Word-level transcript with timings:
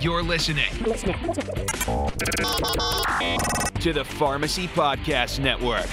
You're 0.00 0.22
listening 0.22 0.72
to 3.80 3.92
the 3.92 4.02
Pharmacy 4.02 4.66
Podcast 4.68 5.40
Network. 5.40 5.84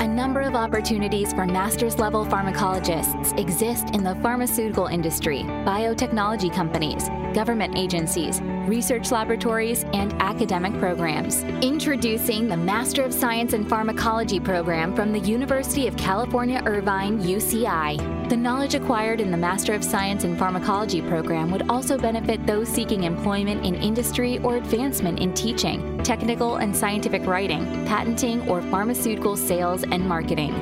A 0.00 0.06
number 0.06 0.42
of 0.42 0.54
opportunities 0.54 1.32
for 1.32 1.46
master's 1.46 1.98
level 1.98 2.24
pharmacologists 2.24 3.36
exist 3.36 3.88
in 3.92 4.04
the 4.04 4.14
pharmaceutical 4.22 4.86
industry, 4.86 5.40
biotechnology 5.40 6.54
companies, 6.54 7.08
government 7.34 7.76
agencies, 7.76 8.40
research 8.66 9.10
laboratories, 9.10 9.84
and 9.92 10.12
academic 10.20 10.78
programs. 10.78 11.42
Introducing 11.62 12.48
the 12.48 12.56
Master 12.56 13.02
of 13.02 13.14
Science 13.14 13.52
in 13.52 13.64
Pharmacology 13.64 14.40
program 14.40 14.94
from 14.94 15.12
the 15.12 15.20
University 15.20 15.86
of 15.86 15.96
California 15.96 16.62
Irvine, 16.66 17.20
UCI. 17.20 18.28
The 18.28 18.36
knowledge 18.36 18.74
acquired 18.74 19.20
in 19.20 19.30
the 19.30 19.36
Master 19.36 19.72
of 19.72 19.84
Science 19.84 20.24
in 20.24 20.36
Pharmacology 20.36 21.00
program 21.02 21.50
would 21.50 21.70
also 21.70 21.96
benefit 21.96 22.44
those 22.46 22.68
seeking 22.68 23.04
employment 23.04 23.64
in 23.64 23.74
industry 23.76 24.38
or 24.38 24.56
advancement 24.56 25.20
in 25.20 25.32
teaching, 25.32 26.02
technical 26.02 26.56
and 26.56 26.74
scientific 26.74 27.26
writing, 27.26 27.64
patenting, 27.86 28.46
or 28.48 28.60
pharmaceutical 28.62 29.36
sales 29.36 29.84
and 29.84 30.06
marketing. 30.06 30.52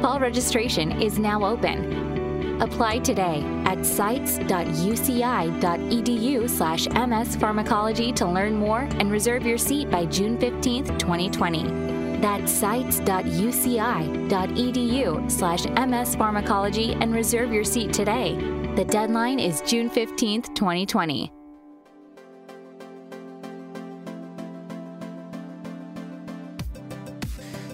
Fall 0.00 0.20
registration 0.20 1.02
is 1.02 1.18
now 1.18 1.44
open. 1.44 2.07
Apply 2.60 2.98
today 2.98 3.42
at 3.66 3.86
sites.uci.edu 3.86 4.50
slash 6.50 6.86
mspharmacology 6.86 8.14
to 8.16 8.26
learn 8.26 8.56
more 8.56 8.80
and 8.98 9.12
reserve 9.12 9.46
your 9.46 9.58
seat 9.58 9.90
by 9.90 10.04
June 10.06 10.36
15th, 10.38 10.98
2020. 10.98 12.18
That's 12.20 12.50
sites.uci.edu 12.50 13.08
slash 15.30 15.62
mspharmacology 15.62 17.00
and 17.00 17.14
reserve 17.14 17.52
your 17.52 17.62
seat 17.62 17.92
today. 17.92 18.34
The 18.74 18.84
deadline 18.84 19.38
is 19.38 19.60
June 19.62 19.88
15th, 19.88 20.54
2020. 20.56 21.32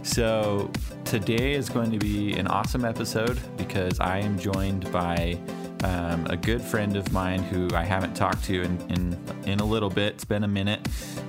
So, 0.03 0.71
today 1.21 1.53
is 1.53 1.69
going 1.69 1.93
to 1.93 1.99
be 1.99 2.33
an 2.33 2.49
awesome 2.49 2.85
episode 2.85 3.39
because 3.57 4.01
I 4.01 4.19
am 4.19 4.37
joined 4.37 4.91
by 4.91 5.39
um, 5.85 6.27
a 6.27 6.37
good 6.37 6.61
friend 6.61 6.97
of 6.97 7.13
mine 7.13 7.41
who 7.41 7.69
I 7.73 7.85
haven't 7.85 8.15
talked 8.15 8.43
to 8.47 8.63
in, 8.63 8.81
in, 8.91 9.25
in 9.47 9.61
a 9.61 9.65
little 9.65 9.91
bit. 9.91 10.15
It's 10.15 10.25
been 10.25 10.43
a 10.43 10.49
minute. 10.49 10.81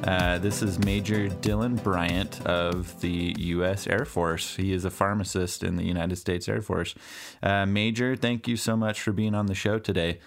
Uh, 0.04 0.40
this 0.40 0.64
is 0.64 0.80
Major 0.80 1.30
Dylan 1.30 1.84
Bryant 1.84 2.44
of 2.48 3.00
the 3.02 3.36
U.S. 3.38 3.86
Air 3.86 4.06
Force. 4.06 4.56
He 4.56 4.74
is 4.74 4.86
a 4.86 4.90
pharmacist 4.90 5.62
in 5.62 5.76
the 5.76 5.84
United 5.84 6.16
States 6.16 6.50
Air 6.50 6.64
Force. 6.64 6.96
Uh, 7.44 7.68
Major, 7.68 8.16
thank 8.16 8.48
you 8.48 8.58
so 8.58 8.76
much 8.76 9.00
for 9.00 9.12
being 9.12 9.36
on 9.36 9.46
the 9.46 9.54
show 9.54 9.78
today. 9.78 10.18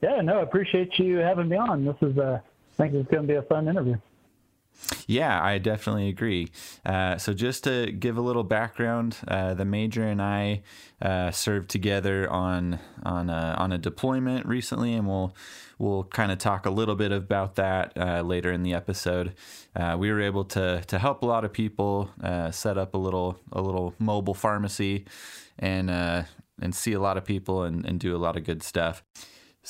Yeah, 0.00 0.20
no, 0.20 0.38
I 0.38 0.42
appreciate 0.42 0.96
you 0.96 1.16
having 1.16 1.48
me 1.48 1.56
on. 1.56 1.84
This 1.84 1.96
is, 2.02 2.16
uh, 2.16 2.38
I 2.40 2.76
think 2.76 2.94
it's 2.94 3.10
going 3.10 3.26
to 3.26 3.32
be 3.32 3.34
a 3.36 3.42
fun 3.42 3.66
interview. 3.66 3.96
Yeah, 5.06 5.42
I 5.42 5.58
definitely 5.58 6.08
agree. 6.08 6.48
Uh, 6.84 7.18
so, 7.18 7.32
just 7.32 7.64
to 7.64 7.90
give 7.92 8.16
a 8.16 8.20
little 8.20 8.44
background, 8.44 9.16
uh, 9.26 9.54
the 9.54 9.64
major 9.64 10.04
and 10.04 10.20
I 10.22 10.62
uh, 11.02 11.30
served 11.30 11.70
together 11.70 12.30
on 12.30 12.78
on 13.04 13.28
a, 13.30 13.54
on 13.58 13.72
a 13.72 13.78
deployment 13.78 14.46
recently, 14.46 14.94
and 14.94 15.06
we'll 15.06 15.34
we'll 15.78 16.04
kind 16.04 16.32
of 16.32 16.38
talk 16.38 16.66
a 16.66 16.70
little 16.70 16.94
bit 16.94 17.12
about 17.12 17.56
that 17.56 17.92
uh, 17.96 18.22
later 18.22 18.52
in 18.52 18.62
the 18.62 18.74
episode. 18.74 19.34
Uh, 19.74 19.96
we 19.98 20.10
were 20.10 20.20
able 20.20 20.44
to 20.44 20.82
to 20.86 20.98
help 20.98 21.22
a 21.22 21.26
lot 21.26 21.44
of 21.44 21.52
people 21.52 22.10
uh, 22.22 22.50
set 22.50 22.78
up 22.78 22.94
a 22.94 22.98
little 22.98 23.38
a 23.52 23.60
little 23.60 23.94
mobile 23.98 24.34
pharmacy, 24.34 25.04
and 25.58 25.90
and 26.60 26.74
see 26.74 26.92
a 26.92 27.00
lot 27.00 27.16
of 27.16 27.24
people 27.24 27.62
and, 27.62 27.84
and 27.86 28.00
do 28.00 28.16
a 28.16 28.18
lot 28.18 28.36
of 28.36 28.44
good 28.44 28.62
stuff. 28.62 29.02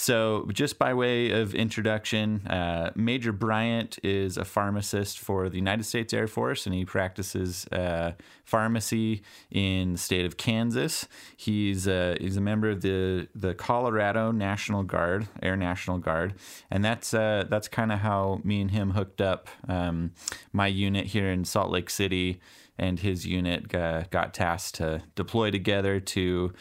So, 0.00 0.46
just 0.52 0.78
by 0.78 0.94
way 0.94 1.32
of 1.32 1.56
introduction, 1.56 2.46
uh, 2.46 2.92
Major 2.94 3.32
Bryant 3.32 3.98
is 4.04 4.36
a 4.36 4.44
pharmacist 4.44 5.18
for 5.18 5.48
the 5.48 5.56
United 5.56 5.82
States 5.82 6.14
Air 6.14 6.28
Force 6.28 6.66
and 6.66 6.74
he 6.74 6.84
practices 6.84 7.66
uh, 7.72 8.12
pharmacy 8.44 9.22
in 9.50 9.94
the 9.94 9.98
state 9.98 10.24
of 10.24 10.36
Kansas. 10.36 11.08
He's, 11.36 11.88
uh, 11.88 12.14
he's 12.20 12.36
a 12.36 12.40
member 12.40 12.70
of 12.70 12.80
the, 12.80 13.26
the 13.34 13.54
Colorado 13.54 14.30
National 14.30 14.84
Guard, 14.84 15.26
Air 15.42 15.56
National 15.56 15.98
Guard, 15.98 16.34
and 16.70 16.84
that's, 16.84 17.12
uh, 17.12 17.46
that's 17.50 17.66
kind 17.66 17.90
of 17.90 17.98
how 17.98 18.40
me 18.44 18.60
and 18.60 18.70
him 18.70 18.92
hooked 18.92 19.20
up. 19.20 19.48
Um, 19.66 20.12
my 20.52 20.68
unit 20.68 21.06
here 21.06 21.28
in 21.28 21.44
Salt 21.44 21.72
Lake 21.72 21.90
City 21.90 22.40
and 22.78 23.00
his 23.00 23.26
unit 23.26 23.66
got 23.66 24.32
tasked 24.32 24.76
to 24.76 25.02
deploy 25.16 25.50
together 25.50 25.98
to 25.98 26.52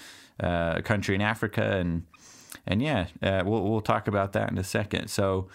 uh, 0.41 0.73
a 0.77 0.81
country 0.81 1.13
in 1.13 1.21
Africa 1.21 1.77
and 1.77 2.03
and 2.67 2.81
yeah, 2.81 3.07
uh, 3.21 3.43
we'll 3.45 3.63
we'll 3.63 3.81
talk 3.81 4.07
about 4.07 4.33
that 4.33 4.51
in 4.51 4.57
a 4.57 4.63
second. 4.63 5.07
So, 5.09 5.47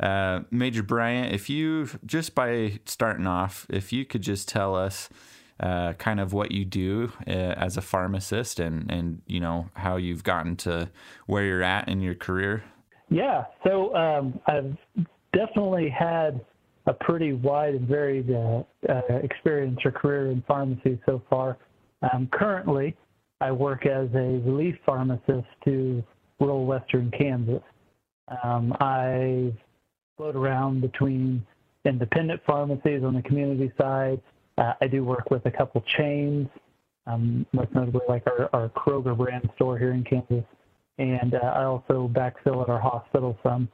uh, 0.00 0.40
Major 0.50 0.82
Bryant, 0.82 1.32
if 1.32 1.48
you 1.48 1.88
just 2.04 2.34
by 2.34 2.80
starting 2.84 3.26
off, 3.26 3.66
if 3.70 3.92
you 3.92 4.04
could 4.04 4.22
just 4.22 4.48
tell 4.48 4.74
us 4.74 5.08
uh, 5.60 5.94
kind 5.94 6.20
of 6.20 6.32
what 6.32 6.52
you 6.52 6.64
do 6.64 7.12
uh, 7.26 7.30
as 7.30 7.76
a 7.76 7.82
pharmacist, 7.82 8.60
and 8.60 8.90
and 8.90 9.22
you 9.26 9.40
know 9.40 9.70
how 9.74 9.96
you've 9.96 10.24
gotten 10.24 10.56
to 10.56 10.90
where 11.26 11.44
you're 11.44 11.62
at 11.62 11.88
in 11.88 12.00
your 12.00 12.14
career. 12.14 12.64
Yeah, 13.08 13.44
so 13.64 13.94
um, 13.94 14.40
I've 14.46 14.76
definitely 15.32 15.88
had 15.88 16.40
a 16.86 16.92
pretty 16.92 17.32
wide 17.32 17.74
and 17.74 17.86
varied 17.86 18.30
uh, 18.30 18.62
uh, 18.88 19.00
experience 19.22 19.78
or 19.84 19.92
career 19.92 20.30
in 20.30 20.42
pharmacy 20.46 21.00
so 21.06 21.22
far. 21.28 21.58
Um, 22.12 22.28
currently, 22.32 22.96
I 23.40 23.52
work 23.52 23.86
as 23.86 24.08
a 24.14 24.40
relief 24.44 24.76
pharmacist 24.84 25.46
to 25.64 26.02
rural 26.40 26.66
western 26.66 27.10
Kansas. 27.10 27.62
Um, 28.42 28.74
I 28.80 29.52
float 30.16 30.36
around 30.36 30.80
between 30.80 31.44
independent 31.84 32.40
pharmacies 32.46 33.02
on 33.04 33.14
the 33.14 33.22
community 33.22 33.72
side. 33.78 34.20
Uh, 34.58 34.72
I 34.80 34.86
do 34.86 35.04
work 35.04 35.30
with 35.30 35.44
a 35.46 35.50
couple 35.50 35.82
chains, 35.96 36.48
um, 37.06 37.46
most 37.52 37.72
notably 37.74 38.00
like 38.08 38.24
our, 38.26 38.48
our, 38.52 38.68
Kroger 38.70 39.16
brand 39.16 39.48
store 39.54 39.78
here 39.78 39.92
in 39.92 40.02
Kansas. 40.02 40.44
And 40.98 41.34
uh, 41.34 41.38
I 41.38 41.64
also 41.64 42.10
backfill 42.12 42.62
at 42.62 42.68
our 42.68 42.80
hospital 42.80 43.38
some 43.42 43.68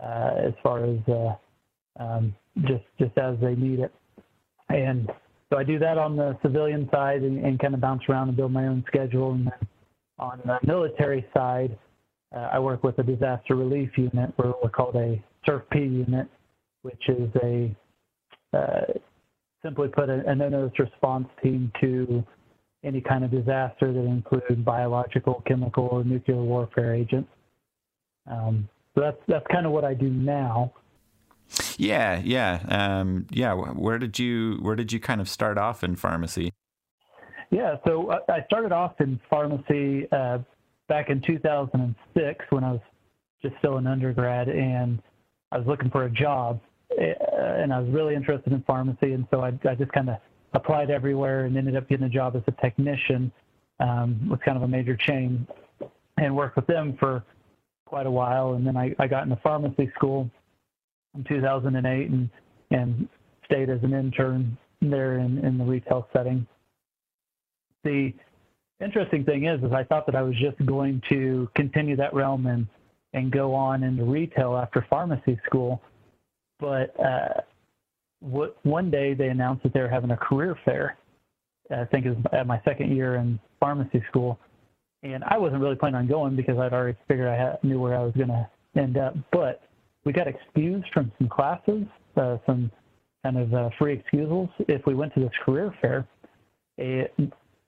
uh, 0.00 0.30
as 0.38 0.54
far 0.62 0.84
as 0.84 0.98
uh, 1.08 1.34
um, 2.02 2.34
just 2.62 2.84
just 2.98 3.16
as 3.18 3.36
they 3.40 3.54
need 3.54 3.80
it. 3.80 3.92
And 4.68 5.10
so 5.50 5.58
I 5.58 5.64
do 5.64 5.78
that 5.80 5.98
on 5.98 6.16
the 6.16 6.38
civilian 6.42 6.88
side 6.92 7.22
and, 7.22 7.44
and 7.44 7.58
kind 7.58 7.74
of 7.74 7.80
bounce 7.80 8.02
around 8.08 8.28
and 8.28 8.36
build 8.36 8.52
my 8.52 8.66
own 8.66 8.84
schedule. 8.86 9.32
And 9.32 9.46
then 9.46 9.68
on 10.18 10.40
the 10.44 10.58
military 10.66 11.26
side, 11.34 11.76
I 12.38 12.58
work 12.58 12.82
with 12.82 12.98
a 12.98 13.02
disaster 13.02 13.54
relief 13.54 13.90
unit, 13.96 14.32
or 14.38 14.56
we're 14.62 14.70
called 14.70 14.96
a 14.96 15.22
CERFP 15.46 16.06
unit, 16.06 16.28
which 16.82 17.08
is 17.08 17.30
a 17.42 17.74
uh, 18.52 18.92
simply 19.62 19.88
put 19.88 20.08
a, 20.08 20.28
a 20.28 20.34
no-notice 20.34 20.78
response 20.78 21.28
team 21.42 21.72
to 21.80 22.24
any 22.84 23.00
kind 23.00 23.24
of 23.24 23.30
disaster 23.30 23.92
that 23.92 24.04
include 24.04 24.64
biological, 24.64 25.42
chemical, 25.46 25.88
or 25.90 26.04
nuclear 26.04 26.42
warfare 26.42 26.94
agents. 26.94 27.30
Um, 28.30 28.68
so 28.94 29.00
that's 29.00 29.18
that's 29.26 29.46
kind 29.50 29.66
of 29.66 29.72
what 29.72 29.84
I 29.84 29.94
do 29.94 30.08
now. 30.08 30.72
Yeah, 31.76 32.20
yeah, 32.24 32.60
um, 32.68 33.26
yeah. 33.30 33.54
Where 33.54 33.98
did 33.98 34.18
you 34.18 34.58
where 34.62 34.76
did 34.76 34.92
you 34.92 35.00
kind 35.00 35.20
of 35.20 35.28
start 35.28 35.58
off 35.58 35.82
in 35.82 35.96
pharmacy? 35.96 36.52
Yeah, 37.50 37.76
so 37.86 38.08
uh, 38.08 38.18
I 38.28 38.44
started 38.46 38.72
off 38.72 39.00
in 39.00 39.20
pharmacy 39.30 40.08
uh, 40.10 40.38
back 40.88 41.10
in 41.10 41.20
2006 41.22 42.44
when 42.50 42.64
I 42.64 42.72
was 42.72 42.80
just 43.42 43.54
still 43.58 43.76
an 43.78 43.86
undergrad 43.86 44.48
and 44.48 45.02
I 45.52 45.58
was 45.58 45.66
looking 45.66 45.90
for 45.90 46.04
a 46.04 46.10
job 46.10 46.60
eh, 46.98 47.14
and 47.32 47.72
I 47.72 47.80
was 47.80 47.90
really 47.90 48.14
interested 48.14 48.52
in 48.52 48.62
pharmacy 48.62 49.12
and 49.12 49.26
so 49.30 49.40
I, 49.40 49.52
I 49.68 49.74
just 49.74 49.92
kind 49.92 50.10
of 50.10 50.16
applied 50.52 50.90
everywhere 50.90 51.44
and 51.44 51.56
ended 51.56 51.76
up 51.76 51.88
getting 51.88 52.06
a 52.06 52.10
job 52.10 52.36
as 52.36 52.42
a 52.46 52.52
technician 52.62 53.32
um, 53.80 54.28
with 54.28 54.40
kind 54.40 54.56
of 54.56 54.62
a 54.62 54.68
major 54.68 54.96
chain 54.96 55.46
and 56.16 56.34
worked 56.34 56.56
with 56.56 56.66
them 56.66 56.96
for 56.98 57.24
quite 57.86 58.06
a 58.06 58.10
while 58.10 58.54
and 58.54 58.66
then 58.66 58.76
I, 58.76 58.94
I 58.98 59.06
got 59.06 59.24
into 59.24 59.36
pharmacy 59.42 59.90
school 59.94 60.30
in 61.14 61.24
2008 61.24 62.10
and 62.10 62.30
and 62.70 63.08
stayed 63.44 63.70
as 63.70 63.78
an 63.82 63.92
intern 63.92 64.56
there 64.80 65.18
in, 65.18 65.38
in 65.38 65.58
the 65.58 65.64
retail 65.64 66.08
setting. 66.12 66.46
The 67.84 68.12
interesting 68.80 69.24
thing 69.24 69.46
is, 69.46 69.62
is 69.62 69.72
I 69.72 69.84
thought 69.84 70.06
that 70.06 70.14
I 70.14 70.22
was 70.22 70.34
just 70.36 70.64
going 70.66 71.02
to 71.08 71.48
continue 71.54 71.96
that 71.96 72.14
realm 72.14 72.46
and 72.46 72.66
and 73.12 73.30
go 73.30 73.54
on 73.54 73.84
into 73.84 74.04
retail 74.04 74.56
after 74.56 74.84
pharmacy 74.90 75.38
school, 75.46 75.80
but 76.58 76.92
uh, 76.98 77.40
what, 78.20 78.56
one 78.64 78.90
day 78.90 79.14
they 79.14 79.28
announced 79.28 79.62
that 79.62 79.72
they 79.72 79.80
were 79.80 79.88
having 79.88 80.10
a 80.10 80.16
career 80.16 80.58
fair. 80.64 80.98
I 81.70 81.84
think 81.84 82.06
it 82.06 82.10
was 82.10 82.24
at 82.32 82.46
my 82.46 82.60
second 82.64 82.94
year 82.94 83.14
in 83.14 83.38
pharmacy 83.60 84.02
school, 84.08 84.38
and 85.04 85.22
I 85.24 85.38
wasn't 85.38 85.62
really 85.62 85.76
planning 85.76 85.96
on 85.96 86.08
going 86.08 86.34
because 86.34 86.58
I'd 86.58 86.72
already 86.72 86.98
figured 87.06 87.28
I 87.28 87.36
had, 87.36 87.62
knew 87.62 87.80
where 87.80 87.96
I 87.96 88.02
was 88.02 88.12
going 88.14 88.28
to 88.28 88.48
end 88.76 88.98
up. 88.98 89.14
But 89.32 89.62
we 90.04 90.12
got 90.12 90.26
excused 90.26 90.86
from 90.92 91.12
some 91.18 91.28
classes, 91.28 91.84
uh, 92.16 92.38
some 92.46 92.70
kind 93.22 93.38
of 93.38 93.54
uh, 93.54 93.70
free 93.78 93.94
excusals 93.94 94.50
if 94.60 94.84
we 94.86 94.94
went 94.94 95.14
to 95.14 95.20
this 95.20 95.32
career 95.44 95.72
fair. 95.80 96.06
It, 96.78 97.14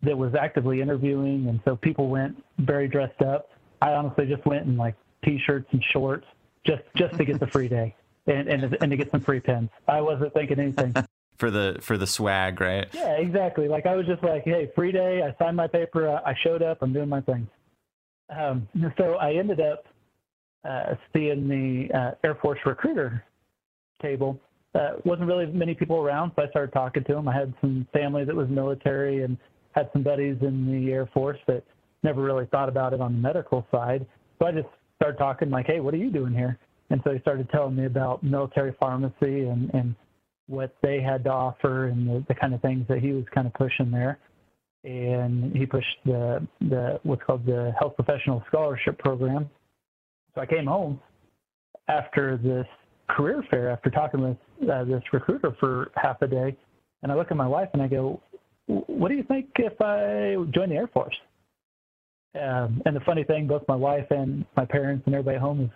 that 0.06 0.16
was 0.16 0.34
actively 0.34 0.80
interviewing, 0.80 1.48
and 1.48 1.60
so 1.64 1.76
people 1.76 2.08
went 2.08 2.42
very 2.58 2.88
dressed 2.88 3.20
up. 3.22 3.50
I 3.82 3.92
honestly 3.92 4.26
just 4.26 4.46
went 4.46 4.66
in 4.66 4.76
like 4.76 4.94
t-shirts 5.24 5.66
and 5.72 5.84
shorts 5.92 6.26
just 6.64 6.82
just 6.94 7.16
to 7.16 7.24
get 7.24 7.38
the 7.40 7.46
free 7.46 7.68
day 7.68 7.94
and 8.26 8.48
and, 8.48 8.76
and 8.80 8.90
to 8.90 8.96
get 8.96 9.10
some 9.10 9.20
free 9.20 9.40
pins. 9.40 9.68
I 9.86 10.00
wasn't 10.00 10.32
thinking 10.32 10.58
anything. 10.58 10.94
for 11.36 11.50
the 11.50 11.78
for 11.80 11.98
the 11.98 12.06
swag, 12.06 12.60
right? 12.60 12.86
Yeah, 12.92 13.16
exactly. 13.18 13.68
Like 13.68 13.86
I 13.86 13.94
was 13.94 14.06
just 14.06 14.22
like, 14.22 14.44
hey, 14.44 14.70
free 14.74 14.92
day. 14.92 15.22
I 15.22 15.34
signed 15.42 15.56
my 15.56 15.66
paper. 15.66 16.08
I 16.08 16.34
showed 16.42 16.62
up. 16.62 16.78
I'm 16.80 16.92
doing 16.92 17.08
my 17.08 17.20
thing. 17.20 17.46
Um, 18.28 18.68
so 18.96 19.14
I 19.14 19.34
ended 19.34 19.60
up 19.60 19.84
uh, 20.64 20.94
seeing 21.12 21.48
the 21.48 21.96
uh, 21.96 22.10
Air 22.24 22.34
Force 22.36 22.58
recruiter 22.64 23.24
table. 24.02 24.40
Uh, 24.74 24.92
wasn't 25.04 25.26
really 25.26 25.46
many 25.46 25.74
people 25.74 25.96
around, 25.96 26.32
so 26.36 26.42
I 26.42 26.48
started 26.48 26.72
talking 26.72 27.04
to 27.04 27.14
them. 27.14 27.28
I 27.28 27.34
had 27.34 27.54
some 27.60 27.86
family 27.92 28.24
that 28.24 28.34
was 28.34 28.48
military 28.48 29.22
and 29.22 29.38
had 29.76 29.90
some 29.92 30.02
buddies 30.02 30.36
in 30.40 30.66
the 30.66 30.90
Air 30.90 31.08
Force 31.12 31.38
that 31.46 31.62
never 32.02 32.22
really 32.22 32.46
thought 32.46 32.68
about 32.68 32.92
it 32.94 33.00
on 33.00 33.12
the 33.12 33.18
medical 33.18 33.66
side. 33.70 34.06
So 34.38 34.46
I 34.46 34.52
just 34.52 34.68
started 34.96 35.18
talking 35.18 35.50
like, 35.50 35.66
hey, 35.66 35.80
what 35.80 35.92
are 35.92 35.98
you 35.98 36.10
doing 36.10 36.32
here? 36.32 36.58
And 36.90 37.00
so 37.04 37.12
he 37.12 37.20
started 37.20 37.48
telling 37.50 37.76
me 37.76 37.84
about 37.84 38.22
military 38.22 38.74
pharmacy 38.80 39.44
and, 39.44 39.70
and 39.74 39.94
what 40.46 40.74
they 40.82 41.00
had 41.00 41.24
to 41.24 41.30
offer 41.30 41.88
and 41.88 42.08
the, 42.08 42.24
the 42.28 42.34
kind 42.34 42.54
of 42.54 42.62
things 42.62 42.86
that 42.88 42.98
he 42.98 43.12
was 43.12 43.24
kind 43.34 43.46
of 43.46 43.54
pushing 43.54 43.90
there. 43.90 44.18
And 44.84 45.54
he 45.54 45.66
pushed 45.66 45.98
the, 46.04 46.46
the 46.60 47.00
what's 47.02 47.22
called 47.24 47.44
the 47.44 47.74
Health 47.78 47.96
Professional 47.96 48.42
Scholarship 48.46 48.98
Program. 48.98 49.50
So 50.34 50.40
I 50.40 50.46
came 50.46 50.66
home 50.66 51.00
after 51.88 52.36
this 52.36 52.66
career 53.08 53.42
fair, 53.50 53.70
after 53.70 53.90
talking 53.90 54.20
with 54.20 54.70
uh, 54.70 54.84
this 54.84 55.02
recruiter 55.12 55.56
for 55.58 55.90
half 55.96 56.22
a 56.22 56.28
day, 56.28 56.56
and 57.02 57.10
I 57.10 57.16
look 57.16 57.30
at 57.30 57.36
my 57.36 57.48
wife 57.48 57.68
and 57.72 57.82
I 57.82 57.88
go, 57.88 58.20
"What 58.96 59.08
do 59.08 59.14
you 59.14 59.22
think 59.22 59.48
if 59.56 59.80
I 59.80 60.36
join 60.52 60.70
the 60.70 60.76
Air 60.76 60.88
Force?" 60.88 61.16
Um, 62.40 62.82
and 62.84 62.94
the 62.94 63.00
funny 63.00 63.24
thing, 63.24 63.46
both 63.46 63.62
my 63.68 63.76
wife 63.76 64.06
and 64.10 64.44
my 64.56 64.64
parents 64.64 65.04
and 65.06 65.14
everybody 65.14 65.36
at 65.36 65.42
home 65.42 65.62
is, 65.62 65.70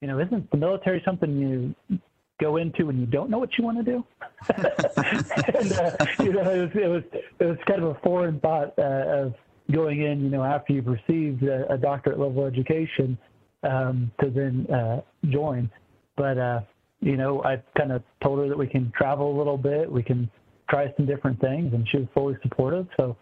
you 0.00 0.08
know, 0.08 0.18
isn't 0.18 0.50
the 0.50 0.56
military 0.56 1.02
something 1.04 1.36
you 1.36 2.00
go 2.40 2.56
into 2.56 2.86
when 2.86 2.98
you 2.98 3.06
don't 3.06 3.30
know 3.30 3.38
what 3.38 3.56
you 3.58 3.64
want 3.64 3.78
to 3.78 3.84
do? 3.84 4.04
and 4.56 5.72
uh, 5.72 5.96
you 6.18 6.32
know, 6.32 6.50
it 6.50 6.60
was, 6.60 6.70
it 6.74 6.88
was 6.88 7.02
it 7.38 7.44
was 7.44 7.58
kind 7.66 7.82
of 7.82 7.96
a 7.96 8.00
foreign 8.02 8.40
thought 8.40 8.74
uh, 8.78 9.22
of 9.24 9.34
going 9.70 10.02
in, 10.02 10.20
you 10.20 10.30
know, 10.30 10.42
after 10.42 10.72
you've 10.72 10.86
received 10.86 11.42
a, 11.44 11.72
a 11.72 11.78
doctorate 11.78 12.18
level 12.18 12.44
education 12.44 13.16
um, 13.62 14.10
to 14.20 14.30
then 14.30 14.66
uh, 14.74 15.00
join. 15.30 15.70
But 16.16 16.38
uh, 16.38 16.60
you 17.00 17.16
know, 17.16 17.42
I 17.44 17.62
kind 17.78 17.92
of 17.92 18.02
told 18.22 18.40
her 18.40 18.48
that 18.48 18.58
we 18.58 18.66
can 18.66 18.92
travel 18.96 19.34
a 19.34 19.36
little 19.36 19.58
bit, 19.58 19.90
we 19.90 20.02
can 20.02 20.30
try 20.70 20.92
some 20.96 21.04
different 21.04 21.40
things, 21.40 21.74
and 21.74 21.86
she 21.88 21.98
was 21.98 22.06
fully 22.14 22.36
supportive. 22.42 22.86
So 22.96 23.16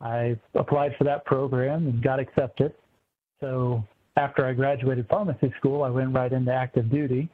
I 0.00 0.36
applied 0.54 0.94
for 0.98 1.04
that 1.04 1.24
program 1.24 1.86
and 1.86 2.02
got 2.02 2.20
accepted. 2.20 2.74
So 3.40 3.82
after 4.16 4.44
I 4.44 4.52
graduated 4.52 5.08
pharmacy 5.08 5.52
school, 5.58 5.82
I 5.82 5.90
went 5.90 6.14
right 6.14 6.32
into 6.32 6.52
active 6.52 6.90
duty, 6.90 7.28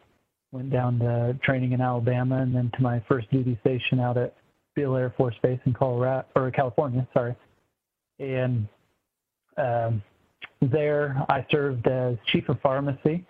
went 0.53 0.71
down 0.71 1.01
to 1.01 1.37
training 1.43 1.73
in 1.73 1.81
Alabama, 1.81 2.37
and 2.37 2.55
then 2.55 2.71
to 2.77 2.83
my 2.83 3.03
first 3.09 3.31
duty 3.31 3.59
station 3.61 3.99
out 4.01 4.17
at 4.17 4.35
Beale 4.75 4.97
Air 4.97 5.13
Force 5.17 5.35
Base 5.43 5.61
in 5.67 5.75
Colorado 5.75 6.25
or 6.37 6.51
California, 6.51 7.07
sorry. 7.13 7.35
And 8.21 8.69
um, 9.57 10.03
there, 10.63 11.21
I 11.29 11.45
served 11.51 11.87
as 11.89 12.17
chief 12.27 12.49
of 12.49 12.61
pharmacy 12.61 13.25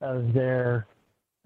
of 0.00 0.32
their 0.32 0.86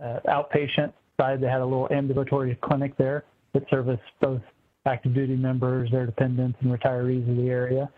uh, 0.03 0.21
outpatient 0.29 0.93
side. 1.21 1.41
They 1.41 1.49
had 1.49 1.61
a 1.61 1.65
little 1.65 1.89
ambulatory 1.91 2.57
clinic 2.63 2.97
there 2.97 3.25
that 3.59 3.69
serviced 3.71 4.03
both 4.21 4.41
active 4.87 5.15
duty 5.15 5.37
members, 5.37 5.91
their 5.91 6.07
dependents, 6.07 6.59
and 6.61 6.71
retirees 6.71 7.29
of 7.29 7.37
the 7.37 7.49
area. 7.51 7.91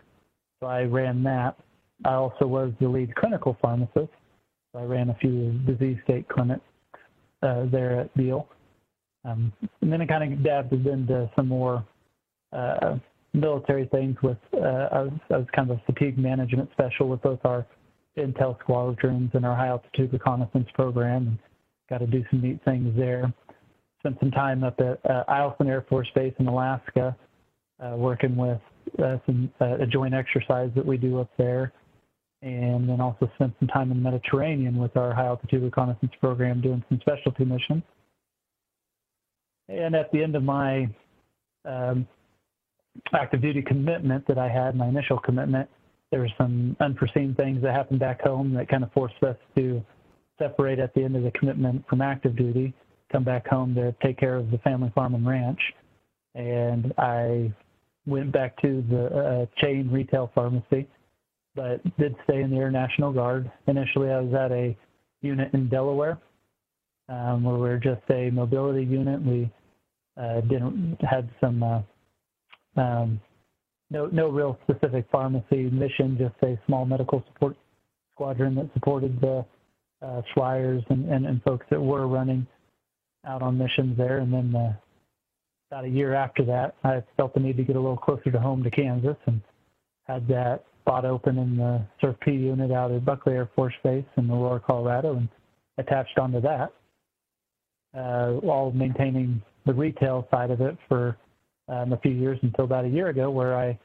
So 0.61 0.67
I 0.67 0.83
ran 0.83 1.23
that. 1.25 1.57
I 2.05 2.15
also 2.15 2.47
was 2.47 2.73
the 2.81 2.89
lead 2.89 3.15
clinical 3.15 3.57
pharmacist. 3.61 4.13
So 4.73 4.79
I 4.79 4.83
ran 4.85 5.11
a 5.11 5.15
few 5.15 5.53
disease 5.67 5.99
state 6.05 6.29
clinics 6.29 6.65
uh, 7.43 7.67
there 7.71 8.01
at 8.01 8.15
Beale. 8.17 8.49
Um, 9.25 9.53
and 9.83 9.93
then 9.93 10.01
I 10.01 10.07
kind 10.07 10.33
of 10.33 10.43
dabbed 10.43 10.73
into 10.73 11.31
some 11.37 11.49
more 11.49 11.85
uh, 12.53 12.97
military 13.35 13.87
things 13.87 14.17
with, 14.23 14.39
uh, 14.55 14.89
I, 14.93 15.03
was, 15.03 15.13
I 15.31 15.37
was 15.37 15.47
kind 15.55 15.71
of 15.71 15.79
a 15.79 15.93
fatigue 15.93 16.19
management 16.19 16.71
special 16.73 17.09
with 17.09 17.21
both 17.21 17.41
our 17.45 17.67
intel 18.17 18.59
squadrons 18.61 19.31
and 19.35 19.45
our 19.45 19.55
high 19.55 19.69
altitude 19.69 20.13
reconnaissance 20.13 20.69
program 20.75 21.29
and 21.29 21.39
got 21.91 21.99
to 21.99 22.07
do 22.07 22.25
some 22.31 22.41
neat 22.41 22.61
things 22.65 22.93
there 22.97 23.33
spent 24.01 24.19
some 24.19 24.31
time 24.31 24.65
up 24.65 24.81
at 24.81 24.99
uh, 25.09 25.25
Eielson 25.29 25.69
Air 25.69 25.85
Force 25.89 26.09
Base 26.15 26.35
in 26.39 26.49
Alaska, 26.49 27.17
uh, 27.81 27.95
working 27.97 28.35
with 28.37 28.61
uh, 28.99 29.19
some 29.27 29.51
uh, 29.61 29.77
a 29.79 29.87
joint 29.87 30.15
exercise 30.15 30.71
that 30.75 30.85
we 30.85 30.97
do 30.97 31.21
up 31.21 31.31
there, 31.39 31.73
and 32.43 32.89
then 32.89 33.01
also 33.01 33.31
spent 33.35 33.55
some 33.59 33.69
time 33.69 33.91
in 33.91 34.03
the 34.03 34.11
Mediterranean 34.11 34.79
with 34.79 34.97
our 34.97 35.15
high 35.15 35.27
altitude 35.27 35.63
reconnaissance 35.63 36.13
program 36.21 36.61
doing 36.61 36.83
some 36.89 36.99
specialty 37.01 37.45
missions. 37.45 37.83
And 39.69 39.95
at 39.95 40.11
the 40.13 40.23
end 40.23 40.35
of 40.35 40.43
my 40.43 40.89
um, 41.65 42.09
active 43.13 43.43
duty 43.43 43.63
commitment 43.63 44.27
that 44.27 44.39
I 44.39 44.49
had, 44.49 44.75
my 44.75 44.89
initial 44.89 45.19
commitment, 45.19 45.69
there 46.11 46.21
were 46.21 46.31
some 46.37 46.77
unforeseen 46.81 47.35
things 47.35 47.63
that 47.63 47.73
happened 47.73 48.01
back 48.01 48.23
home 48.23 48.53
that 48.55 48.69
kind 48.69 48.83
of 48.83 48.91
forced 48.93 49.23
us 49.23 49.37
to 49.57 49.85
separate 50.41 50.79
at 50.79 50.93
the 50.95 51.05
end 51.05 51.15
of 51.15 51.23
the 51.23 51.31
commitment 51.33 51.87
from 51.89 52.01
active 52.01 52.35
duty 52.35 52.75
come 53.11 53.25
back 53.25 53.47
home 53.47 53.75
to 53.75 53.95
take 54.03 54.19
care 54.19 54.37
of 54.37 54.51
the 54.51 54.59
family 54.59 54.91
farm 54.95 55.15
and 55.15 55.27
ranch. 55.27 55.61
And 56.35 56.93
I 56.99 57.53
went 58.07 58.33
back 58.33 58.61
to 58.63 58.85
the 58.89 59.07
uh, 59.07 59.47
chain 59.61 59.91
retail 59.91 60.31
pharmacy, 60.35 60.89
but 61.55 61.83
did 61.99 62.15
stay 62.25 62.43
in 62.43 62.51
the 62.51 62.57
Air 62.57 62.71
National 62.71 63.13
Guard. 63.13 63.51
Initially, 63.67 64.11
I 64.11 64.21
was 64.21 64.35
at 64.35 64.53
a 64.53 64.77
unit 65.23 65.53
in 65.53 65.69
Delaware, 65.69 66.19
um, 67.09 67.45
where 67.45 67.57
we 67.57 67.69
are 67.69 67.79
just 67.79 68.03
a 68.11 68.31
mobility 68.31 68.85
unit. 68.85 69.21
We 69.23 69.51
uh, 70.21 70.41
didn't 70.43 70.99
had 71.01 71.29
some 71.41 71.63
uh, 71.63 71.83
um, 72.81 73.21
no 73.91 74.07
no 74.07 74.29
real 74.29 74.59
specific 74.63 75.07
pharmacy 75.11 75.69
mission, 75.71 76.17
just 76.17 76.35
a 76.43 76.59
small 76.67 76.85
medical 76.85 77.25
support 77.27 77.57
squadron 78.15 78.55
that 78.55 78.71
supported 78.75 79.21
the 79.21 79.45
uh, 80.03 80.23
flyers 80.35 80.83
and, 80.91 81.09
and, 81.09 81.27
and 81.27 81.43
folks 81.43 81.67
that 81.71 81.81
were 81.81 82.07
running 82.07 82.47
out 83.27 83.43
on 83.43 83.59
missions 83.59 83.97
there. 83.97 84.19
And 84.19 84.33
then 84.33 84.55
uh, 84.55 84.73
about 85.71 85.85
a 85.85 85.89
year 85.89 86.15
after 86.15 86.45
that, 86.47 86.75
I 86.85 87.03
felt 87.17 87.35
the 87.35 87.41
need 87.41 87.57
to 87.57 87.65
get 87.65 87.77
a 87.77 87.81
little 87.81 87.97
closer 87.97 88.31
to 88.31 88.41
home 88.41 88.63
to 88.65 88.71
Kansas 88.71 89.17
and 89.27 89.41
had 90.05 90.27
that 90.29 90.65
spot 90.81 91.05
open 91.05 91.39
in 91.39 91.57
the 91.57 91.81
CERFP 92.03 92.29
unit 92.29 92.73
out 92.73 92.91
at 92.91 93.05
Buckley 93.05 93.35
Air 93.35 93.49
Force 93.55 93.75
Base 93.85 94.05
in 94.17 94.31
Aurora, 94.31 94.61
Colorado, 94.61 95.17
and 95.17 95.29
attached 95.79 96.19
onto 96.19 96.41
that, 96.41 96.73
uh, 97.97 98.33
while 98.41 98.71
maintaining 98.73 99.41
the 99.67 99.75
retail 99.75 100.27
side 100.31 100.51
of 100.51 100.61
it 100.61 100.77
for 100.89 101.17
um, 101.69 101.93
a 101.93 101.99
few 101.99 102.13
years 102.13 102.39
until 102.43 102.65
about 102.65 102.85
a 102.85 102.89
year 102.89 103.09
ago, 103.09 103.31
where 103.31 103.57
I 103.57 103.79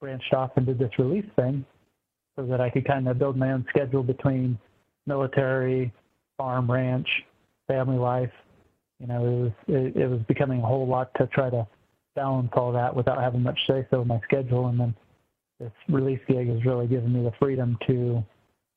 branched 0.00 0.32
off 0.32 0.50
and 0.56 0.66
did 0.66 0.78
this 0.78 0.90
release 0.98 1.26
thing 1.36 1.64
so 2.36 2.46
that 2.46 2.60
I 2.60 2.70
could 2.70 2.86
kind 2.86 3.06
of 3.06 3.18
build 3.18 3.36
my 3.36 3.52
own 3.52 3.64
schedule 3.68 4.02
between 4.02 4.58
military, 5.06 5.92
farm, 6.36 6.70
ranch, 6.70 7.08
family 7.68 7.98
life, 7.98 8.32
you 9.00 9.06
know, 9.06 9.26
it 9.26 9.42
was 9.42 9.52
it, 9.68 9.96
it 9.96 10.06
was 10.08 10.20
becoming 10.28 10.60
a 10.60 10.66
whole 10.66 10.86
lot 10.86 11.10
to 11.16 11.26
try 11.28 11.50
to 11.50 11.66
balance 12.14 12.50
all 12.54 12.72
that 12.72 12.94
without 12.94 13.18
having 13.18 13.42
much 13.42 13.58
say 13.66 13.86
so 13.90 14.02
in 14.02 14.08
my 14.08 14.20
schedule. 14.24 14.66
And 14.66 14.78
then 14.78 14.94
this 15.58 15.72
release 15.88 16.20
gig 16.28 16.48
has 16.48 16.64
really 16.64 16.86
given 16.86 17.12
me 17.12 17.22
the 17.22 17.32
freedom 17.38 17.78
to 17.86 18.22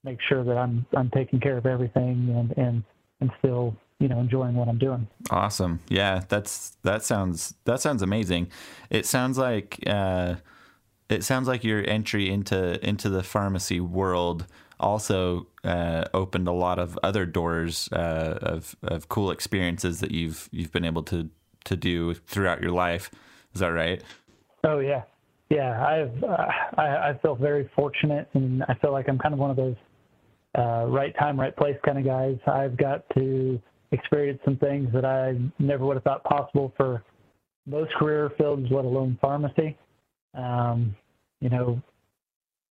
make 0.04 0.20
sure 0.28 0.44
that 0.44 0.58
I'm 0.58 0.86
I'm 0.96 1.10
taking 1.12 1.40
care 1.40 1.58
of 1.58 1.66
everything 1.66 2.34
and 2.36 2.58
and 2.58 2.84
and 3.20 3.32
still 3.40 3.76
you 4.00 4.08
know 4.08 4.20
enjoying 4.20 4.56
what 4.56 4.70
I'm 4.70 4.78
doing. 4.78 5.08
Awesome. 5.30 5.82
Yeah, 5.90 6.22
that's 6.28 6.78
that 6.84 7.04
sounds 7.04 7.56
that 7.66 7.82
sounds 7.82 8.02
amazing. 8.02 8.50
It 8.90 9.06
sounds 9.06 9.38
like 9.38 9.80
uh, 9.88 10.36
it 11.10 11.24
sounds 11.24 11.48
like 11.48 11.64
your 11.64 11.88
entry 11.88 12.30
into 12.30 12.84
into 12.88 13.10
the 13.10 13.24
pharmacy 13.24 13.82
world 13.82 14.46
also 14.84 15.48
uh, 15.64 16.06
opened 16.14 16.48
a 16.48 16.52
lot 16.52 16.78
of 16.78 17.00
other 17.02 17.26
doors 17.26 17.90
uh, 17.92 18.38
of 18.42 18.76
of 18.84 19.10
cool 19.10 19.32
experiences 19.32 20.00
that 20.02 20.12
you've 20.12 20.50
you've 20.52 20.72
been 20.72 20.86
able 20.86 21.04
to 21.04 21.30
to 21.66 21.76
do 21.76 22.14
throughout 22.14 22.62
your 22.62 22.72
life. 22.72 23.10
Is 23.54 23.62
that 23.62 23.68
right? 23.68 24.04
Oh 24.64 24.80
yeah, 24.80 25.04
yeah. 25.50 25.86
I've 25.86 26.24
uh, 26.24 26.48
I, 26.78 27.10
I 27.10 27.20
feel 27.22 27.36
very 27.36 27.70
fortunate, 27.76 28.30
and 28.34 28.64
I 28.64 28.76
feel 28.76 28.92
like 28.92 29.08
I'm 29.08 29.18
kind 29.18 29.34
of 29.34 29.40
one 29.40 29.50
of 29.50 29.58
those 29.58 29.76
uh, 30.58 30.86
right 30.88 31.16
time, 31.18 31.40
right 31.40 31.56
place 31.56 31.78
kind 31.86 31.98
of 31.98 32.06
guys. 32.06 32.38
I've 32.46 32.78
got 32.78 33.06
to 33.18 33.60
experience 33.92 34.40
some 34.44 34.58
things 34.58 34.90
that 34.94 35.06
I 35.06 35.38
never 35.60 35.86
would 35.86 35.96
have 35.96 36.04
thought 36.04 36.24
possible 36.24 36.74
for 36.76 37.04
most 37.66 37.94
career 37.94 38.32
fields, 38.38 38.68
let 38.70 38.86
alone 38.86 39.18
pharmacy. 39.22 39.78
Um, 40.34 40.96
you 41.40 41.50
know, 41.50 41.82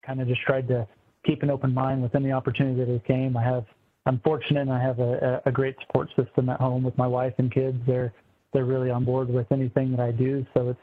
kind 0.04 0.20
of 0.20 0.28
just 0.28 0.42
tried 0.42 0.68
to 0.68 0.86
keep 1.24 1.42
an 1.42 1.50
open 1.50 1.72
mind 1.72 2.02
with 2.02 2.14
any 2.14 2.32
opportunity 2.32 2.84
that 2.84 3.04
came. 3.06 3.36
I 3.36 3.42
have, 3.42 3.64
I'm 4.06 4.20
fortunate, 4.20 4.68
I 4.68 4.80
have 4.80 4.98
a, 4.98 5.42
a 5.46 5.52
great 5.52 5.76
support 5.86 6.08
system 6.16 6.48
at 6.48 6.60
home 6.60 6.82
with 6.82 6.96
my 6.98 7.06
wife 7.06 7.34
and 7.38 7.52
kids. 7.52 7.78
They're 7.86 8.12
they're 8.52 8.66
really 8.66 8.90
on 8.90 9.04
board 9.04 9.30
with 9.30 9.50
anything 9.50 9.92
that 9.92 10.00
I 10.00 10.10
do, 10.10 10.44
so 10.54 10.68
it's 10.68 10.80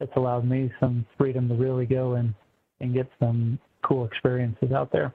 it's 0.00 0.12
allowed 0.16 0.44
me 0.44 0.70
some 0.78 1.04
freedom 1.16 1.48
to 1.48 1.54
really 1.54 1.86
go 1.86 2.14
and 2.14 2.32
and 2.80 2.94
get 2.94 3.10
some 3.18 3.58
cool 3.82 4.04
experiences 4.04 4.72
out 4.72 4.92
there. 4.92 5.12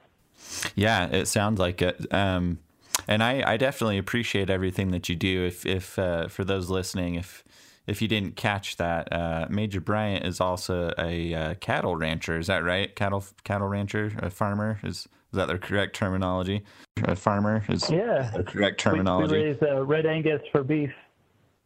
Yeah, 0.75 1.07
it 1.07 1.27
sounds 1.27 1.59
like 1.59 1.81
it. 1.81 2.13
Um, 2.13 2.59
and 3.07 3.23
I, 3.23 3.53
I 3.53 3.57
definitely 3.57 3.97
appreciate 3.97 4.49
everything 4.49 4.91
that 4.91 5.09
you 5.09 5.15
do. 5.15 5.45
If 5.45 5.65
if 5.65 5.97
uh, 5.97 6.27
for 6.27 6.43
those 6.43 6.69
listening, 6.69 7.15
if 7.15 7.43
if 7.85 8.01
you 8.01 8.07
didn't 8.07 8.35
catch 8.35 8.77
that, 8.77 9.11
uh, 9.11 9.47
Major 9.49 9.81
Bryant 9.81 10.25
is 10.25 10.39
also 10.39 10.93
a 10.97 11.33
uh, 11.33 11.53
cattle 11.55 11.95
rancher. 11.95 12.37
Is 12.37 12.47
that 12.47 12.63
right? 12.63 12.95
Cattle 12.95 13.23
cattle 13.43 13.67
rancher, 13.67 14.11
a 14.19 14.29
farmer 14.29 14.79
is 14.83 14.99
is 14.99 15.37
that 15.37 15.47
the 15.47 15.57
correct 15.57 15.95
terminology? 15.95 16.63
A 17.03 17.15
farmer 17.15 17.63
is 17.67 17.89
yeah 17.89 18.31
the 18.35 18.43
correct 18.43 18.79
terminology. 18.79 19.33
We, 19.33 19.39
we 19.39 19.45
raise 19.45 19.61
uh, 19.61 19.83
red 19.83 20.05
Angus 20.05 20.41
for 20.51 20.63
beef. 20.63 20.91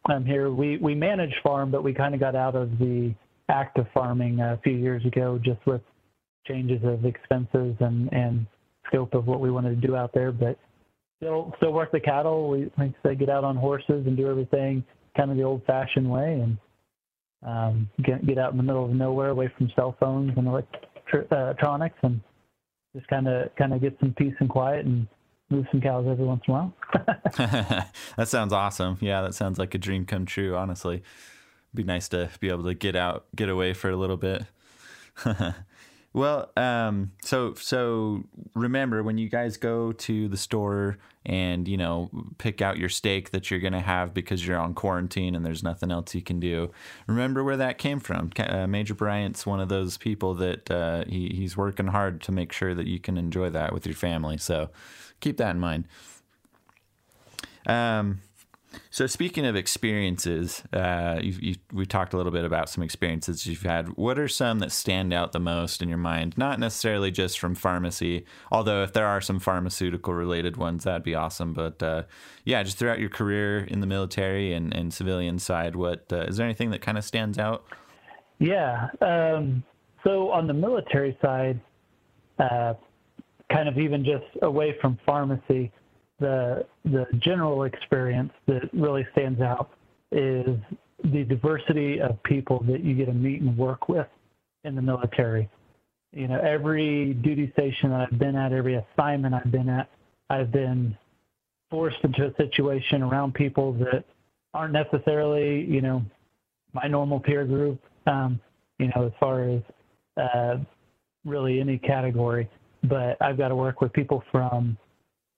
I'm 0.07 0.25
here 0.25 0.51
we 0.51 0.77
we 0.77 0.95
manage 0.95 1.33
farm, 1.43 1.69
but 1.69 1.83
we 1.83 1.93
kind 1.93 2.13
of 2.13 2.19
got 2.19 2.36
out 2.36 2.55
of 2.55 2.77
the 2.79 3.13
active 3.50 3.86
farming 3.93 4.39
a 4.39 4.59
few 4.63 4.74
years 4.74 5.05
ago, 5.05 5.39
just 5.43 5.63
with 5.67 5.81
changes 6.47 6.81
of 6.83 7.05
expenses 7.05 7.75
and 7.79 8.12
and 8.12 8.47
scope 8.88 9.13
of 9.13 9.27
what 9.27 9.39
we 9.39 9.51
wanted 9.51 9.79
to 9.81 9.88
do 9.88 9.95
out 9.95 10.13
there. 10.13 10.31
But 10.31 10.57
still 11.17 11.53
still 11.57 11.74
work 11.74 11.91
the 11.91 12.00
cattle. 12.00 12.50
We 12.50 12.71
like 12.77 12.93
I 13.03 13.09
say 13.09 13.15
get 13.15 13.29
out 13.29 13.43
on 13.43 13.55
horses 13.55 14.07
and 14.07 14.17
do 14.17 14.27
everything 14.29 14.83
kind 15.17 15.31
of 15.31 15.38
the 15.38 15.43
old 15.43 15.63
fashioned 15.65 16.09
way 16.09 16.41
and 16.41 16.57
um, 17.45 17.89
get 18.03 18.25
get 18.25 18.38
out 18.38 18.51
in 18.51 18.57
the 18.57 18.63
middle 18.63 18.86
of 18.86 18.91
nowhere 18.91 19.29
away 19.29 19.51
from 19.57 19.71
cell 19.75 19.95
phones 20.00 20.31
and 20.38 20.47
electronics 20.47 21.97
and 22.03 22.21
just 22.95 23.07
kind 23.07 23.27
of 23.27 23.53
kind 23.55 23.74
of 23.74 23.81
get 23.81 23.97
some 24.00 24.13
peace 24.17 24.33
and 24.39 24.50
quiet 24.50 24.86
and 24.86 25.07
move 25.50 25.65
some 25.71 25.81
cows 25.81 26.05
every 26.09 26.25
once 26.25 26.41
in 26.47 26.53
a 26.53 26.57
while. 26.57 26.74
that 28.17 28.27
sounds 28.27 28.53
awesome. 28.53 28.97
Yeah, 29.01 29.21
that 29.21 29.33
sounds 29.33 29.57
like 29.57 29.74
a 29.75 29.77
dream 29.77 30.05
come 30.05 30.25
true. 30.25 30.55
Honestly, 30.55 31.03
It'd 31.74 31.86
be 31.86 31.93
nice 31.93 32.07
to 32.09 32.29
be 32.39 32.50
able 32.50 32.63
to 32.63 32.74
get 32.74 32.95
out, 32.95 33.25
get 33.36 33.50
away 33.50 33.74
for 33.74 33.89
a 33.89 33.95
little 33.95 34.17
bit. 34.17 34.45
Well, 36.17 36.50
um, 36.57 37.12
so 37.21 37.53
so 37.53 38.24
remember 38.55 39.03
when 39.03 39.19
you 39.19 39.29
guys 39.29 39.55
go 39.55 39.91
to 39.91 40.27
the 40.27 40.36
store 40.36 40.97
and 41.24 41.67
you 41.67 41.77
know 41.77 42.09
pick 42.39 42.59
out 42.59 42.79
your 42.79 42.89
steak 42.89 43.29
that 43.29 43.51
you're 43.51 43.59
gonna 43.59 43.81
have 43.81 44.15
because 44.15 44.43
you're 44.43 44.57
on 44.57 44.74
quarantine 44.74 45.36
and 45.36 45.45
there's 45.45 45.62
nothing 45.62 45.91
else 45.91 46.15
you 46.15 46.24
can 46.24 46.39
do. 46.39 46.71
Remember 47.05 47.43
where 47.43 47.57
that 47.57 47.77
came 47.77 48.00
from. 48.00 48.31
Uh, 48.36 48.65
Major 48.65 48.95
Bryant's 48.95 49.45
one 49.45 49.59
of 49.59 49.69
those 49.69 49.97
people 49.97 50.33
that 50.33 50.71
uh, 50.71 51.03
he 51.07 51.29
he's 51.36 51.55
working 51.55 51.86
hard 51.86 52.19
to 52.21 52.31
make 52.31 52.51
sure 52.51 52.74
that 52.74 52.88
you 52.88 53.00
can 53.00 53.15
enjoy 53.15 53.51
that 53.51 53.71
with 53.71 53.86
your 53.86 53.93
family. 53.93 54.39
So 54.39 54.71
keep 55.19 55.38
that 55.38 55.51
in 55.51 55.59
mind. 55.59 55.83
Um, 57.67 58.21
so 58.89 59.07
speaking 59.07 59.46
of 59.46 59.55
experiences, 59.55 60.63
uh, 60.74 61.19
you, 61.22 61.36
you, 61.39 61.55
we 61.72 61.86
talked 61.86 62.13
a 62.13 62.17
little 62.17 62.31
bit 62.31 62.46
about 62.46 62.69
some 62.69 62.84
experiences 62.84 63.46
you've 63.46 63.62
had. 63.62 63.89
What 63.98 64.17
are 64.17 64.27
some 64.27 64.60
that 64.60 64.72
stand 64.72 65.13
out 65.13 65.31
the 65.31 65.39
most 65.39 65.81
in 65.81 65.89
your 65.89 65.98
mind? 65.98 66.38
Not 66.38 66.60
necessarily 66.60 67.12
just 67.12 67.39
from 67.39 67.55
pharmacy, 67.55 68.25
although 68.51 68.84
if 68.84 68.93
there 68.93 69.07
are 69.07 69.22
some 69.22 69.39
pharmaceutical 69.39 70.13
related 70.13 70.57
ones, 70.57 70.84
that'd 70.84 71.03
be 71.03 71.15
awesome. 71.15 71.53
But 71.53 71.81
uh, 71.81 72.03
yeah, 72.46 72.63
just 72.63 72.77
throughout 72.77 73.00
your 73.00 73.10
career 73.10 73.60
in 73.60 73.81
the 73.81 73.88
military 73.88 74.53
and, 74.53 74.74
and 74.74 74.93
civilian 74.93 75.39
side, 75.39 75.75
what 75.75 76.05
uh, 76.12 76.22
is 76.22 76.38
there 76.38 76.46
anything 76.46 76.72
that 76.72 76.81
kind 76.81 76.98
of 76.98 77.03
stands 77.03 77.38
out? 77.38 77.65
Yeah. 78.39 78.89
Um, 79.01 79.63
so 80.03 80.29
on 80.31 80.48
the 80.48 80.53
military 80.53 81.17
side, 81.22 81.60
uh, 82.39 82.75
kind 83.51 83.67
of 83.67 83.77
even 83.77 84.03
just 84.03 84.25
away 84.41 84.75
from 84.81 84.98
pharmacy 85.05 85.72
the 86.19 86.65
the 86.86 87.05
general 87.19 87.63
experience 87.63 88.31
that 88.47 88.69
really 88.74 89.05
stands 89.12 89.41
out 89.41 89.71
is 90.12 90.57
the 91.03 91.24
diversity 91.24 92.01
of 92.01 92.21
people 92.24 92.63
that 92.67 92.83
you 92.83 92.95
get 92.95 93.05
to 93.05 93.13
meet 93.13 93.41
and 93.41 93.55
work 93.57 93.88
with 93.88 94.07
in 94.63 94.75
the 94.75 94.81
military. 94.81 95.50
You 96.13 96.27
know, 96.27 96.39
every 96.39 97.13
duty 97.13 97.51
station 97.53 97.91
that 97.91 98.07
I've 98.12 98.19
been 98.19 98.36
at, 98.36 98.51
every 98.51 98.75
assignment 98.75 99.36
I've 99.36 99.51
been 99.51 99.69
at, 99.69 99.89
I've 100.29 100.51
been 100.51 100.97
forced 101.69 101.97
into 102.03 102.25
a 102.25 102.36
situation 102.36 103.03
around 103.03 103.33
people 103.33 103.74
that 103.74 104.05
aren't 104.53 104.74
necessarily, 104.74 105.65
you 105.65 105.81
know, 105.81 106.01
my 106.74 106.88
normal 106.88 107.19
peer 107.19 107.45
group, 107.45 107.79
um, 108.07 108.39
you 108.79 108.89
know, 108.95 109.05
as 109.05 109.12
far 109.19 109.43
as 109.43 109.62
uh, 110.17 110.57
really 111.25 111.59
any 111.59 111.77
category. 111.77 112.50
But 112.83 113.17
I've 113.21 113.38
got 113.38 113.50
to 113.50 113.55
work 113.55 113.81
with 113.81 113.93
people 113.93 114.24
from 114.31 114.77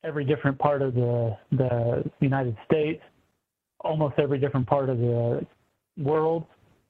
every 0.03 0.25
different 0.25 0.57
part 0.57 0.81
of 0.81 0.93
the 0.93 1.35
the 1.51 2.03
United 2.19 2.55
States, 2.65 3.01
almost 3.81 4.15
every 4.17 4.39
different 4.39 4.67
part 4.67 4.89
of 4.89 4.97
the 4.99 5.45
world, 5.97 6.45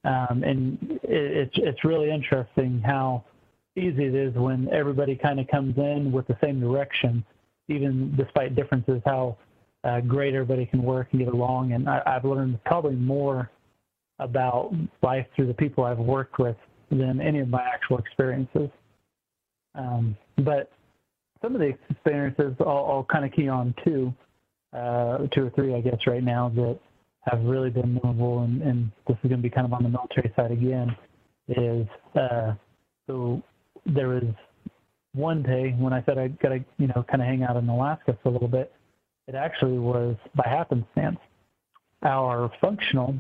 um, 0.06 0.44
and 0.46 0.78
it, 1.04 1.04
it's 1.04 1.56
it's 1.56 1.84
really 1.84 2.12
interesting 2.12 2.82
how 2.86 3.24
easy 3.76 4.06
it 4.06 4.16
is 4.16 4.34
when 4.36 4.68
everybody 4.72 5.16
kind 5.16 5.40
of 5.40 5.48
comes 5.48 5.78
in 5.78 6.12
with 6.12 6.28
the 6.28 6.38
same 6.44 6.60
direction, 6.60 7.24
even 7.68 8.16
despite 8.16 8.56
differences. 8.56 9.02
How 9.06 9.38
uh, 9.84 10.02
great 10.02 10.34
everybody 10.34 10.66
can 10.66 10.84
work 10.84 11.08
and 11.12 11.22
get 11.22 11.34
along, 11.34 11.74
and 11.74 11.90
I, 11.90 12.02
I've 12.06 12.26
learned 12.26 12.64
probably 12.66 12.96
more 12.96 13.50
about 14.20 14.74
life 15.02 15.26
through 15.36 15.48
the 15.48 15.54
people 15.54 15.86
I've 15.86 15.98
worked 15.98 16.40
with 16.40 16.58
than 16.92 17.22
any 17.22 17.40
of 17.40 17.48
my 17.48 17.64
actual 17.64 17.98
experiences. 17.98 18.70
Um, 19.76 20.18
but 20.40 20.72
some 21.42 21.56
of 21.56 21.62
the 21.62 21.74
experiences 21.90 22.54
I'll, 22.60 22.68
I'll 22.68 23.08
kind 23.12 23.26
of 23.26 23.32
key 23.32 23.48
on 23.48 23.74
two, 23.86 24.14
uh, 24.74 25.20
two 25.34 25.48
or 25.48 25.52
three, 25.56 25.76
I 25.76 25.82
guess, 25.82 26.00
right 26.08 26.24
now 26.24 26.50
that 26.56 26.80
have 27.22 27.44
really 27.44 27.70
been 27.70 27.94
memorable, 27.96 28.44
and, 28.44 28.62
and 28.62 28.92
this 29.08 29.18
is 29.24 29.30
going 29.30 29.42
to 29.42 29.44
be 29.44 29.50
kind 29.50 29.66
of 29.66 29.74
on 29.74 29.84
the 29.84 29.90
military 29.90 30.32
side 30.36 30.52
again. 30.52 30.96
Is 31.48 31.88
uh, 32.16 32.54
so 33.08 33.42
there 33.86 34.10
was 34.10 34.24
one 35.14 35.42
day 35.42 35.76
when 35.80 35.94
I 35.94 36.04
said 36.06 36.18
I 36.18 36.28
got 36.28 36.50
to, 36.50 36.64
you 36.78 36.88
know, 36.88 37.04
kind 37.10 37.22
of 37.22 37.28
hang 37.28 37.44
out 37.44 37.58
in 37.58 37.68
Alaska 37.68 38.18
for 38.22 38.30
a 38.30 38.32
little 38.32 38.48
bit. 38.48 38.72
It 39.28 39.36
actually 39.36 39.80
was 39.80 40.16
by 40.36 40.48
happenstance. 40.48 41.18
Our 42.04 42.52
functional 42.62 43.16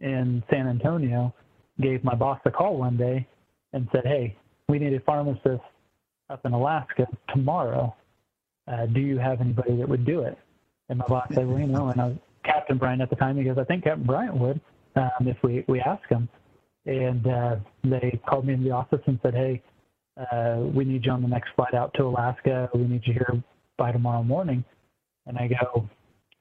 in 0.00 0.42
San 0.50 0.68
Antonio 0.68 1.34
gave 1.80 2.04
my 2.04 2.14
boss 2.14 2.38
a 2.44 2.50
call 2.50 2.76
one 2.76 2.96
day 2.96 3.26
and 3.72 3.88
said, 3.92 4.04
"Hey, 4.04 4.36
we 4.68 4.78
need 4.78 4.92
a 4.92 5.00
pharmacist 5.00 5.62
up 6.30 6.46
in 6.46 6.52
Alaska 6.52 7.06
tomorrow. 7.28 7.94
Uh, 8.70 8.86
do 8.86 9.00
you 9.00 9.18
have 9.18 9.40
anybody 9.40 9.76
that 9.76 9.88
would 9.88 10.06
do 10.06 10.22
it? 10.22 10.38
And 10.88 10.98
my 10.98 11.06
boss 11.06 11.26
said, 11.34 11.46
well, 11.46 11.58
you 11.58 11.66
know, 11.66 11.88
and 11.88 12.00
I 12.00 12.06
was 12.06 12.16
Captain 12.44 12.78
Bryant 12.78 13.02
at 13.02 13.10
the 13.10 13.16
time. 13.16 13.36
He 13.36 13.44
goes, 13.44 13.58
I 13.58 13.64
think 13.64 13.84
Captain 13.84 14.04
Bryant 14.04 14.36
would 14.36 14.60
um, 14.96 15.26
if 15.26 15.36
we 15.42 15.64
we 15.68 15.80
ask 15.80 16.06
him. 16.08 16.28
And 16.86 17.26
uh, 17.26 17.56
they 17.84 18.18
called 18.26 18.46
me 18.46 18.54
in 18.54 18.64
the 18.64 18.70
office 18.70 19.00
and 19.06 19.18
said, 19.22 19.34
hey, 19.34 19.62
uh, 20.16 20.60
we 20.74 20.84
need 20.84 21.04
you 21.04 21.12
on 21.12 21.22
the 21.22 21.28
next 21.28 21.50
flight 21.54 21.74
out 21.74 21.92
to 21.94 22.04
Alaska. 22.04 22.70
We 22.74 22.82
need 22.82 23.02
you 23.04 23.12
here 23.12 23.42
by 23.76 23.92
tomorrow 23.92 24.22
morning. 24.22 24.64
And 25.26 25.36
I 25.36 25.48
go, 25.48 25.88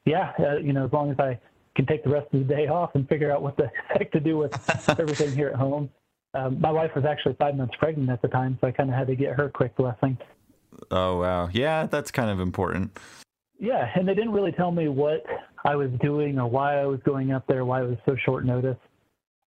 yeah, 0.05 0.31
uh, 0.39 0.58
you 0.58 0.74
know, 0.74 0.86
as 0.86 0.93
long 0.93 1.12
as 1.12 1.19
I 1.19 1.39
can 1.75 1.86
take 1.86 2.03
the 2.03 2.10
rest 2.10 2.27
of 2.34 2.48
the 2.48 2.55
day 2.55 2.67
off 2.67 2.91
and 2.96 3.08
figure 3.08 3.31
out 3.31 3.41
what 3.41 3.58
the 3.58 3.69
heck 3.89 4.12
to 4.13 4.19
do 4.19 4.38
with 4.38 4.53
everything 5.00 5.36
here 5.36 5.50
at 5.50 5.55
home, 5.55 5.89
um, 6.34 6.60
my 6.62 6.72
wife 6.72 6.92
was 6.96 7.06
actually 7.06 7.36
five 7.40 7.56
months 7.56 7.74
pregnant 7.80 8.10
at 8.10 8.22
the 8.22 8.28
time, 8.28 8.58
so 8.62 8.68
I 8.68 8.72
kind 8.72 8.90
of 8.90 8.96
had 8.96 9.08
to 9.08 9.16
get 9.16 9.36
her 9.36 9.50
quick 9.50 9.76
blessing. 9.76 10.18
Oh 10.92 11.20
wow, 11.20 11.50
yeah, 11.52 11.88
that's 11.88 12.12
kind 12.12 12.30
of 12.30 12.40
important. 12.40 12.98
Yeah, 13.60 13.90
and 13.96 14.08
they 14.08 14.14
didn't 14.14 14.32
really 14.32 14.54
tell 14.54 14.72
me 14.72 14.88
what 14.88 15.26
I 15.66 15.76
was 15.76 15.90
doing 16.02 16.40
or 16.40 16.48
why 16.48 16.80
I 16.80 16.86
was 16.86 17.00
going 17.04 17.32
up 17.32 17.46
there, 17.48 17.66
why 17.66 17.82
it 17.82 17.88
was 17.88 17.98
so 18.06 18.16
short 18.26 18.46
notice. 18.46 18.78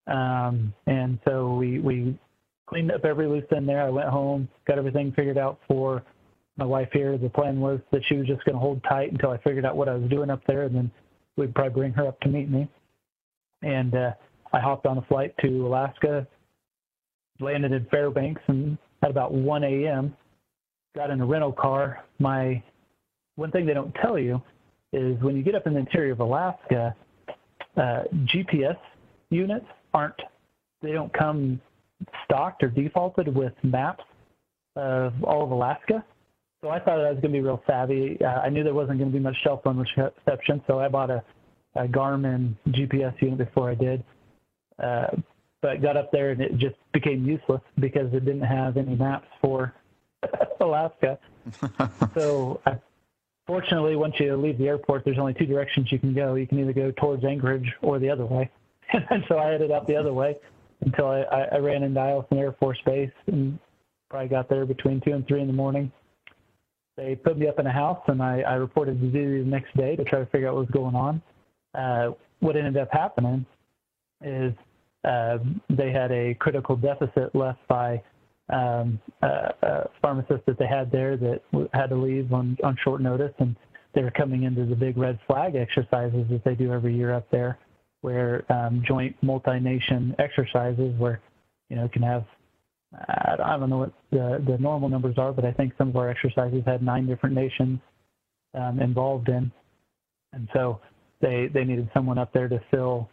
Um, 0.07 0.75
and 0.87 1.19
so 1.25 1.55
we 1.55 1.79
we 1.79 2.19
cleaned 2.67 2.91
up 2.91 3.05
every 3.05 3.27
loose 3.27 3.45
end 3.55 3.69
there. 3.69 3.83
I 3.83 3.91
went 3.91 4.09
home, 4.09 4.49
got 4.67 4.79
everything 4.79 5.12
figured 5.12 5.39
out 5.39 5.61
for 5.69 6.03
my 6.57 6.65
wife 6.65 6.89
here. 6.93 7.17
The 7.17 7.31
plan 7.31 7.61
was 7.61 7.81
that 7.93 8.03
she 8.09 8.17
was 8.17 8.27
just 8.27 8.45
going 8.45 8.55
to 8.55 8.61
hold 8.61 8.83
tight 8.85 9.12
until 9.12 9.31
I 9.31 9.39
figured 9.39 9.65
out 9.65 9.77
what 9.77 9.89
I 9.89 9.95
was 9.95 10.11
doing 10.11 10.31
up 10.31 10.43
there, 10.47 10.62
and 10.65 10.75
then 10.75 10.91
we'd 11.37 11.55
probably 11.55 11.73
bring 11.73 11.93
her 11.93 12.07
up 12.07 12.21
to 12.21 12.29
meet 12.29 12.51
me. 12.51 12.69
And 13.62 13.95
uh, 13.95 14.11
I 14.53 14.61
hopped 14.61 14.87
on 14.87 14.99
a 14.99 15.03
flight 15.03 15.35
to 15.43 15.67
Alaska, 15.67 16.27
landed 17.42 17.72
in 17.72 17.84
Fairbanks 17.90 18.42
and 18.46 18.78
at 19.02 19.11
about 19.11 19.32
1 19.32 19.64
a.m. 19.64 20.16
got 20.94 21.11
in 21.11 21.20
a 21.20 21.26
rental 21.26 21.52
car. 21.52 22.04
My 22.18 22.62
one 23.37 23.50
thing 23.50 23.66
they 23.66 23.75
don't 23.75 23.94
tell 23.96 24.18
you 24.18 24.40
is 24.92 25.20
when 25.22 25.37
you 25.37 25.42
get 25.42 25.54
up 25.54 25.66
in 25.66 25.75
the 25.75 25.80
interior 25.80 26.12
of 26.12 26.20
Alaska, 26.20 26.94
uh, 27.76 28.02
GPS 28.26 28.76
units 29.30 29.66
aren't 29.94 30.14
they 30.82 30.92
don't 30.92 31.12
come 31.12 31.61
stocked 32.25 32.62
or 32.62 32.68
defaulted 32.68 33.34
with 33.34 33.52
maps 33.62 34.04
of 34.76 35.12
all 35.25 35.44
of 35.44 35.50
Alaska. 35.50 36.04
So 36.62 36.70
I 36.70 36.78
thought 36.78 37.00
I 37.00 37.11
was 37.11 37.20
going 37.20 37.32
to 37.32 37.38
be 37.38 37.40
real 37.40 37.62
savvy. 37.66 38.18
Uh, 38.20 38.40
I 38.40 38.49
knew 38.49 38.62
there 38.62 38.75
wasn't 38.75 38.99
going 38.99 39.11
to 39.11 39.16
be 39.16 39.22
much 39.22 39.37
cell 39.42 39.61
phone 39.62 39.78
reception, 39.78 40.62
so 40.66 40.78
I 40.78 40.88
bought 40.88 41.11
a, 41.11 41.22
a 41.75 41.87
Garmin 41.87 42.54
GPS 42.68 43.20
unit 43.20 43.38
before 43.38 43.70
I 43.70 43.75
did. 43.75 44.04
Uh, 44.82 45.08
but 45.62 45.81
got 45.81 45.97
up 45.97 46.11
there 46.12 46.33
and 46.33 46.40
it 46.40 46.59
just 46.59 46.75
became 46.92 47.25
useless 47.25 47.62
because 47.78 48.12
it 48.12 48.25
didn't 48.25 48.42
have 48.42 48.76
any 48.76 48.97
maps 48.97 49.28
for 49.40 49.73
Alaska. 50.61 51.19
so 52.14 52.61
I, 52.66 52.76
fortunately, 53.47 53.97
once 53.97 54.14
you 54.19 54.37
leave 54.37 54.59
the 54.59 54.69
airport, 54.69 55.04
there's 55.04 55.19
only 55.19 55.35
two 55.35 55.47
directions 55.47 55.90
you 55.90 55.99
can 55.99 56.12
go. 56.12 56.35
You 56.35 56.47
can 56.47 56.59
either 56.59 56.73
go 56.73 56.90
towards 56.90 57.25
Anchorage 57.25 57.73
or 57.81 57.99
the 57.99 58.11
other 58.11 58.26
way. 58.26 58.50
and 59.11 59.25
so 59.28 59.38
I 59.38 59.47
headed 59.47 59.71
out 59.71 59.87
the 59.87 59.97
other 59.97 60.12
way 60.12 60.37
until 60.83 61.07
I, 61.07 61.23
I 61.52 61.59
ran 61.59 61.85
into 61.85 61.99
Eielson 61.99 62.38
Air 62.38 62.52
Force 62.52 62.78
Base 62.85 63.11
and 63.28 63.59
probably 64.11 64.28
got 64.28 64.49
there 64.50 64.66
between 64.66 65.00
two 65.00 65.12
and 65.12 65.26
three 65.26 65.40
in 65.40 65.47
the 65.47 65.52
morning. 65.52 65.90
they 66.97 67.14
put 67.14 67.38
me 67.38 67.47
up 67.47 67.59
in 67.61 67.66
a 67.66 67.73
house, 67.73 68.02
and 68.09 68.21
I, 68.21 68.40
I 68.40 68.54
reported 68.54 69.00
to 69.00 69.07
duty 69.07 69.42
the 69.42 69.49
next 69.49 69.75
day 69.76 69.97
to 69.97 70.04
try 70.04 70.19
to 70.19 70.26
figure 70.26 70.49
out 70.49 70.54
what 70.54 70.66
was 70.66 70.71
going 70.71 70.97
on. 70.97 71.23
Uh, 71.75 72.11
what 72.40 72.57
ended 72.57 72.76
up 72.76 72.88
happening 72.92 73.47
is 74.23 74.52
they 75.04 75.92
had 75.92 76.12
a 76.12 76.35
critical 76.35 76.76
deficit 76.76 77.35
left 77.35 77.66
by 77.68 78.02
um, 78.50 79.00
a 79.23 79.88
pharmacist 80.00 80.44
that 80.47 80.59
they 80.59 80.66
had 80.66 80.90
there 80.90 81.16
that 81.16 81.42
had 81.73 81.88
to 81.88 81.97
leave 81.97 82.32
on, 82.32 82.56
on 82.62 82.76
short 82.82 83.00
notice, 83.00 83.32
and 83.38 83.56
they 83.94 84.02
were 84.02 84.11
coming 84.11 84.44
into 84.44 84.64
the 84.64 84.75
big 84.76 84.97
red 84.97 85.18
flag 85.26 85.54
exercises 85.54 86.26
that 86.30 86.42
they 86.44 86.54
do 86.54 86.73
every 86.73 86.94
year 86.94 87.12
up 87.12 87.30
there, 87.30 87.59
where 88.02 88.44
um, 88.52 88.82
joint 88.87 89.16
multi-nation 89.23 90.14
exercises, 90.18 90.94
where 90.99 91.21
you 91.68 91.76
know 91.76 91.88
can 91.88 92.02
have 92.02 92.25
I 93.09 93.56
don't 93.59 93.71
know 93.71 93.78
what 93.78 93.92
the, 94.11 94.42
the 94.47 94.59
normal 94.59 94.88
numbers 94.88 95.16
are, 95.16 95.32
but 95.32 95.44
I 95.44 95.52
think 95.52 95.73
some 95.78 95.88
of 95.88 95.97
our 95.97 96.11
exercises 96.11 96.62
had 96.66 96.82
nine 96.82 97.06
different 97.06 97.35
nations 97.35 97.80
um, 98.54 98.80
involved 98.80 99.28
in, 99.28 99.50
and 100.32 100.49
so 100.52 100.80
they 101.21 101.49
they 101.52 101.64
needed 101.64 101.88
someone 101.94 102.18
up 102.18 102.32
there 102.32 102.49
to 102.49 102.61
fill 102.71 103.09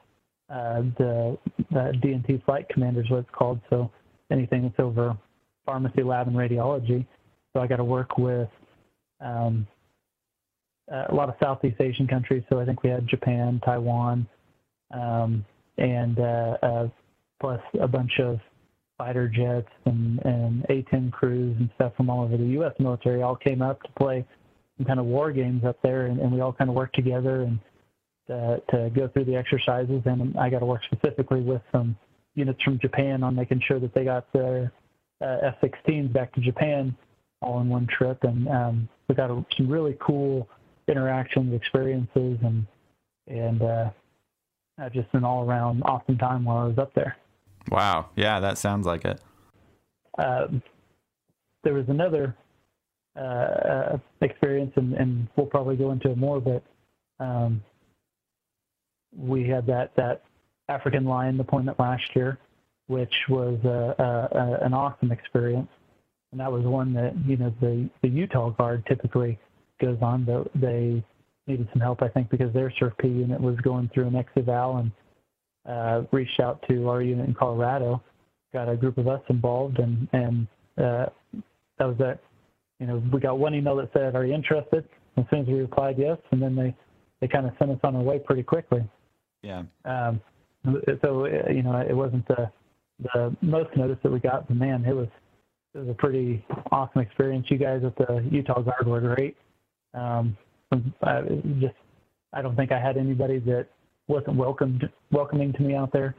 uh, 0.49 0.81
the, 0.97 1.37
the 1.71 1.93
D&T 2.01 2.41
flight 2.45 2.67
commanders, 2.69 3.07
what 3.09 3.19
it's 3.19 3.29
called. 3.31 3.59
So 3.69 3.91
anything 4.31 4.63
that's 4.63 4.79
over 4.79 5.17
pharmacy, 5.65 6.01
lab, 6.01 6.27
and 6.27 6.35
radiology. 6.35 7.05
So 7.53 7.61
I 7.61 7.67
got 7.67 7.77
to 7.77 7.83
work 7.83 8.17
with 8.17 8.49
um, 9.21 9.67
a 10.87 11.13
lot 11.13 11.29
of 11.29 11.35
Southeast 11.41 11.79
Asian 11.79 12.07
countries. 12.07 12.43
So 12.49 12.59
I 12.59 12.65
think 12.65 12.83
we 12.83 12.89
had 12.89 13.07
Japan, 13.07 13.61
Taiwan, 13.63 14.27
um, 14.91 15.45
and 15.77 16.19
uh, 16.19 16.57
uh, 16.63 16.87
plus 17.39 17.61
a 17.79 17.87
bunch 17.87 18.19
of 18.19 18.39
fighter 18.97 19.29
jets 19.29 19.69
and, 19.85 20.19
and 20.25 20.65
A-10 20.69 21.11
crews 21.11 21.55
and 21.59 21.69
stuff 21.75 21.93
from 21.95 22.09
all 22.09 22.23
over 22.23 22.35
the 22.35 22.45
U.S. 22.45 22.73
military 22.79 23.21
all 23.21 23.35
came 23.35 23.61
up 23.61 23.81
to 23.83 23.89
play 23.97 24.25
some 24.77 24.85
kind 24.85 24.99
of 24.99 25.05
war 25.05 25.31
games 25.31 25.63
up 25.63 25.77
there, 25.83 26.07
and, 26.07 26.19
and 26.19 26.31
we 26.31 26.41
all 26.41 26.53
kind 26.53 26.69
of 26.69 26.75
worked 26.75 26.95
together 26.95 27.43
and 27.43 27.59
uh, 28.29 28.57
to 28.71 28.89
go 28.95 29.07
through 29.07 29.25
the 29.25 29.35
exercises. 29.35 30.01
And 30.05 30.37
I 30.37 30.49
got 30.49 30.59
to 30.59 30.65
work 30.65 30.81
specifically 30.85 31.41
with 31.41 31.61
some 31.71 31.97
units 32.35 32.61
from 32.63 32.79
Japan 32.79 33.23
on 33.23 33.35
making 33.35 33.61
sure 33.67 33.79
that 33.79 33.93
they 33.93 34.03
got 34.03 34.31
their 34.33 34.71
uh, 35.21 35.37
F-16s 35.43 36.11
back 36.13 36.33
to 36.33 36.41
Japan 36.41 36.95
all 37.41 37.61
in 37.61 37.69
one 37.69 37.87
trip, 37.87 38.23
and 38.23 38.47
um, 38.49 38.89
we 39.07 39.15
got 39.15 39.29
a, 39.29 39.45
some 39.55 39.69
really 39.69 39.97
cool 39.99 40.47
interactions, 40.87 41.53
experiences, 41.53 42.37
and 42.43 42.65
and 43.27 43.61
uh, 43.61 43.89
just 44.91 45.07
an 45.13 45.23
all-around 45.23 45.83
awesome 45.83 46.17
time 46.17 46.43
while 46.43 46.57
I 46.57 46.65
was 46.65 46.77
up 46.77 46.93
there. 46.95 47.15
Wow, 47.69 48.09
yeah, 48.15 48.39
that 48.39 48.57
sounds 48.57 48.85
like 48.85 49.05
it. 49.05 49.21
Um, 50.17 50.61
there 51.63 51.73
was 51.73 51.85
another 51.87 52.35
uh, 53.15 53.19
uh, 53.19 53.97
experience, 54.21 54.71
and, 54.75 54.93
and, 54.93 55.27
we'll 55.35 55.45
probably 55.45 55.75
go 55.75 55.91
into 55.91 56.09
it 56.11 56.17
more, 56.17 56.41
but 56.41 56.63
um, 57.19 57.61
we 59.17 59.47
had 59.47 59.65
that 59.67 59.95
that 59.95 60.23
African 60.69 61.05
lion 61.05 61.37
deployment 61.37 61.79
last 61.79 62.03
year, 62.15 62.37
which 62.87 63.13
was 63.27 63.59
a, 63.65 63.95
a, 64.01 64.37
a, 64.37 64.65
an 64.65 64.73
awesome 64.73 65.11
experience. 65.11 65.69
And 66.31 66.39
that 66.39 66.51
was 66.51 66.63
one 66.63 66.93
that, 66.93 67.13
you 67.25 67.37
know, 67.37 67.53
the, 67.59 67.89
the 68.03 68.07
Utah 68.07 68.51
Guard 68.51 68.85
typically 68.87 69.39
goes 69.81 69.97
on, 70.01 70.25
but 70.25 70.47
they 70.53 71.03
needed 71.47 71.67
some 71.73 71.81
help, 71.81 72.03
I 72.03 72.07
think, 72.07 72.29
because 72.29 72.53
their 72.53 72.71
CERFP 72.79 73.03
unit 73.05 73.41
was 73.41 73.55
going 73.61 73.89
through 73.93 74.07
an 74.07 74.15
ex-eval 74.15 74.77
and 74.77 74.91
uh, 75.67 76.03
reached 76.11 76.39
out 76.39 76.63
to 76.69 76.87
our 76.87 77.01
unit 77.01 77.27
in 77.27 77.33
Colorado, 77.33 78.01
got 78.53 78.69
a 78.69 78.75
group 78.75 78.99
of 78.99 79.07
us 79.07 79.21
involved, 79.29 79.79
and, 79.79 80.07
and 80.13 80.47
uh, 80.77 81.07
that 81.79 81.85
was 81.85 81.95
that. 81.97 82.19
You 82.79 82.87
know, 82.87 83.03
we 83.11 83.19
got 83.19 83.37
one 83.37 83.53
email 83.55 83.75
that 83.75 83.89
said, 83.91 84.15
are 84.15 84.25
you 84.25 84.33
interested? 84.33 84.87
As 85.17 85.25
soon 85.29 85.41
as 85.41 85.47
we 85.47 85.55
replied 85.55 85.95
yes, 85.97 86.17
and 86.31 86.41
then 86.41 86.55
they, 86.55 86.73
they 87.19 87.27
kind 87.27 87.45
of 87.45 87.51
sent 87.59 87.71
us 87.71 87.79
on 87.83 87.95
our 87.95 88.01
way 88.01 88.19
pretty 88.19 88.43
quickly. 88.43 88.87
Yeah. 89.41 89.63
Um, 89.85 90.21
so, 91.01 91.25
you 91.49 91.63
know, 91.63 91.77
it 91.77 91.95
wasn't 91.95 92.27
the 92.27 92.51
the 93.13 93.35
most 93.41 93.75
notice 93.77 93.97
that 94.03 94.11
we 94.11 94.19
got, 94.19 94.47
but 94.47 94.57
man, 94.57 94.83
it 94.85 94.93
was 94.93 95.07
it 95.73 95.79
was 95.79 95.89
a 95.89 95.93
pretty 95.93 96.45
awesome 96.71 97.01
experience. 97.01 97.47
You 97.49 97.57
guys 97.57 97.81
at 97.85 97.95
the 97.95 98.27
Utah 98.29 98.61
Guard 98.61 98.87
were 98.87 99.15
great. 99.15 99.37
Um, 99.93 100.37
I 101.03 101.21
just 101.59 101.75
I 102.33 102.41
don't 102.41 102.55
think 102.55 102.71
I 102.71 102.79
had 102.79 102.97
anybody 102.97 103.39
that 103.39 103.67
wasn't 104.07 104.35
welcomed 104.35 104.89
welcoming 105.11 105.53
to 105.53 105.61
me 105.61 105.75
out 105.75 105.93
there. 105.93 106.15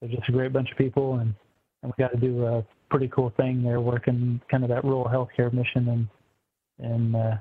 They're 0.00 0.10
just 0.10 0.28
a 0.28 0.32
great 0.32 0.52
bunch 0.52 0.70
of 0.70 0.78
people, 0.78 1.16
and 1.16 1.34
and 1.82 1.92
we 1.96 2.02
got 2.02 2.12
to 2.12 2.18
do 2.18 2.46
a 2.46 2.64
pretty 2.90 3.08
cool 3.08 3.32
thing 3.36 3.62
there, 3.62 3.80
working 3.80 4.40
kind 4.50 4.62
of 4.62 4.70
that 4.70 4.84
rural 4.84 5.04
healthcare 5.04 5.52
mission 5.52 6.08
in 6.78 6.86
in 6.86 7.14
uh, 7.14 7.38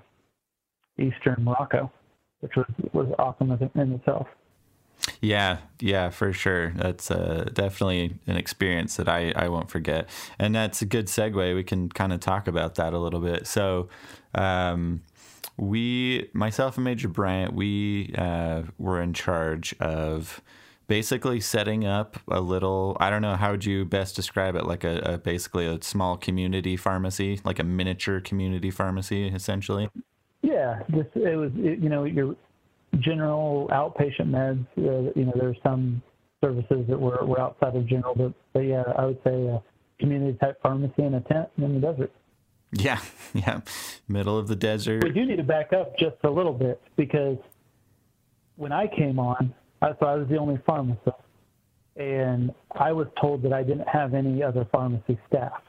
eastern 0.99 1.43
Morocco, 1.43 1.91
which 2.41 2.53
was 2.55 2.67
was 2.93 3.07
awesome 3.17 3.51
in 3.75 3.93
itself. 3.93 4.27
Yeah, 5.21 5.57
yeah, 5.79 6.09
for 6.09 6.31
sure. 6.33 6.71
That's 6.75 7.11
uh, 7.11 7.49
definitely 7.53 8.15
an 8.27 8.37
experience 8.37 8.95
that 8.97 9.09
I, 9.09 9.33
I 9.35 9.49
won't 9.49 9.69
forget. 9.69 10.09
And 10.39 10.55
that's 10.55 10.81
a 10.81 10.85
good 10.85 11.07
segue. 11.07 11.55
We 11.55 11.63
can 11.63 11.89
kind 11.89 12.13
of 12.13 12.19
talk 12.19 12.47
about 12.47 12.75
that 12.75 12.93
a 12.93 12.99
little 12.99 13.19
bit. 13.19 13.47
So, 13.47 13.89
um, 14.33 15.01
we, 15.57 16.29
myself 16.33 16.77
and 16.77 16.83
Major 16.83 17.07
Bryant, 17.07 17.53
we 17.53 18.13
uh, 18.17 18.63
were 18.77 19.01
in 19.01 19.13
charge 19.13 19.75
of 19.79 20.41
basically 20.87 21.39
setting 21.39 21.85
up 21.85 22.17
a 22.27 22.41
little, 22.41 22.97
I 22.99 23.09
don't 23.09 23.21
know, 23.21 23.35
how 23.35 23.51
would 23.51 23.65
you 23.65 23.85
best 23.85 24.15
describe 24.15 24.55
it? 24.55 24.65
Like 24.65 24.83
a, 24.83 24.97
a 24.99 25.17
basically 25.17 25.65
a 25.65 25.81
small 25.81 26.17
community 26.17 26.75
pharmacy, 26.75 27.39
like 27.43 27.59
a 27.59 27.63
miniature 27.63 28.19
community 28.19 28.71
pharmacy, 28.71 29.27
essentially? 29.27 29.89
Yeah, 30.41 30.83
just 30.91 31.15
it 31.15 31.35
was, 31.35 31.51
it, 31.55 31.79
you 31.79 31.89
know, 31.89 32.03
you're 32.03 32.35
general 32.99 33.67
outpatient 33.71 34.29
meds. 34.29 34.65
Uh, 34.77 35.11
you 35.15 35.25
know, 35.25 35.33
there's 35.35 35.57
some 35.63 36.01
services 36.41 36.85
that 36.89 36.99
were, 36.99 37.25
were 37.25 37.39
outside 37.39 37.75
of 37.75 37.87
general, 37.87 38.13
but, 38.15 38.33
but 38.53 38.59
yeah, 38.61 38.83
I 38.97 39.05
would 39.05 39.19
say 39.23 39.47
a 39.47 39.61
community 39.99 40.37
type 40.39 40.61
pharmacy 40.61 41.03
in 41.03 41.13
a 41.15 41.21
tent 41.21 41.49
in 41.57 41.79
the 41.79 41.79
desert. 41.79 42.11
Yeah, 42.71 42.99
yeah, 43.33 43.61
middle 44.07 44.37
of 44.37 44.47
the 44.47 44.55
desert. 44.55 45.03
We 45.03 45.11
do 45.11 45.25
need 45.25 45.37
to 45.37 45.43
back 45.43 45.73
up 45.73 45.97
just 45.97 46.17
a 46.23 46.29
little 46.29 46.53
bit 46.53 46.81
because 46.95 47.37
when 48.55 48.71
I 48.71 48.87
came 48.87 49.19
on, 49.19 49.53
I, 49.81 49.91
so 49.99 50.05
I 50.05 50.15
was 50.15 50.27
the 50.27 50.37
only 50.37 50.59
pharmacist, 50.65 51.09
and 51.95 52.53
I 52.71 52.91
was 52.91 53.07
told 53.21 53.43
that 53.43 53.53
I 53.53 53.63
didn't 53.63 53.87
have 53.87 54.13
any 54.13 54.41
other 54.41 54.67
pharmacy 54.71 55.19
staff. 55.27 55.61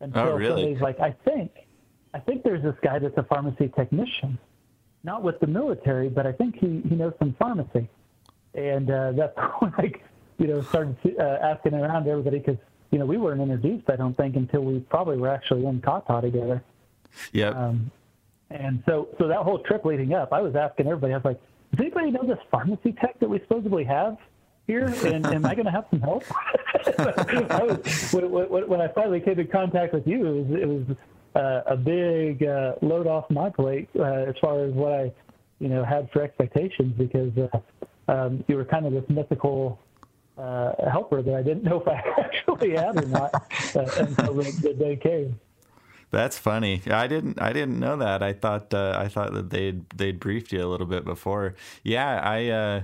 And 0.00 0.12
so 0.12 0.20
oh, 0.20 0.36
really? 0.36 0.62
somebody's 0.62 0.82
like, 0.82 1.00
I 1.00 1.14
think, 1.24 1.50
I 2.12 2.18
think 2.18 2.42
there's 2.42 2.62
this 2.62 2.74
guy 2.82 2.98
that's 2.98 3.16
a 3.16 3.22
pharmacy 3.22 3.72
technician 3.74 4.38
not 5.04 5.22
with 5.22 5.38
the 5.38 5.46
military, 5.46 6.08
but 6.08 6.26
I 6.26 6.32
think 6.32 6.56
he, 6.56 6.82
he 6.88 6.96
knows 6.96 7.12
some 7.18 7.34
pharmacy. 7.38 7.88
And 8.54 8.90
uh, 8.90 9.12
that's 9.12 9.36
when 9.60 9.72
I, 9.76 9.92
you 10.38 10.46
know, 10.48 10.62
started 10.62 10.96
uh, 11.18 11.22
asking 11.22 11.74
around 11.74 12.08
everybody 12.08 12.38
because, 12.38 12.56
you 12.90 12.98
know, 12.98 13.06
we 13.06 13.18
weren't 13.18 13.40
introduced, 13.40 13.88
I 13.90 13.96
don't 13.96 14.16
think, 14.16 14.36
until 14.36 14.62
we 14.62 14.80
probably 14.80 15.18
were 15.18 15.28
actually 15.28 15.66
in 15.66 15.80
Tata 15.80 16.20
together. 16.22 16.62
Yeah. 17.32 17.50
Um, 17.50 17.90
and 18.50 18.82
so, 18.86 19.08
so 19.18 19.28
that 19.28 19.38
whole 19.38 19.58
trip 19.60 19.84
leading 19.84 20.14
up, 20.14 20.32
I 20.32 20.40
was 20.40 20.54
asking 20.56 20.86
everybody, 20.86 21.12
I 21.12 21.16
was 21.16 21.24
like, 21.24 21.40
does 21.72 21.80
anybody 21.80 22.10
know 22.10 22.24
this 22.24 22.38
pharmacy 22.50 22.92
tech 22.92 23.18
that 23.20 23.28
we 23.28 23.40
supposedly 23.40 23.84
have 23.84 24.16
here? 24.66 24.86
And 25.04 25.26
am 25.26 25.44
I 25.44 25.54
going 25.54 25.66
to 25.66 25.72
have 25.72 25.86
some 25.90 26.00
help? 26.00 26.24
I 27.50 27.62
was, 27.62 28.12
when, 28.12 28.68
when 28.68 28.80
I 28.80 28.88
finally 28.88 29.20
came 29.20 29.38
in 29.38 29.48
contact 29.48 29.92
with 29.92 30.06
you, 30.06 30.26
it 30.26 30.48
was, 30.48 30.60
it 30.62 30.68
was 30.68 30.96
uh, 31.34 31.62
a 31.66 31.76
big 31.76 32.42
uh, 32.42 32.74
load 32.82 33.06
off 33.06 33.28
my 33.30 33.50
plate 33.50 33.88
uh, 33.98 34.02
as 34.02 34.34
far 34.40 34.64
as 34.64 34.72
what 34.72 34.92
I, 34.92 35.12
you 35.58 35.68
know, 35.68 35.84
had 35.84 36.10
for 36.12 36.22
expectations 36.22 36.94
because 36.96 37.32
uh, 37.36 38.12
um, 38.12 38.44
you 38.48 38.56
were 38.56 38.64
kind 38.64 38.86
of 38.86 38.92
this 38.92 39.04
mythical 39.08 39.78
uh, 40.38 40.72
helper 40.90 41.22
that 41.22 41.34
I 41.34 41.42
didn't 41.42 41.64
know 41.64 41.80
if 41.86 41.88
I 41.88 42.02
actually 42.20 42.70
had 42.70 43.02
or 43.02 43.08
not 43.08 43.34
uh, 43.74 43.86
until 43.98 44.34
the, 44.34 44.58
the 44.62 44.74
day 44.74 44.96
came. 44.96 45.38
That's 46.10 46.38
funny. 46.38 46.80
I 46.88 47.08
didn't. 47.08 47.42
I 47.42 47.52
didn't 47.52 47.80
know 47.80 47.96
that. 47.96 48.22
I 48.22 48.34
thought. 48.34 48.72
Uh, 48.72 48.96
I 48.96 49.08
thought 49.08 49.32
that 49.32 49.50
they'd 49.50 49.88
they'd 49.90 50.20
briefed 50.20 50.52
you 50.52 50.64
a 50.64 50.68
little 50.68 50.86
bit 50.86 51.04
before. 51.04 51.56
Yeah. 51.82 52.20
I. 52.22 52.48
Uh, 52.48 52.82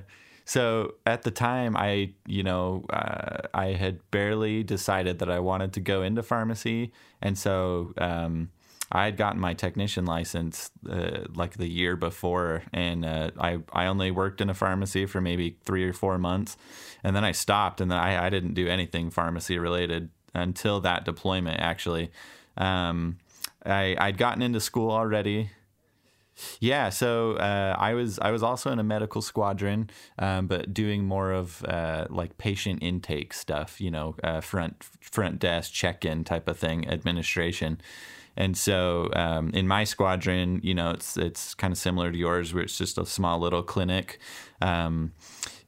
so 0.51 0.95
at 1.07 1.23
the 1.23 1.31
time, 1.31 1.77
I 1.77 2.13
you 2.27 2.43
know 2.43 2.85
uh, 2.91 3.43
I 3.55 3.67
had 3.67 4.01
barely 4.11 4.65
decided 4.65 5.21
that 5.21 5.31
I 5.31 5.39
wanted 5.39 5.75
to 5.75 5.81
go 5.81 6.03
into 6.03 6.25
pharmacy, 6.25 6.91
and 7.23 7.39
so 7.39 7.95
um, 7.99 8.51
I 8.91 9.05
had 9.05 9.17
gotten 9.17 9.41
my 9.41 9.55
technician 9.55 10.07
license 10.07 10.73
uh, 10.91 11.21
like 11.37 11.57
the 11.57 11.69
year 11.69 11.95
before, 11.95 12.65
and 12.73 13.05
uh, 13.05 13.31
I 13.39 13.61
I 13.73 13.87
only 13.87 14.11
worked 14.11 14.41
in 14.41 14.51
a 14.51 14.55
pharmacy 14.55 15.07
for 15.07 15.21
maybe 15.21 15.57
three 15.63 15.85
or 15.85 15.93
four 15.93 16.19
months, 16.19 16.57
and 17.05 17.15
then 17.15 17.23
I 17.23 17.31
stopped, 17.31 17.81
and 17.81 17.89
then 17.89 18.01
I, 18.01 18.27
I 18.27 18.29
didn't 18.29 18.55
do 18.55 18.67
anything 18.67 19.11
pharmacy 19.11 19.57
related 19.57 20.11
until 20.35 20.81
that 20.81 21.05
deployment 21.05 21.61
actually. 21.61 22.11
Um, 22.57 23.19
I 23.65 23.95
I'd 24.01 24.19
gotten 24.19 24.43
into 24.43 24.59
school 24.59 24.91
already 24.91 25.51
yeah, 26.61 26.88
so 26.88 27.33
uh, 27.33 27.74
I 27.79 27.94
was 27.94 28.18
I 28.18 28.31
was 28.31 28.42
also 28.42 28.70
in 28.70 28.79
a 28.79 28.85
medical 28.85 29.22
squadron, 29.22 29.90
um, 30.18 30.46
but 30.46 30.72
doing 30.74 31.05
more 31.05 31.33
of 31.33 31.64
uh, 31.64 32.07
like 32.11 32.38
patient 32.38 32.83
intake 32.83 33.33
stuff, 33.33 33.81
you 33.81 33.90
know, 33.90 34.14
uh, 34.22 34.40
front 34.40 34.85
front 35.00 35.38
desk 35.38 35.72
check 35.72 36.05
in 36.05 36.24
type 36.24 36.48
of 36.48 36.59
thing, 36.59 36.88
administration, 36.88 37.81
and 38.37 38.57
so 38.57 39.11
um, 39.14 39.50
in 39.50 39.66
my 39.68 39.85
squadron, 39.85 40.61
you 40.62 40.74
know, 40.74 40.90
it's 40.90 41.16
it's 41.16 41.55
kind 41.55 41.72
of 41.72 41.79
similar 41.79 42.12
to 42.12 42.18
yours, 42.18 42.55
where 42.55 42.62
it's 42.62 42.79
just 42.79 42.98
a 42.98 43.07
small 43.07 43.38
little 43.38 43.62
clinic. 43.62 44.18
Um, 44.61 45.12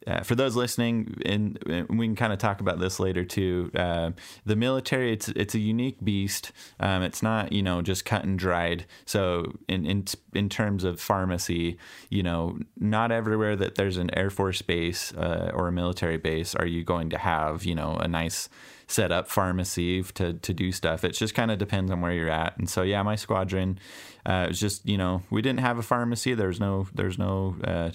uh, 0.06 0.20
for 0.20 0.34
those 0.34 0.56
listening, 0.56 1.20
and, 1.24 1.58
we 1.88 2.06
can 2.06 2.16
kind 2.16 2.32
of 2.32 2.38
talk 2.38 2.60
about 2.60 2.78
this 2.78 2.98
later 2.98 3.24
too. 3.24 3.70
Uh, 3.74 4.12
the 4.44 4.56
military, 4.56 5.12
it's 5.12 5.28
it's 5.28 5.54
a 5.54 5.58
unique 5.58 6.02
beast. 6.02 6.52
Um, 6.80 7.02
it's 7.02 7.22
not 7.22 7.52
you 7.52 7.62
know 7.62 7.82
just 7.82 8.04
cut 8.04 8.24
and 8.24 8.38
dried. 8.38 8.86
So 9.04 9.52
in 9.68 9.86
in 9.86 10.04
in 10.34 10.48
terms 10.48 10.84
of 10.84 11.00
pharmacy, 11.00 11.78
you 12.10 12.22
know, 12.22 12.58
not 12.78 13.12
everywhere 13.12 13.56
that 13.56 13.74
there's 13.76 13.96
an 13.96 14.16
air 14.16 14.30
force 14.30 14.62
base 14.62 15.12
uh, 15.14 15.50
or 15.54 15.68
a 15.68 15.72
military 15.72 16.16
base 16.16 16.54
are 16.54 16.66
you 16.66 16.84
going 16.84 17.10
to 17.10 17.18
have 17.18 17.64
you 17.64 17.74
know 17.74 17.96
a 17.96 18.08
nice 18.08 18.48
set 18.92 19.10
up 19.10 19.28
pharmacy 19.28 20.02
to 20.02 20.34
to 20.34 20.52
do 20.52 20.70
stuff. 20.70 21.04
It 21.04 21.12
just 21.12 21.34
kind 21.34 21.50
of 21.50 21.58
depends 21.58 21.90
on 21.90 22.00
where 22.00 22.12
you're 22.12 22.30
at. 22.30 22.56
And 22.58 22.68
so 22.68 22.82
yeah, 22.82 23.02
my 23.02 23.16
squadron, 23.16 23.78
uh, 24.26 24.44
it 24.44 24.48
was 24.48 24.60
just 24.60 24.86
you 24.86 24.98
know 24.98 25.22
we 25.30 25.42
didn't 25.42 25.60
have 25.60 25.78
a 25.78 25.82
pharmacy. 25.82 26.34
There's 26.34 26.60
no 26.60 26.86
there's 26.94 27.18
no 27.18 27.56
uh, 27.64 27.90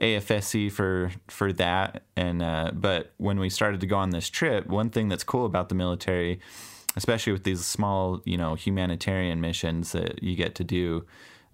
AFSC 0.00 0.70
for 0.70 1.10
for 1.28 1.52
that. 1.54 2.02
And 2.16 2.42
uh, 2.42 2.70
but 2.72 3.12
when 3.16 3.38
we 3.40 3.50
started 3.50 3.80
to 3.80 3.86
go 3.86 3.96
on 3.96 4.10
this 4.10 4.28
trip, 4.28 4.66
one 4.66 4.90
thing 4.90 5.08
that's 5.08 5.24
cool 5.24 5.44
about 5.44 5.68
the 5.68 5.74
military, 5.74 6.40
especially 6.96 7.32
with 7.32 7.44
these 7.44 7.64
small 7.64 8.20
you 8.24 8.36
know 8.36 8.54
humanitarian 8.54 9.40
missions 9.40 9.92
that 9.92 10.22
you 10.22 10.36
get 10.36 10.54
to 10.56 10.64
do. 10.64 11.04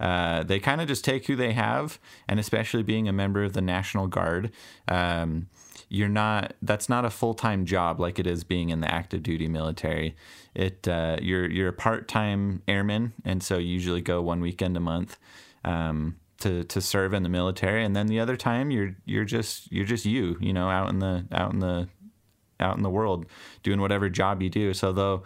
Uh, 0.00 0.42
they 0.42 0.58
kind 0.58 0.80
of 0.80 0.88
just 0.88 1.04
take 1.04 1.26
who 1.26 1.36
they 1.36 1.52
have, 1.52 2.00
and 2.28 2.40
especially 2.40 2.82
being 2.82 3.08
a 3.08 3.12
member 3.12 3.44
of 3.44 3.52
the 3.52 3.62
National 3.62 4.08
Guard, 4.08 4.50
um, 4.88 5.46
you're 5.88 6.08
not. 6.08 6.54
That's 6.60 6.88
not 6.88 7.04
a 7.04 7.10
full 7.10 7.34
time 7.34 7.64
job 7.64 8.00
like 8.00 8.18
it 8.18 8.26
is 8.26 8.44
being 8.44 8.70
in 8.70 8.80
the 8.80 8.92
active 8.92 9.22
duty 9.22 9.48
military. 9.48 10.16
It 10.54 10.86
uh, 10.88 11.18
you're 11.22 11.48
you're 11.48 11.68
a 11.68 11.72
part 11.72 12.08
time 12.08 12.62
airman, 12.66 13.12
and 13.24 13.42
so 13.42 13.56
you 13.56 13.68
usually 13.68 14.00
go 14.00 14.20
one 14.20 14.40
weekend 14.40 14.76
a 14.76 14.80
month. 14.80 15.16
Um, 15.64 16.16
to 16.44 16.62
to 16.64 16.80
serve 16.80 17.14
in 17.14 17.22
the 17.22 17.28
military, 17.28 17.84
and 17.84 17.96
then 17.96 18.06
the 18.06 18.20
other 18.20 18.36
time 18.36 18.70
you're 18.70 18.94
you're 19.06 19.24
just 19.24 19.72
you're 19.72 19.86
just 19.86 20.04
you, 20.04 20.36
you 20.40 20.52
know, 20.52 20.68
out 20.68 20.90
in 20.90 20.98
the 20.98 21.24
out 21.32 21.52
in 21.52 21.58
the 21.58 21.88
out 22.60 22.76
in 22.76 22.82
the 22.82 22.90
world 22.90 23.26
doing 23.62 23.80
whatever 23.80 24.08
job 24.08 24.42
you 24.42 24.50
do. 24.50 24.74
So 24.74 24.92
they'll 24.92 25.24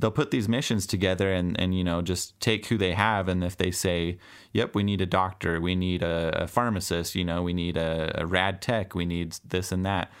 they'll 0.00 0.10
put 0.10 0.30
these 0.30 0.48
missions 0.48 0.86
together 0.86 1.32
and 1.32 1.58
and 1.58 1.76
you 1.76 1.82
know 1.82 2.02
just 2.02 2.38
take 2.40 2.66
who 2.66 2.76
they 2.76 2.92
have, 2.92 3.26
and 3.26 3.42
if 3.42 3.56
they 3.56 3.70
say, 3.70 4.18
"Yep, 4.52 4.74
we 4.74 4.82
need 4.82 5.00
a 5.00 5.06
doctor, 5.06 5.60
we 5.60 5.74
need 5.74 6.02
a, 6.02 6.42
a 6.42 6.46
pharmacist, 6.46 7.14
you 7.14 7.24
know, 7.24 7.42
we 7.42 7.54
need 7.54 7.76
a, 7.76 8.12
a 8.22 8.26
rad 8.26 8.60
tech, 8.60 8.94
we 8.94 9.06
need 9.06 9.36
this 9.48 9.72
and 9.72 9.84
that," 9.86 10.12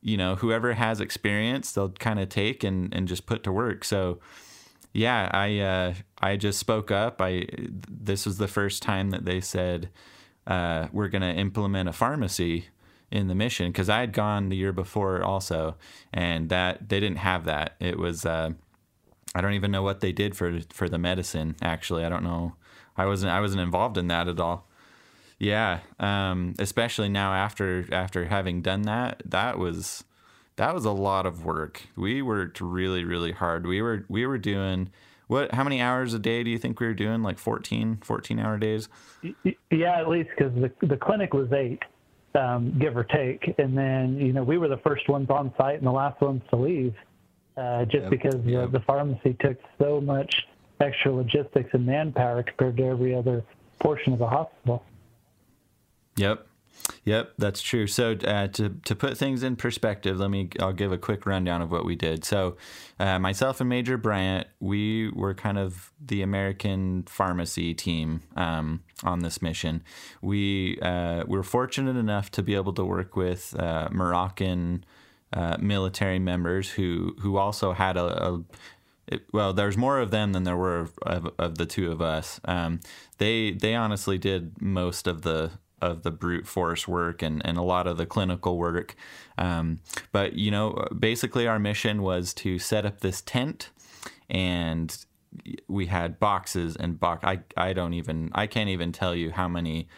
you 0.00 0.16
know, 0.16 0.36
whoever 0.36 0.74
has 0.74 1.00
experience, 1.00 1.72
they'll 1.72 1.90
kind 1.90 2.20
of 2.20 2.28
take 2.28 2.62
and 2.62 2.94
and 2.94 3.08
just 3.08 3.26
put 3.26 3.42
to 3.44 3.52
work. 3.52 3.84
So 3.84 4.20
yeah, 4.92 5.30
I 5.32 5.58
uh, 5.58 5.94
I 6.20 6.36
just 6.36 6.58
spoke 6.58 6.90
up. 6.90 7.20
I 7.20 7.46
this 7.88 8.26
was 8.26 8.38
the 8.38 8.48
first 8.48 8.82
time 8.82 9.10
that 9.10 9.24
they 9.24 9.40
said 9.40 9.90
uh, 10.46 10.88
we're 10.92 11.08
going 11.08 11.22
to 11.22 11.32
implement 11.32 11.88
a 11.88 11.92
pharmacy 11.92 12.66
in 13.10 13.28
the 13.28 13.34
mission 13.34 13.70
because 13.70 13.88
I 13.88 14.00
had 14.00 14.12
gone 14.12 14.48
the 14.48 14.56
year 14.56 14.72
before 14.72 15.22
also, 15.22 15.76
and 16.12 16.48
that 16.48 16.88
they 16.88 17.00
didn't 17.00 17.18
have 17.18 17.44
that. 17.44 17.76
It 17.80 17.98
was 17.98 18.24
uh, 18.24 18.50
I 19.34 19.40
don't 19.40 19.54
even 19.54 19.70
know 19.70 19.82
what 19.82 20.00
they 20.00 20.12
did 20.12 20.36
for 20.36 20.60
for 20.70 20.88
the 20.88 20.98
medicine. 20.98 21.56
Actually, 21.62 22.04
I 22.04 22.08
don't 22.08 22.24
know. 22.24 22.56
I 22.96 23.06
wasn't 23.06 23.32
I 23.32 23.40
wasn't 23.40 23.62
involved 23.62 23.98
in 23.98 24.08
that 24.08 24.28
at 24.28 24.40
all. 24.40 24.66
Yeah, 25.38 25.80
um, 26.00 26.54
especially 26.58 27.08
now 27.08 27.32
after 27.32 27.86
after 27.92 28.24
having 28.24 28.62
done 28.62 28.82
that, 28.82 29.22
that 29.24 29.58
was 29.58 30.04
that 30.58 30.74
was 30.74 30.84
a 30.84 30.90
lot 30.90 31.24
of 31.24 31.44
work. 31.44 31.82
We 31.96 32.20
worked 32.20 32.60
really, 32.60 33.04
really 33.04 33.32
hard. 33.32 33.66
We 33.66 33.80
were 33.80 34.04
we 34.08 34.26
were 34.26 34.38
doing 34.38 34.90
what? 35.28 35.54
How 35.54 35.62
many 35.62 35.80
hours 35.80 36.14
a 36.14 36.18
day 36.18 36.42
do 36.42 36.50
you 36.50 36.58
think 36.58 36.80
we 36.80 36.86
were 36.86 36.94
doing? 36.94 37.22
Like 37.22 37.38
14, 37.38 37.98
14 38.02 38.38
hour 38.40 38.58
days? 38.58 38.88
Yeah, 39.70 40.00
at 40.00 40.08
least 40.08 40.30
because 40.36 40.52
the 40.54 40.86
the 40.86 40.96
clinic 40.96 41.32
was 41.32 41.52
eight, 41.52 41.82
um, 42.34 42.76
give 42.76 42.96
or 42.96 43.04
take, 43.04 43.54
and 43.58 43.78
then 43.78 44.18
you 44.18 44.32
know 44.32 44.42
we 44.42 44.58
were 44.58 44.68
the 44.68 44.78
first 44.78 45.08
ones 45.08 45.30
on 45.30 45.54
site 45.56 45.78
and 45.78 45.86
the 45.86 45.92
last 45.92 46.20
ones 46.20 46.42
to 46.50 46.56
leave, 46.56 46.94
uh, 47.56 47.84
just 47.84 48.02
yep. 48.02 48.10
because 48.10 48.44
yep. 48.44 48.72
The, 48.72 48.78
the 48.78 48.84
pharmacy 48.84 49.36
took 49.38 49.58
so 49.78 50.00
much 50.00 50.48
extra 50.80 51.12
logistics 51.12 51.70
and 51.72 51.86
manpower 51.86 52.42
compared 52.42 52.76
to 52.78 52.84
every 52.84 53.14
other 53.14 53.44
portion 53.78 54.12
of 54.12 54.18
the 54.18 54.26
hospital. 54.26 54.82
Yep. 56.16 56.47
Yep, 57.04 57.34
that's 57.38 57.62
true. 57.62 57.86
So 57.86 58.12
uh, 58.12 58.48
to 58.48 58.70
to 58.84 58.94
put 58.94 59.16
things 59.16 59.42
in 59.42 59.56
perspective, 59.56 60.18
let 60.18 60.30
me 60.30 60.50
I'll 60.60 60.72
give 60.72 60.92
a 60.92 60.98
quick 60.98 61.26
rundown 61.26 61.62
of 61.62 61.70
what 61.70 61.84
we 61.84 61.96
did. 61.96 62.24
So 62.24 62.56
uh, 62.98 63.18
myself 63.18 63.60
and 63.60 63.68
Major 63.68 63.96
Bryant, 63.96 64.46
we 64.60 65.10
were 65.10 65.34
kind 65.34 65.58
of 65.58 65.92
the 66.04 66.22
American 66.22 67.04
pharmacy 67.04 67.74
team 67.74 68.22
um, 68.36 68.82
on 69.04 69.20
this 69.20 69.40
mission. 69.40 69.82
We 70.20 70.78
uh, 70.80 71.24
were 71.26 71.42
fortunate 71.42 71.96
enough 71.96 72.30
to 72.32 72.42
be 72.42 72.54
able 72.54 72.74
to 72.74 72.84
work 72.84 73.16
with 73.16 73.58
uh, 73.58 73.88
Moroccan 73.90 74.84
uh, 75.32 75.56
military 75.60 76.18
members 76.18 76.70
who 76.70 77.16
who 77.20 77.36
also 77.36 77.72
had 77.72 77.96
a, 77.96 78.28
a 78.28 78.44
it, 79.06 79.22
well, 79.32 79.54
there's 79.54 79.76
more 79.76 79.98
of 79.98 80.10
them 80.10 80.32
than 80.32 80.44
there 80.44 80.56
were 80.56 80.80
of, 80.80 80.98
of, 81.02 81.30
of 81.38 81.58
the 81.58 81.66
two 81.66 81.90
of 81.90 82.02
us. 82.02 82.40
Um, 82.44 82.80
they 83.18 83.52
they 83.52 83.74
honestly 83.74 84.18
did 84.18 84.60
most 84.60 85.06
of 85.06 85.22
the 85.22 85.52
of 85.80 86.02
the 86.02 86.10
brute 86.10 86.46
force 86.46 86.88
work 86.88 87.22
and, 87.22 87.40
and 87.44 87.58
a 87.58 87.62
lot 87.62 87.86
of 87.86 87.96
the 87.96 88.06
clinical 88.06 88.56
work. 88.56 88.94
Um, 89.36 89.80
but, 90.12 90.34
you 90.34 90.50
know, 90.50 90.86
basically 90.98 91.46
our 91.46 91.58
mission 91.58 92.02
was 92.02 92.34
to 92.34 92.58
set 92.58 92.84
up 92.84 93.00
this 93.00 93.20
tent 93.20 93.70
and 94.28 94.96
we 95.68 95.86
had 95.86 96.18
boxes 96.18 96.76
and 96.76 96.98
box. 96.98 97.24
I, 97.24 97.40
I 97.56 97.72
don't 97.72 97.94
even, 97.94 98.30
I 98.34 98.46
can't 98.46 98.70
even 98.70 98.92
tell 98.92 99.14
you 99.14 99.30
how 99.30 99.46
many, 99.46 99.88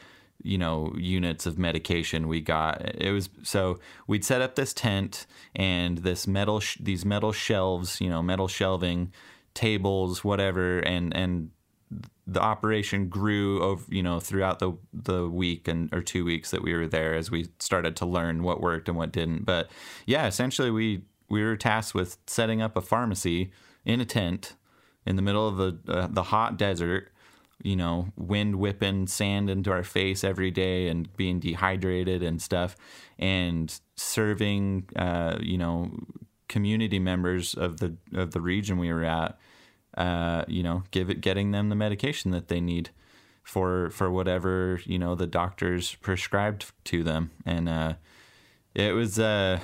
you 0.42 0.58
know, 0.58 0.92
units 0.96 1.46
of 1.46 1.58
medication 1.58 2.28
we 2.28 2.40
got. 2.40 2.94
It 2.96 3.12
was 3.12 3.28
so 3.42 3.78
we'd 4.06 4.24
set 4.24 4.42
up 4.42 4.54
this 4.54 4.74
tent 4.74 5.26
and 5.54 5.98
this 5.98 6.26
metal, 6.26 6.60
sh- 6.60 6.78
these 6.80 7.04
metal 7.04 7.32
shelves, 7.32 8.00
you 8.00 8.10
know, 8.10 8.22
metal 8.22 8.48
shelving 8.48 9.12
tables, 9.54 10.24
whatever, 10.24 10.78
and, 10.80 11.14
and 11.16 11.50
the 12.26 12.40
operation 12.40 13.08
grew 13.08 13.62
over 13.62 13.84
you 13.88 14.02
know 14.02 14.20
throughout 14.20 14.60
the 14.60 14.72
the 14.92 15.28
week 15.28 15.66
and 15.66 15.92
or 15.92 16.00
two 16.00 16.24
weeks 16.24 16.50
that 16.52 16.62
we 16.62 16.72
were 16.74 16.86
there 16.86 17.14
as 17.14 17.30
we 17.30 17.48
started 17.58 17.96
to 17.96 18.06
learn 18.06 18.42
what 18.42 18.60
worked 18.60 18.88
and 18.88 18.96
what 18.96 19.12
didn't. 19.12 19.44
But 19.44 19.70
yeah 20.06 20.26
essentially 20.26 20.70
we 20.70 21.02
we 21.28 21.42
were 21.42 21.56
tasked 21.56 21.94
with 21.94 22.18
setting 22.26 22.62
up 22.62 22.76
a 22.76 22.80
pharmacy 22.80 23.50
in 23.84 24.00
a 24.00 24.04
tent 24.04 24.54
in 25.06 25.16
the 25.16 25.22
middle 25.22 25.48
of 25.48 25.56
the 25.56 25.92
uh, 25.92 26.08
the 26.10 26.24
hot 26.24 26.56
desert 26.56 27.10
you 27.62 27.76
know 27.76 28.12
wind 28.16 28.56
whipping 28.56 29.06
sand 29.06 29.50
into 29.50 29.70
our 29.70 29.82
face 29.82 30.24
every 30.24 30.50
day 30.50 30.88
and 30.88 31.14
being 31.16 31.40
dehydrated 31.40 32.22
and 32.22 32.40
stuff 32.40 32.76
and 33.18 33.80
serving 33.96 34.88
uh, 34.96 35.36
you 35.40 35.58
know 35.58 35.90
community 36.48 36.98
members 36.98 37.54
of 37.54 37.78
the 37.78 37.96
of 38.14 38.32
the 38.32 38.40
region 38.40 38.78
we 38.78 38.92
were 38.92 39.04
at 39.04 39.38
uh, 40.00 40.44
you 40.48 40.62
know, 40.62 40.82
give 40.90 41.10
it, 41.10 41.20
getting 41.20 41.50
them 41.50 41.68
the 41.68 41.74
medication 41.74 42.30
that 42.30 42.48
they 42.48 42.60
need 42.60 42.88
for 43.42 43.90
for 43.90 44.10
whatever 44.10 44.80
you 44.84 44.98
know 44.98 45.14
the 45.14 45.26
doctors 45.26 45.94
prescribed 45.96 46.72
to 46.84 47.02
them, 47.02 47.30
and 47.44 47.68
uh, 47.68 47.92
it 48.74 48.92
was 48.92 49.18
uh, 49.18 49.60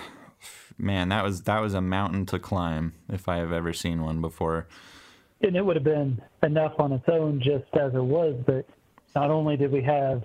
man, 0.77 1.09
that 1.09 1.25
was 1.25 1.44
that 1.44 1.61
was 1.61 1.72
a 1.72 1.81
mountain 1.81 2.27
to 2.27 2.38
climb 2.38 2.92
if 3.09 3.31
I 3.31 3.37
have 3.37 3.51
ever 3.51 3.72
seen 3.72 4.03
one 4.03 4.20
before. 4.20 4.66
And 5.40 5.57
it 5.57 5.64
would 5.64 5.77
have 5.77 5.85
been 5.85 6.20
enough 6.42 6.75
on 6.79 6.92
its 6.92 7.09
own 7.09 7.40
just 7.40 7.75
as 7.75 7.94
it 7.94 8.05
was, 8.05 8.37
but 8.46 8.66
not 9.14 9.31
only 9.31 9.57
did 9.57 9.72
we 9.72 9.83
have 9.83 10.22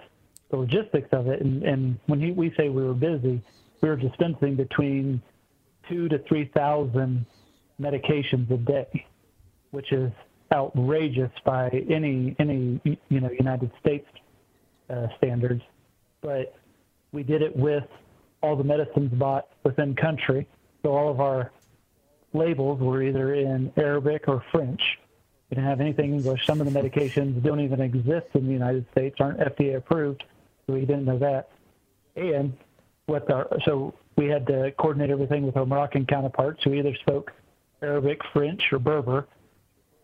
the 0.50 0.58
logistics 0.58 1.08
of 1.13 1.28
it, 1.28 1.41
and, 1.41 1.63
and 1.63 2.00
when 2.08 2.19
he, 2.19 2.32
we 2.32 2.54
say 2.58 2.67
we 2.67 2.84
were 2.84 2.93
busy, 2.93 3.41
we 3.80 3.89
were 3.89 3.95
dispensing 3.95 4.58
between 4.58 5.21
two 5.88 6.10
to 6.10 6.19
three 6.28 6.52
thousand 6.54 7.26
medications 7.80 8.52
a 8.52 8.58
day 8.58 9.06
which 9.71 9.91
is 9.91 10.12
outrageous 10.53 11.31
by 11.45 11.69
any 11.89 12.36
any 12.39 12.79
you 13.10 13.19
know 13.19 13.29
United 13.31 13.71
States 13.79 14.07
uh, 14.89 15.07
standards. 15.17 15.63
But 16.21 16.55
we 17.12 17.23
did 17.23 17.41
it 17.41 17.55
with 17.55 17.86
all 18.41 18.55
the 18.55 18.63
medicines 18.63 19.12
bought 19.13 19.47
within 19.63 19.95
country. 19.95 20.47
So 20.84 20.91
all 20.91 21.10
of 21.10 21.19
our 21.19 21.51
labels 22.34 22.79
were 22.79 23.03
either 23.03 23.34
in 23.34 23.71
Arabic 23.77 24.27
or 24.27 24.43
French. 24.51 24.81
We 25.49 25.55
didn't 25.55 25.67
have 25.67 25.81
anything 25.81 26.13
English. 26.13 26.45
Some 26.45 26.62
of 26.62 26.71
the 26.71 26.79
medications 26.79 27.43
don't 27.43 27.60
even 27.60 27.81
exist 27.81 28.27
in 28.34 28.47
the 28.47 28.53
United 28.53 28.86
States, 28.91 29.17
aren't 29.19 29.39
FDA 29.39 29.75
approved, 29.75 30.23
so 30.65 30.73
we 30.73 30.81
didn't 30.81 31.05
know 31.05 31.19
that. 31.19 31.49
And 32.15 32.57
with 33.07 33.29
our 33.29 33.47
so 33.65 33.93
we 34.15 34.27
had 34.27 34.45
to 34.47 34.71
coordinate 34.77 35.10
everything 35.10 35.45
with 35.45 35.57
our 35.57 35.65
Moroccan 35.65 36.05
counterparts 36.05 36.63
who 36.63 36.73
either 36.73 36.95
spoke 36.95 37.31
Arabic, 37.81 38.21
French, 38.34 38.62
or 38.71 38.79
Berber 38.79 39.27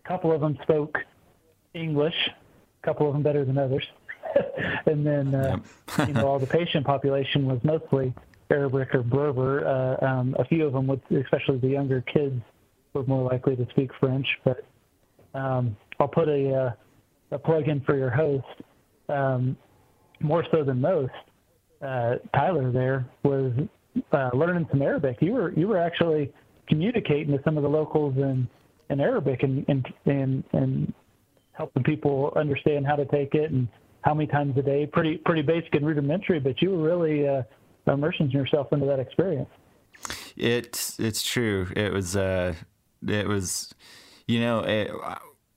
a 0.08 0.12
couple 0.12 0.32
of 0.32 0.42
them 0.42 0.58
spoke 0.64 0.98
English, 1.74 2.16
a 2.82 2.86
couple 2.86 3.08
of 3.08 3.14
them 3.14 3.24
better 3.24 3.44
than 3.44 3.58
others. 3.58 3.86
and 4.86 5.06
then, 5.06 5.36
uh, 5.36 5.58
you 6.08 6.14
know, 6.14 6.28
all 6.28 6.40
the 6.40 6.48
patient 6.48 6.86
population 6.86 7.46
was 7.46 7.60
mostly 7.64 8.14
Arabic 8.50 8.94
or 8.96 9.04
Berber. 9.04 9.68
Uh, 9.68 10.06
um, 10.06 10.36
a 10.40 10.46
few 10.46 10.66
of 10.66 10.74
them, 10.74 10.88
would, 10.88 11.02
especially 11.12 11.58
the 11.58 11.68
younger 11.68 12.02
kids, 12.02 12.42
were 12.94 13.04
more 13.04 13.30
likely 13.30 13.56
to 13.56 13.68
speak 13.72 13.92
French. 14.00 14.28
But 14.44 14.66
um, 15.34 15.76
I'll 16.00 16.08
put 16.08 16.30
a, 16.30 16.54
uh, 16.54 16.72
a 17.32 17.40
plug 17.40 17.68
in 17.68 17.82
for 17.82 17.98
your 17.98 18.10
host. 18.10 18.46
Um, 19.10 19.58
more 20.20 20.46
so 20.52 20.64
than 20.64 20.82
most, 20.82 21.14
uh, 21.82 22.16
Tyler 22.34 22.72
there 22.72 23.06
was 23.24 23.52
uh, 24.12 24.30
learning 24.34 24.68
some 24.72 24.82
Arabic. 24.82 25.18
You 25.22 25.34
were 25.34 25.52
you 25.54 25.68
were 25.68 25.78
actually 25.78 26.34
communicating 26.68 27.38
to 27.38 27.44
some 27.44 27.56
of 27.56 27.64
the 27.64 27.70
locals 27.70 28.18
in, 28.18 28.50
in 28.90 29.00
Arabic 29.00 29.44
and, 29.44 29.66
and 29.68 29.88
and 30.06 30.44
and 30.54 30.94
helping 31.52 31.84
people 31.84 32.32
understand 32.36 32.86
how 32.86 32.96
to 32.96 33.06
take 33.06 33.34
it 33.34 33.52
and 33.52 33.68
how 34.02 34.14
many 34.14 34.28
times 34.28 34.58
a 34.58 34.62
day. 34.62 34.86
Pretty 34.86 35.18
pretty 35.18 35.42
basic 35.42 35.74
and 35.76 35.86
rudimentary, 35.86 36.40
but 36.40 36.62
you 36.62 36.72
were 36.72 36.84
really 36.84 37.28
uh, 37.28 37.44
immersing 37.88 38.30
yourself 38.32 38.72
into 38.72 38.86
that 38.86 39.00
experience. 39.00 39.50
It's 40.36 41.00
it's 41.00 41.24
true. 41.24 41.68
It 41.76 41.92
was 41.92 42.16
uh, 42.16 42.54
it 43.08 43.28
was, 43.28 43.74
you 44.28 44.40
know, 44.40 44.60
it, 44.60 44.92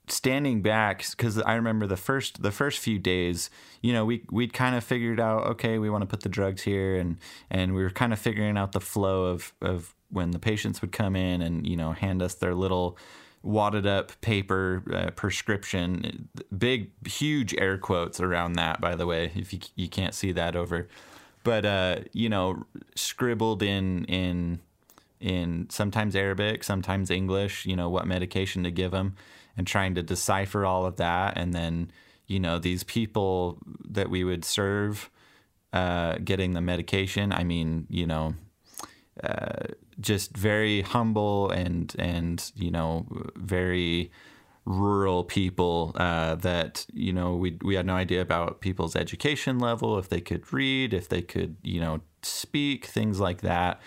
standing 0.07 0.61
back 0.61 1.05
because 1.11 1.41
I 1.41 1.53
remember 1.53 1.87
the 1.87 1.97
first 1.97 2.41
the 2.41 2.51
first 2.51 2.79
few 2.79 2.99
days, 2.99 3.49
you 3.81 3.93
know, 3.93 4.05
we 4.05 4.23
we'd 4.31 4.53
kind 4.53 4.75
of 4.75 4.83
figured 4.83 5.19
out 5.19 5.45
okay, 5.47 5.77
we 5.77 5.89
want 5.89 6.01
to 6.01 6.07
put 6.07 6.21
the 6.21 6.29
drugs 6.29 6.63
here, 6.63 6.95
and 6.95 7.17
and 7.49 7.75
we 7.75 7.83
were 7.83 7.89
kind 7.89 8.13
of 8.13 8.19
figuring 8.19 8.57
out 8.57 8.71
the 8.71 8.81
flow 8.81 9.25
of 9.25 9.53
of 9.61 9.95
when 10.09 10.31
the 10.31 10.39
patients 10.39 10.81
would 10.81 10.91
come 10.91 11.15
in 11.15 11.41
and 11.41 11.65
you 11.65 11.77
know 11.77 11.91
hand 11.93 12.21
us 12.21 12.35
their 12.35 12.55
little 12.55 12.97
wadded 13.43 13.87
up 13.87 14.19
paper 14.21 14.83
uh, 14.93 15.09
prescription 15.11 16.29
big 16.55 16.91
huge 17.07 17.55
air 17.57 17.77
quotes 17.77 18.19
around 18.19 18.53
that 18.53 18.79
by 18.79 18.95
the 18.95 19.05
way 19.05 19.31
if 19.35 19.51
you 19.51 19.59
you 19.75 19.89
can't 19.89 20.13
see 20.13 20.31
that 20.31 20.55
over 20.55 20.87
but 21.43 21.65
uh, 21.65 21.97
you 22.13 22.29
know 22.29 22.63
scribbled 22.95 23.63
in 23.63 24.05
in 24.05 24.59
in 25.21 25.67
sometimes 25.69 26.15
Arabic, 26.15 26.63
sometimes 26.63 27.11
English, 27.11 27.65
you 27.65 27.75
know, 27.75 27.89
what 27.89 28.07
medication 28.07 28.63
to 28.63 28.71
give 28.71 28.91
them 28.91 29.15
and 29.55 29.67
trying 29.67 29.93
to 29.95 30.03
decipher 30.03 30.65
all 30.65 30.85
of 30.85 30.95
that. 30.97 31.37
And 31.37 31.53
then, 31.53 31.91
you 32.25 32.39
know, 32.39 32.57
these 32.57 32.83
people 32.83 33.59
that 33.87 34.09
we 34.09 34.23
would 34.23 34.43
serve 34.43 35.11
uh, 35.71 36.17
getting 36.23 36.53
the 36.53 36.61
medication, 36.61 37.31
I 37.31 37.43
mean, 37.43 37.85
you 37.89 38.07
know, 38.07 38.33
uh, 39.23 39.67
just 40.01 40.35
very 40.35 40.81
humble 40.81 41.49
and, 41.51 41.95
and, 41.97 42.51
you 42.55 42.71
know, 42.71 43.05
very 43.35 44.11
rural 44.65 45.23
people 45.23 45.91
uh, 45.95 46.35
that 46.35 46.85
you 46.93 47.11
know 47.11 47.35
we 47.35 47.57
we 47.63 47.73
had 47.73 47.83
no 47.83 47.95
idea 47.95 48.21
about 48.21 48.61
people's 48.61 48.95
education 48.95 49.57
level 49.57 49.97
if 49.97 50.07
they 50.09 50.21
could 50.21 50.53
read 50.53 50.93
if 50.93 51.09
they 51.09 51.19
could 51.19 51.55
you 51.63 51.81
know 51.81 51.99
speak 52.21 52.85
things 52.85 53.19
like 53.19 53.41
that 53.41 53.81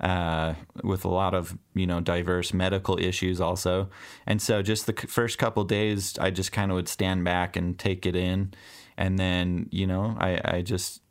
uh, 0.00 0.54
with 0.82 1.04
a 1.04 1.08
lot 1.08 1.34
of 1.34 1.56
you 1.74 1.86
know 1.86 2.00
diverse 2.00 2.52
medical 2.54 2.98
issues 2.98 3.40
also. 3.40 3.90
And 4.26 4.40
so 4.40 4.62
just 4.62 4.86
the 4.86 4.92
first 4.92 5.38
couple 5.38 5.64
days, 5.64 6.18
I 6.18 6.30
just 6.30 6.52
kind 6.52 6.70
of 6.70 6.76
would 6.76 6.88
stand 6.88 7.24
back 7.24 7.56
and 7.56 7.78
take 7.78 8.06
it 8.06 8.16
in, 8.16 8.54
and 8.96 9.18
then 9.18 9.68
you 9.70 9.86
know 9.86 10.16
I, 10.18 10.40
I 10.44 10.62
just 10.62 11.02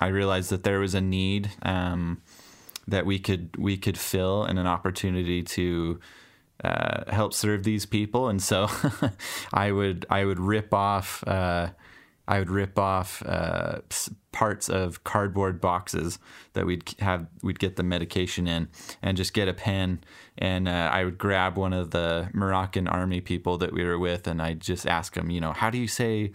I 0.00 0.08
realized 0.08 0.50
that 0.50 0.62
there 0.62 0.78
was 0.78 0.94
a 0.94 1.00
need 1.00 1.50
um, 1.62 2.22
that 2.88 3.06
we 3.06 3.18
could 3.18 3.56
we 3.56 3.76
could 3.76 3.98
fill 3.98 4.44
and 4.44 4.58
an 4.58 4.66
opportunity 4.66 5.42
to. 5.42 6.00
Uh, 6.64 7.12
help 7.12 7.34
serve 7.34 7.64
these 7.64 7.84
people, 7.84 8.28
and 8.28 8.42
so 8.42 8.66
I 9.52 9.70
would 9.72 10.06
I 10.08 10.24
would 10.24 10.40
rip 10.40 10.72
off 10.72 11.22
uh, 11.26 11.68
I 12.28 12.38
would 12.38 12.50
rip 12.50 12.78
off 12.78 13.22
uh, 13.24 13.80
parts 14.32 14.68
of 14.68 15.04
cardboard 15.04 15.60
boxes 15.60 16.18
that 16.54 16.66
we'd 16.66 16.94
have 16.98 17.26
we'd 17.42 17.58
get 17.58 17.76
the 17.76 17.82
medication 17.82 18.48
in, 18.48 18.68
and 19.00 19.16
just 19.16 19.32
get 19.32 19.48
a 19.48 19.54
pen, 19.54 20.02
and 20.36 20.68
uh, 20.68 20.90
I 20.92 21.04
would 21.04 21.18
grab 21.18 21.56
one 21.56 21.72
of 21.72 21.92
the 21.92 22.28
Moroccan 22.32 22.88
army 22.88 23.20
people 23.20 23.58
that 23.58 23.72
we 23.72 23.84
were 23.84 23.98
with, 23.98 24.26
and 24.26 24.42
I'd 24.42 24.60
just 24.60 24.86
ask 24.86 25.14
them, 25.14 25.30
you 25.30 25.40
know, 25.40 25.52
how 25.52 25.70
do 25.70 25.78
you 25.78 25.88
say 25.88 26.32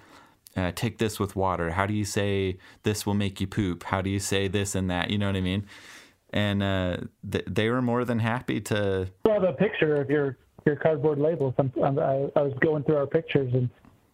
uh, 0.56 0.72
take 0.74 0.98
this 0.98 1.20
with 1.20 1.36
water? 1.36 1.72
How 1.72 1.86
do 1.86 1.94
you 1.94 2.06
say 2.06 2.58
this 2.84 3.06
will 3.06 3.14
make 3.14 3.42
you 3.42 3.48
poop? 3.48 3.84
How 3.84 4.02
do 4.02 4.10
you 4.10 4.20
say 4.20 4.48
this 4.48 4.76
and 4.76 4.90
that? 4.90 5.10
You 5.10 5.18
know 5.18 5.28
what 5.28 5.36
I 5.36 5.42
mean? 5.42 5.66
And 6.34 6.64
uh, 6.64 6.98
th- 7.30 7.46
they 7.48 7.70
were 7.70 7.82
more 7.82 8.06
than 8.06 8.20
happy 8.20 8.62
to. 8.62 9.10
I 9.28 9.30
have 9.30 9.44
a 9.44 9.54
picture 9.54 10.00
of 10.02 10.10
your 10.10 10.38
your 10.66 10.76
cardboard 10.76 11.20
labels. 11.20 11.54
I, 11.58 11.62
I 12.36 12.42
was 12.42 12.54
going 12.60 12.84
through 12.84 12.98
our 12.98 13.08
pictures 13.08 13.54
and 13.54 13.70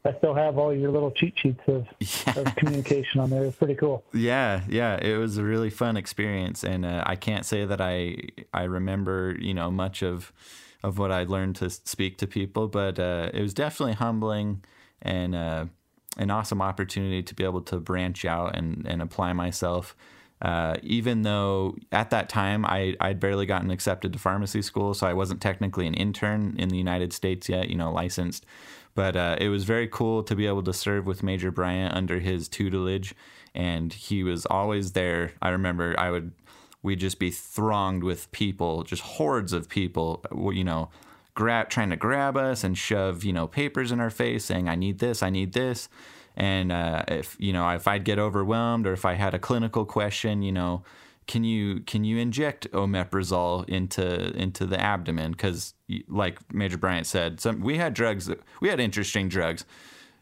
I 0.07 0.17
still 0.17 0.33
have 0.33 0.57
all 0.57 0.73
your 0.73 0.91
little 0.91 1.11
cheat 1.11 1.33
sheets 1.37 1.59
of, 1.67 1.85
yeah. 1.99 2.39
of 2.39 2.55
communication 2.55 3.19
on 3.19 3.29
there. 3.29 3.43
It's 3.43 3.57
pretty 3.57 3.75
cool. 3.75 4.03
Yeah, 4.13 4.61
yeah, 4.69 4.97
it 5.01 5.17
was 5.17 5.37
a 5.37 5.43
really 5.43 5.69
fun 5.69 5.97
experience, 5.97 6.63
and 6.63 6.85
uh, 6.85 7.03
I 7.05 7.15
can't 7.15 7.45
say 7.45 7.65
that 7.65 7.81
I 7.81 8.17
I 8.53 8.63
remember 8.63 9.35
you 9.39 9.53
know 9.53 9.69
much 9.69 10.01
of 10.01 10.31
of 10.83 10.97
what 10.97 11.11
I 11.11 11.23
learned 11.23 11.57
to 11.57 11.69
speak 11.69 12.17
to 12.19 12.27
people, 12.27 12.67
but 12.67 12.99
uh, 12.99 13.29
it 13.33 13.41
was 13.41 13.53
definitely 13.53 13.95
humbling 13.95 14.63
and 15.01 15.35
uh, 15.35 15.65
an 16.17 16.31
awesome 16.31 16.61
opportunity 16.61 17.23
to 17.23 17.35
be 17.35 17.43
able 17.43 17.61
to 17.61 17.79
branch 17.79 18.23
out 18.23 18.55
and 18.55 18.85
and 18.87 19.01
apply 19.01 19.33
myself. 19.33 19.95
Uh, 20.41 20.75
even 20.83 21.23
though 21.23 21.75
at 21.91 22.11
that 22.11 22.29
time 22.29 22.63
I, 22.65 22.95
I'd 23.01 23.19
barely 23.19 23.45
gotten 23.45 23.71
accepted 23.71 24.13
to 24.13 24.19
pharmacy 24.19 24.61
school, 24.61 24.93
so 24.93 25.07
I 25.07 25.13
wasn't 25.13 25.41
technically 25.41 25.87
an 25.87 25.95
intern 25.95 26.55
in 26.59 26.69
the 26.69 26.77
United 26.77 27.11
States 27.11 27.49
yet, 27.49 27.69
you 27.69 27.75
know, 27.75 27.91
licensed. 27.91 28.45
But 28.93 29.15
uh, 29.15 29.37
it 29.39 29.49
was 29.49 29.63
very 29.63 29.87
cool 29.87 30.23
to 30.23 30.35
be 30.35 30.47
able 30.47 30.63
to 30.63 30.73
serve 30.73 31.05
with 31.05 31.23
Major 31.23 31.51
Bryant 31.51 31.93
under 31.95 32.19
his 32.19 32.47
tutelage, 32.47 33.15
and 33.53 33.93
he 33.93 34.23
was 34.23 34.45
always 34.47 34.93
there. 34.93 35.33
I 35.41 35.49
remember 35.49 35.95
I 35.99 36.11
would 36.11 36.31
we'd 36.83 36.99
just 36.99 37.19
be 37.19 37.31
thronged 37.31 38.03
with 38.03 38.31
people, 38.31 38.83
just 38.83 39.01
hordes 39.01 39.53
of 39.53 39.69
people, 39.69 40.23
you 40.53 40.63
know, 40.63 40.89
grab 41.33 41.69
trying 41.69 41.89
to 41.89 41.95
grab 41.95 42.37
us 42.37 42.63
and 42.63 42.77
shove 42.77 43.23
you 43.23 43.33
know 43.33 43.47
papers 43.47 43.91
in 43.91 43.99
our 43.99 44.09
face, 44.09 44.45
saying 44.45 44.67
I 44.69 44.75
need 44.75 44.99
this, 44.99 45.21
I 45.21 45.29
need 45.29 45.53
this. 45.53 45.89
And 46.37 46.71
uh, 46.71 47.03
if 47.07 47.35
you 47.39 47.51
know 47.51 47.67
if 47.71 47.87
I'd 47.87 48.03
get 48.03 48.19
overwhelmed 48.19 48.85
or 48.85 48.93
if 48.93 49.05
I 49.05 49.15
had 49.15 49.33
a 49.33 49.39
clinical 49.39 49.85
question, 49.85 50.43
you 50.43 50.51
know, 50.51 50.83
can 51.25 51.43
you 51.43 51.79
can 51.81 52.03
you 52.03 52.19
inject 52.19 52.71
omeprazole 52.71 53.67
into 53.67 54.31
into 54.37 54.67
the 54.67 54.79
abdomen? 54.79 55.31
Because 55.31 55.73
like 56.07 56.37
major 56.53 56.77
bryant 56.77 57.07
said 57.07 57.39
some 57.39 57.61
we 57.61 57.77
had 57.77 57.95
drugs 57.95 58.27
that 58.27 58.39
we 58.61 58.69
had 58.69 58.79
interesting 58.79 59.27
drugs. 59.27 59.65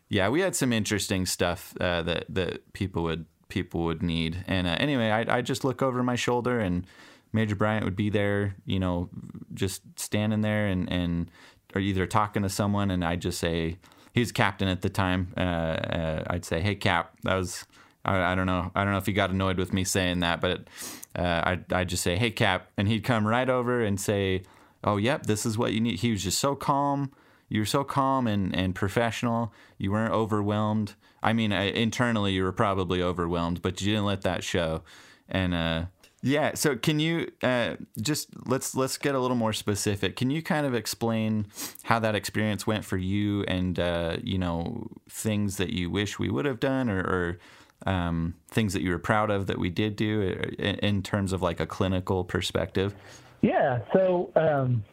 Yeah 0.07 0.29
we 0.29 0.39
had 0.39 0.55
some 0.55 0.71
interesting 0.71 1.25
stuff 1.25 1.75
uh, 1.81 2.01
that 2.03 2.25
that 2.29 2.71
people 2.71 3.03
would 3.03 3.25
people 3.49 3.83
would 3.83 4.01
need. 4.01 4.45
And 4.47 4.67
uh, 4.67 4.77
anyway 4.79 5.09
I, 5.09 5.37
I 5.37 5.41
just 5.41 5.65
look 5.65 5.81
over 5.81 6.01
my 6.01 6.15
shoulder 6.15 6.61
and 6.61 6.87
major 7.33 7.55
bryant 7.55 7.83
would 7.83 7.97
be 7.97 8.09
there 8.09 8.55
you 8.65 8.79
know 8.79 9.09
just 9.53 9.81
standing 9.97 10.39
there 10.39 10.67
and 10.67 10.89
and 10.89 11.29
or 11.75 11.81
either 11.81 12.07
talking 12.07 12.43
to 12.43 12.49
someone 12.49 12.89
and 12.89 13.03
i'd 13.03 13.21
just 13.21 13.37
say 13.37 13.77
he's 14.15 14.31
captain 14.31 14.67
at 14.67 14.81
the 14.81 14.89
time 14.89 15.31
uh, 15.37 15.39
uh 15.39 16.23
i'd 16.31 16.43
say 16.43 16.61
hey 16.61 16.73
cap 16.73 17.13
that 17.23 17.35
was 17.35 17.65
I, 18.05 18.31
I, 18.31 18.35
don't 18.35 18.45
know. 18.45 18.71
I 18.75 18.83
don't 18.83 18.93
know 18.93 18.99
if 18.99 19.07
he 19.07 19.13
got 19.13 19.31
annoyed 19.31 19.57
with 19.57 19.73
me 19.73 19.83
saying 19.83 20.19
that, 20.19 20.39
but 20.39 20.67
uh, 21.15 21.41
I'd, 21.43 21.73
I'd 21.73 21.89
just 21.89 22.03
say, 22.03 22.15
"Hey, 22.15 22.31
Cap," 22.31 22.69
and 22.77 22.87
he'd 22.87 23.03
come 23.03 23.25
right 23.27 23.49
over 23.49 23.81
and 23.81 23.99
say, 23.99 24.43
"Oh, 24.83 24.97
yep, 24.97 25.25
this 25.25 25.45
is 25.45 25.57
what 25.57 25.73
you 25.73 25.81
need." 25.81 25.99
He 25.99 26.11
was 26.11 26.23
just 26.23 26.39
so 26.39 26.55
calm. 26.55 27.11
You 27.49 27.61
were 27.61 27.65
so 27.65 27.83
calm 27.83 28.27
and, 28.27 28.55
and 28.55 28.73
professional. 28.73 29.53
You 29.77 29.91
weren't 29.91 30.13
overwhelmed. 30.13 30.95
I 31.21 31.33
mean, 31.33 31.51
I, 31.51 31.63
internally, 31.63 32.33
you 32.33 32.43
were 32.43 32.51
probably 32.51 33.01
overwhelmed, 33.01 33.61
but 33.61 33.81
you 33.81 33.91
didn't 33.91 34.05
let 34.05 34.21
that 34.21 34.43
show. 34.43 34.83
And 35.27 35.53
uh, 35.53 35.85
yeah, 36.25 36.55
so 36.55 36.75
can 36.75 36.99
you 36.99 37.31
uh, 37.43 37.75
just 38.01 38.29
let's 38.47 38.75
let's 38.75 38.97
get 38.97 39.13
a 39.13 39.19
little 39.19 39.37
more 39.37 39.53
specific? 39.53 40.15
Can 40.15 40.31
you 40.31 40.41
kind 40.41 40.65
of 40.65 40.73
explain 40.73 41.45
how 41.83 41.99
that 41.99 42.15
experience 42.15 42.65
went 42.65 42.83
for 42.83 42.97
you, 42.97 43.43
and 43.43 43.79
uh, 43.79 44.17
you 44.23 44.39
know 44.39 44.87
things 45.07 45.57
that 45.57 45.69
you 45.69 45.91
wish 45.91 46.17
we 46.17 46.31
would 46.31 46.45
have 46.45 46.59
done, 46.59 46.89
or, 46.89 46.99
or 46.99 47.39
um, 47.85 48.33
things 48.47 48.73
that 48.73 48.81
you 48.81 48.89
were 48.89 48.97
proud 48.97 49.29
of 49.29 49.45
that 49.45 49.59
we 49.59 49.69
did 49.69 49.95
do 49.95 50.21
in, 50.57 50.75
in 50.79 51.03
terms 51.03 51.31
of 51.31 51.43
like 51.43 51.59
a 51.59 51.67
clinical 51.67 52.23
perspective? 52.23 52.95
Yeah. 53.43 53.81
So, 53.93 54.31
um, 54.35 54.83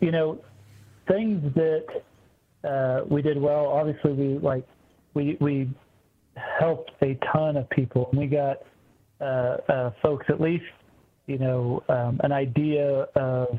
you 0.00 0.10
know, 0.10 0.38
things 1.08 1.50
that 1.54 1.86
uh, 2.62 3.06
we 3.08 3.22
did 3.22 3.40
well. 3.40 3.68
Obviously, 3.68 4.12
we 4.12 4.38
like 4.38 4.68
we 5.14 5.38
we 5.40 5.70
helped 6.36 6.90
a 7.00 7.18
ton 7.32 7.56
of 7.56 7.70
people, 7.70 8.10
and 8.10 8.20
we 8.20 8.26
got 8.26 8.58
uh, 8.58 8.58
uh, 8.58 8.64
folks 10.02 10.26
at 10.28 10.40
least 10.40 10.64
you 11.26 11.38
know 11.38 11.82
um, 11.88 12.20
an 12.24 12.32
idea 12.32 13.06
of 13.14 13.58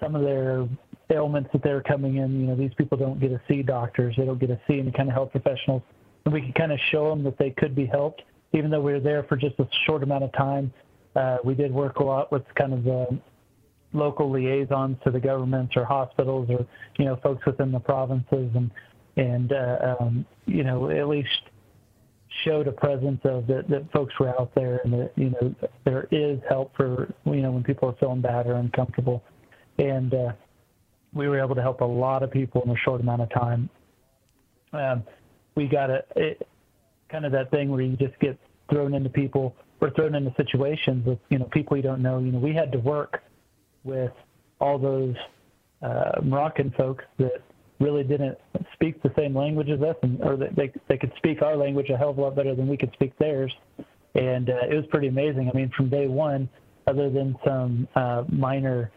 some 0.00 0.14
of 0.14 0.22
their 0.22 0.68
ailments 1.10 1.50
that 1.52 1.62
they're 1.62 1.82
coming 1.82 2.16
in. 2.16 2.40
You 2.40 2.46
know, 2.48 2.56
these 2.56 2.74
people 2.76 2.96
don't 2.96 3.20
get 3.20 3.28
to 3.28 3.40
see 3.48 3.62
doctors; 3.62 4.14
they 4.16 4.24
don't 4.24 4.38
get 4.38 4.48
to 4.48 4.60
see 4.68 4.78
any 4.78 4.92
kind 4.92 5.08
of 5.08 5.14
health 5.14 5.32
professionals 5.32 5.82
and 6.28 6.34
we 6.34 6.42
can 6.42 6.52
kind 6.52 6.72
of 6.72 6.78
show 6.90 7.08
them 7.08 7.24
that 7.24 7.38
they 7.38 7.50
could 7.50 7.74
be 7.74 7.86
helped, 7.86 8.22
even 8.52 8.70
though 8.70 8.82
we 8.82 8.92
were 8.92 9.00
there 9.00 9.22
for 9.24 9.36
just 9.36 9.58
a 9.60 9.68
short 9.86 10.02
amount 10.02 10.24
of 10.24 10.32
time. 10.34 10.70
Uh, 11.16 11.38
we 11.42 11.54
did 11.54 11.72
work 11.72 11.96
a 11.96 12.04
lot 12.04 12.30
with 12.30 12.42
kind 12.54 12.74
of 12.74 12.84
the 12.84 13.18
local 13.94 14.30
liaisons 14.30 14.98
to 15.02 15.10
the 15.10 15.18
governments 15.18 15.74
or 15.74 15.86
hospitals 15.86 16.46
or 16.50 16.66
you 16.98 17.06
know 17.06 17.16
folks 17.22 17.46
within 17.46 17.72
the 17.72 17.80
provinces 17.80 18.50
and 18.54 18.70
and 19.16 19.52
uh, 19.52 19.96
um, 19.98 20.26
you 20.44 20.62
know 20.62 20.90
at 20.90 21.08
least 21.08 21.47
showed 22.44 22.68
a 22.68 22.72
presence 22.72 23.20
of 23.24 23.46
that, 23.46 23.68
that 23.68 23.90
folks 23.92 24.14
were 24.18 24.28
out 24.40 24.54
there 24.54 24.80
and 24.84 24.92
that 24.92 25.12
you 25.16 25.30
know 25.30 25.54
there 25.84 26.06
is 26.10 26.38
help 26.48 26.74
for 26.76 27.12
you 27.24 27.42
know 27.42 27.52
when 27.52 27.62
people 27.62 27.88
are 27.88 27.96
feeling 28.00 28.20
bad 28.20 28.46
or 28.46 28.54
uncomfortable 28.54 29.22
and 29.78 30.14
uh, 30.14 30.32
we 31.14 31.28
were 31.28 31.42
able 31.42 31.54
to 31.54 31.62
help 31.62 31.80
a 31.80 31.84
lot 31.84 32.22
of 32.22 32.30
people 32.30 32.62
in 32.62 32.70
a 32.70 32.76
short 32.84 33.00
amount 33.00 33.22
of 33.22 33.30
time. 33.30 33.68
Um, 34.72 35.02
we 35.54 35.66
got 35.66 35.90
a 35.90 36.04
it, 36.16 36.46
kind 37.10 37.24
of 37.24 37.32
that 37.32 37.50
thing 37.50 37.70
where 37.70 37.80
you 37.80 37.96
just 37.96 38.18
get 38.20 38.38
thrown 38.70 38.94
into 38.94 39.08
people 39.08 39.54
or 39.80 39.90
thrown 39.90 40.14
into 40.14 40.32
situations 40.36 41.06
with 41.06 41.18
you 41.30 41.38
know 41.38 41.46
people 41.46 41.76
you 41.76 41.82
don't 41.82 42.02
know. 42.02 42.18
You 42.18 42.32
know, 42.32 42.38
we 42.38 42.54
had 42.54 42.70
to 42.72 42.78
work 42.78 43.22
with 43.84 44.12
all 44.60 44.78
those 44.78 45.14
uh, 45.82 46.20
Moroccan 46.22 46.72
folks 46.76 47.04
that 47.18 47.42
really 47.80 48.02
didn't 48.02 48.38
speak 48.74 49.02
the 49.02 49.12
same 49.16 49.36
language 49.36 49.68
as 49.70 49.80
us, 49.82 49.96
and, 50.02 50.20
or 50.22 50.36
they 50.36 50.72
they 50.88 50.96
could 50.96 51.12
speak 51.16 51.42
our 51.42 51.56
language 51.56 51.90
a 51.90 51.96
hell 51.96 52.10
of 52.10 52.18
a 52.18 52.20
lot 52.20 52.36
better 52.36 52.54
than 52.54 52.68
we 52.68 52.76
could 52.76 52.92
speak 52.92 53.16
theirs, 53.18 53.52
and 54.14 54.50
uh, 54.50 54.66
it 54.70 54.74
was 54.74 54.84
pretty 54.90 55.08
amazing. 55.08 55.50
I 55.52 55.56
mean, 55.56 55.70
from 55.76 55.88
day 55.88 56.06
one, 56.06 56.48
other 56.86 57.10
than 57.10 57.36
some 57.44 57.86
uh, 57.94 58.24
minor 58.28 58.90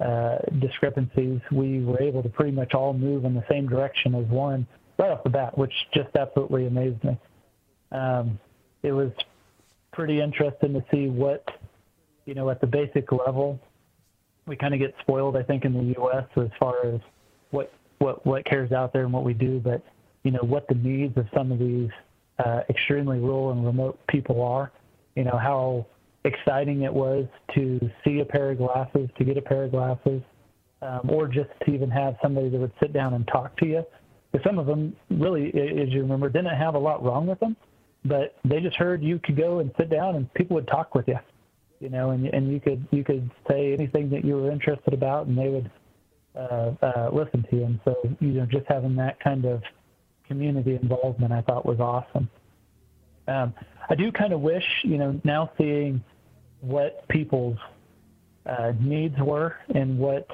uh, 0.00 0.38
discrepancies, 0.60 1.40
we 1.50 1.82
were 1.84 2.00
able 2.02 2.22
to 2.22 2.28
pretty 2.28 2.52
much 2.52 2.74
all 2.74 2.92
move 2.92 3.24
in 3.24 3.34
the 3.34 3.44
same 3.48 3.68
direction 3.68 4.14
as 4.14 4.26
one 4.26 4.66
right 4.98 5.10
off 5.10 5.22
the 5.24 5.30
bat, 5.30 5.56
which 5.56 5.72
just 5.94 6.14
absolutely 6.16 6.66
amazed 6.66 7.02
me. 7.04 7.18
Um, 7.92 8.38
it 8.82 8.92
was 8.92 9.10
pretty 9.92 10.20
interesting 10.20 10.74
to 10.74 10.84
see 10.90 11.08
what, 11.08 11.44
you 12.24 12.34
know, 12.34 12.50
at 12.50 12.60
the 12.60 12.66
basic 12.66 13.10
level, 13.12 13.58
we 14.46 14.56
kind 14.56 14.74
of 14.74 14.80
get 14.80 14.94
spoiled, 15.00 15.36
I 15.36 15.42
think, 15.42 15.64
in 15.64 15.72
the 15.72 15.94
U.S. 15.98 16.26
as 16.36 16.48
far 16.58 16.86
as 16.86 17.00
what 17.50 17.72
what 17.98 18.24
what 18.26 18.44
cares 18.44 18.72
out 18.72 18.92
there 18.92 19.04
and 19.04 19.12
what 19.12 19.24
we 19.24 19.34
do, 19.34 19.60
but 19.60 19.82
you 20.22 20.30
know 20.30 20.42
what 20.42 20.66
the 20.68 20.74
needs 20.74 21.16
of 21.16 21.26
some 21.34 21.52
of 21.52 21.58
these 21.58 21.90
uh, 22.38 22.60
extremely 22.68 23.18
rural 23.18 23.52
and 23.52 23.64
remote 23.64 23.98
people 24.08 24.42
are. 24.42 24.72
You 25.14 25.24
know 25.24 25.38
how 25.38 25.86
exciting 26.24 26.82
it 26.82 26.92
was 26.92 27.26
to 27.54 27.80
see 28.04 28.20
a 28.20 28.24
pair 28.24 28.50
of 28.50 28.58
glasses, 28.58 29.08
to 29.16 29.24
get 29.24 29.36
a 29.36 29.42
pair 29.42 29.64
of 29.64 29.70
glasses, 29.70 30.20
um, 30.82 31.02
or 31.08 31.28
just 31.28 31.50
to 31.64 31.72
even 31.72 31.90
have 31.90 32.16
somebody 32.22 32.48
that 32.48 32.58
would 32.58 32.72
sit 32.80 32.92
down 32.92 33.14
and 33.14 33.26
talk 33.28 33.56
to 33.58 33.66
you. 33.66 33.84
Because 34.32 34.44
some 34.44 34.58
of 34.58 34.66
them 34.66 34.94
really, 35.10 35.48
as 35.48 35.88
you 35.90 36.02
remember, 36.02 36.28
didn't 36.28 36.56
have 36.56 36.74
a 36.74 36.78
lot 36.78 37.02
wrong 37.02 37.26
with 37.26 37.40
them, 37.40 37.56
but 38.04 38.36
they 38.44 38.60
just 38.60 38.76
heard 38.76 39.02
you 39.02 39.18
could 39.18 39.36
go 39.36 39.60
and 39.60 39.70
sit 39.78 39.88
down 39.88 40.16
and 40.16 40.32
people 40.34 40.56
would 40.56 40.66
talk 40.66 40.94
with 40.94 41.08
you, 41.08 41.18
you 41.80 41.88
know, 41.88 42.10
and 42.10 42.26
and 42.26 42.52
you 42.52 42.60
could 42.60 42.86
you 42.90 43.04
could 43.04 43.30
say 43.48 43.72
anything 43.72 44.10
that 44.10 44.24
you 44.24 44.34
were 44.34 44.50
interested 44.50 44.92
about, 44.92 45.26
and 45.26 45.38
they 45.38 45.48
would 45.48 45.70
uh, 46.36 46.72
uh, 46.82 47.10
listen 47.12 47.44
to. 47.50 47.64
And 47.64 47.80
so, 47.84 47.96
you 48.20 48.28
know, 48.28 48.46
just 48.46 48.66
having 48.68 48.96
that 48.96 49.18
kind 49.20 49.44
of 49.44 49.62
community 50.26 50.74
involvement, 50.74 51.32
I 51.32 51.42
thought 51.42 51.64
was 51.64 51.80
awesome. 51.80 52.28
Um, 53.28 53.54
I 53.88 53.94
do 53.94 54.12
kind 54.12 54.32
of 54.32 54.40
wish, 54.40 54.64
you 54.82 54.98
know, 54.98 55.20
now 55.24 55.50
seeing 55.58 56.02
what 56.60 57.06
people's 57.08 57.58
uh, 58.46 58.72
needs 58.80 59.16
were 59.18 59.56
and 59.74 59.98
what 59.98 60.28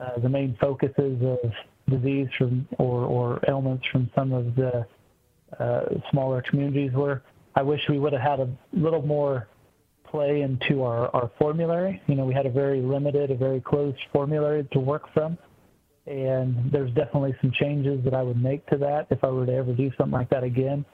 uh, 0.00 0.18
the 0.18 0.28
main 0.28 0.56
focuses 0.60 1.22
of 1.22 1.52
disease 1.88 2.28
from 2.36 2.66
or, 2.78 3.04
or 3.04 3.40
ailments 3.48 3.86
from 3.92 4.10
some 4.14 4.32
of 4.32 4.54
the 4.56 4.86
uh, 5.60 5.84
smaller 6.10 6.42
communities 6.42 6.92
were. 6.92 7.22
I 7.54 7.62
wish 7.62 7.80
we 7.88 7.98
would 7.98 8.12
have 8.12 8.22
had 8.22 8.40
a 8.40 8.48
little 8.72 9.02
more 9.02 9.48
play 10.10 10.42
into 10.42 10.82
our, 10.82 11.14
our 11.14 11.30
formulary. 11.38 12.00
You 12.06 12.14
know, 12.14 12.24
we 12.24 12.34
had 12.34 12.46
a 12.46 12.50
very 12.50 12.80
limited, 12.80 13.30
a 13.30 13.34
very 13.36 13.60
closed 13.60 13.98
formulary 14.12 14.66
to 14.72 14.80
work 14.80 15.12
from. 15.12 15.38
And 16.06 16.70
there's 16.70 16.92
definitely 16.92 17.34
some 17.40 17.50
changes 17.52 18.04
that 18.04 18.14
I 18.14 18.22
would 18.22 18.40
make 18.40 18.64
to 18.66 18.76
that 18.78 19.08
if 19.10 19.24
I 19.24 19.28
were 19.28 19.46
to 19.46 19.52
ever 19.52 19.72
do 19.72 19.90
something 19.98 20.12
like 20.12 20.30
that 20.30 20.44
again. 20.44 20.84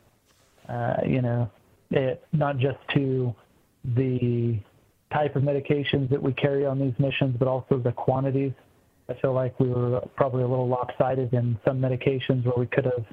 Uh, 0.68 0.96
you 1.07 1.20
know, 1.20 1.51
it, 1.90 2.25
not 2.33 2.59
just 2.59 2.79
to 2.94 3.35
the 3.96 4.59
type 5.12 5.37
of 5.37 5.42
medications 5.42 6.09
that 6.11 6.22
we 6.22 6.33
carry 6.33 6.64
on 6.64 6.79
these 6.79 6.94
missions, 6.98 7.37
but 7.38 7.46
also 7.46 7.79
the 7.79 7.92
quantities. 7.92 8.53
I 9.09 9.14
feel 9.20 9.35
like 9.35 9.59
we 9.61 9.68
were 9.68 10.01
probably 10.16 10.44
a 10.44 10.48
little 10.48 10.68
lopsided 10.68 11.35
in 11.35 11.59
some 11.66 11.79
medications 11.81 12.44
where 12.44 12.55
we 12.57 12.66
could 12.66 12.87
have 12.87 13.05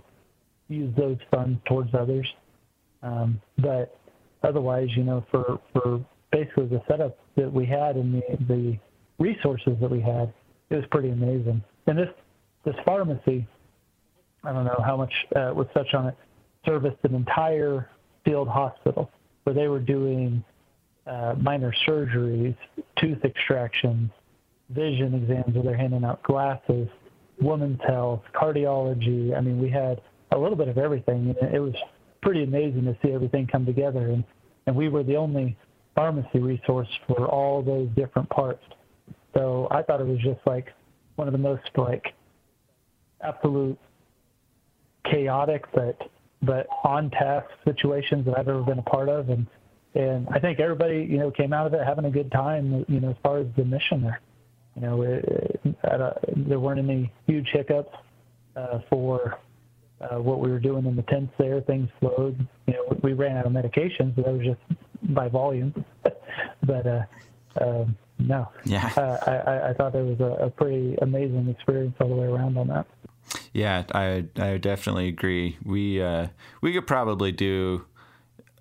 used 0.69 0.95
those 0.95 1.17
funds 1.31 1.59
towards 1.67 1.93
others. 1.93 2.27
Um, 3.01 3.41
but 3.57 3.98
otherwise, 4.43 4.89
you 4.95 5.03
know, 5.03 5.25
for, 5.31 5.59
for 5.73 6.03
basically 6.31 6.67
the 6.67 6.81
setup 6.87 7.17
that 7.35 7.51
we 7.51 7.65
had 7.65 7.95
and 7.95 8.13
the, 8.13 8.37
the 8.47 8.79
resources 9.17 9.73
that 9.81 9.89
we 9.89 10.01
had, 10.01 10.33
it 10.69 10.75
was 10.75 10.85
pretty 10.91 11.09
amazing. 11.09 11.61
And 11.87 11.97
this, 11.97 12.09
this 12.65 12.75
pharmacy, 12.85 13.47
I 14.43 14.53
don't 14.53 14.65
know 14.65 14.81
how 14.85 14.95
much 14.97 15.13
uh, 15.35 15.51
was 15.53 15.67
touched 15.73 15.93
on 15.93 16.07
it, 16.07 16.17
serviced 16.65 16.97
an 17.03 17.15
entire 17.15 17.89
field 18.25 18.47
hospital 18.47 19.09
where 19.43 19.53
they 19.53 19.67
were 19.67 19.79
doing 19.79 20.43
uh, 21.07 21.33
minor 21.39 21.73
surgeries, 21.87 22.55
tooth 22.99 23.23
extractions, 23.25 24.11
vision 24.69 25.15
exams 25.15 25.55
where 25.55 25.63
they're 25.63 25.77
handing 25.77 26.03
out 26.03 26.21
glasses, 26.23 26.87
women's 27.41 27.79
health, 27.87 28.21
cardiology. 28.35 29.35
I 29.35 29.41
mean, 29.41 29.59
we 29.59 29.69
had 29.69 30.01
a 30.31 30.37
little 30.37 30.57
bit 30.57 30.67
of 30.67 30.77
everything. 30.77 31.35
It 31.41 31.59
was 31.59 31.73
pretty 32.21 32.43
amazing 32.43 32.85
to 32.85 32.97
see 33.03 33.11
everything 33.13 33.47
come 33.47 33.65
together. 33.65 34.09
And, 34.09 34.23
and 34.67 34.75
we 34.75 34.89
were 34.89 35.03
the 35.03 35.15
only 35.15 35.57
pharmacy 35.95 36.39
resource 36.39 36.87
for 37.07 37.27
all 37.27 37.61
those 37.61 37.89
different 37.95 38.29
parts. 38.29 38.63
So 39.33 39.67
I 39.71 39.81
thought 39.83 40.01
it 40.01 40.07
was 40.07 40.19
just 40.19 40.39
like 40.45 40.67
one 41.15 41.27
of 41.27 41.33
the 41.33 41.37
most 41.37 41.63
like 41.75 42.13
absolute 43.21 43.77
chaotic 45.11 45.65
but 45.73 45.97
but 46.41 46.67
on 46.85 47.09
task 47.09 47.47
situations 47.65 48.25
that 48.25 48.37
I've 48.37 48.47
ever 48.47 48.61
been 48.61 48.79
a 48.79 48.83
part 48.83 49.09
of 49.09 49.29
and 49.29 49.45
and 49.95 50.27
I 50.31 50.39
think 50.39 50.59
everybody 50.59 51.05
you 51.09 51.17
know 51.17 51.31
came 51.31 51.51
out 51.51 51.67
of 51.67 51.73
it 51.73 51.81
having 51.85 52.05
a 52.05 52.11
good 52.11 52.31
time 52.31 52.85
you 52.87 52.99
know 53.01 53.09
as 53.09 53.17
far 53.21 53.39
as 53.39 53.47
the 53.57 53.65
mission 53.65 54.01
there 54.01 54.21
you 54.75 54.81
know 54.81 55.01
it, 55.01 55.25
it, 55.63 55.75
a, 55.83 56.15
there 56.35 56.59
weren't 56.59 56.79
any 56.79 57.11
huge 57.27 57.47
hiccups 57.51 57.93
uh, 58.55 58.79
for 58.89 59.37
uh, 60.01 60.19
what 60.19 60.39
we 60.39 60.49
were 60.49 60.59
doing 60.59 60.85
in 60.85 60.95
the 60.95 61.03
tents 61.03 61.33
there. 61.37 61.61
Things 61.61 61.89
flowed. 61.99 62.47
You 62.67 62.73
know, 62.73 62.99
we 63.03 63.13
ran 63.13 63.37
out 63.37 63.45
of 63.45 63.51
medications, 63.51 64.15
but 64.15 64.25
that 64.25 64.33
was 64.33 64.45
just 64.45 65.13
by 65.13 65.27
volume. 65.27 65.73
but 66.65 66.87
uh, 66.87 67.01
um, 67.61 67.97
no, 68.19 68.49
yeah, 68.65 68.91
uh, 68.97 69.17
I, 69.25 69.69
I 69.69 69.73
thought 69.73 69.95
it 69.95 70.05
was 70.05 70.19
a, 70.19 70.45
a 70.45 70.49
pretty 70.49 70.95
amazing 71.01 71.47
experience 71.49 71.95
all 71.99 72.09
the 72.09 72.15
way 72.15 72.27
around 72.27 72.57
on 72.57 72.67
that. 72.67 72.85
Yeah, 73.53 73.83
I 73.93 74.25
I 74.37 74.57
definitely 74.57 75.07
agree. 75.07 75.57
We 75.63 76.01
uh, 76.01 76.27
we 76.61 76.73
could 76.73 76.87
probably 76.87 77.31
do 77.31 77.85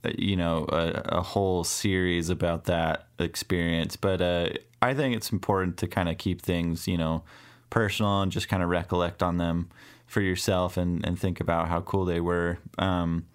uh, 0.05 0.11
you 0.17 0.37
know 0.37 0.67
a, 0.71 1.03
a, 1.07 1.23
whole 1.23 1.65
series 1.65 2.31
about 2.31 2.65
that 2.65 3.09
experience, 3.19 3.97
but 3.97 4.21
uh, 4.21 4.51
I 4.81 4.95
think 4.95 5.17
it's 5.17 5.33
important 5.33 5.77
to 5.79 5.89
kind 5.89 6.09
of 6.09 6.19
keep 6.19 6.41
things 6.41 6.87
you 6.87 6.97
know 6.97 7.25
personal 7.71 8.23
and 8.23 8.33
just 8.33 8.49
kind 8.49 8.63
of 8.63 8.69
recollect 8.69 9.23
on 9.23 9.39
them 9.39 9.69
for 10.07 10.21
yourself 10.21 10.77
and, 10.77 11.05
and 11.07 11.19
think 11.19 11.41
about 11.41 11.69
how 11.69 11.81
cool 11.83 12.05
they 12.05 12.21
were. 12.21 12.59
Um, 12.79 13.27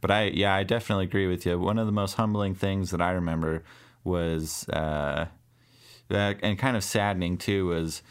but 0.00 0.10
I, 0.10 0.24
yeah, 0.24 0.54
I 0.54 0.62
definitely 0.62 1.06
agree 1.06 1.26
with 1.26 1.46
you. 1.46 1.58
One 1.58 1.78
of 1.78 1.86
the 1.86 1.92
most 1.92 2.14
humbling 2.14 2.54
things 2.54 2.90
that 2.90 3.00
I 3.00 3.12
remember 3.12 3.64
was, 4.04 4.68
uh, 4.68 5.26
and 6.10 6.58
kind 6.58 6.76
of 6.76 6.84
saddening 6.84 7.38
too, 7.38 7.66
was 7.66 8.02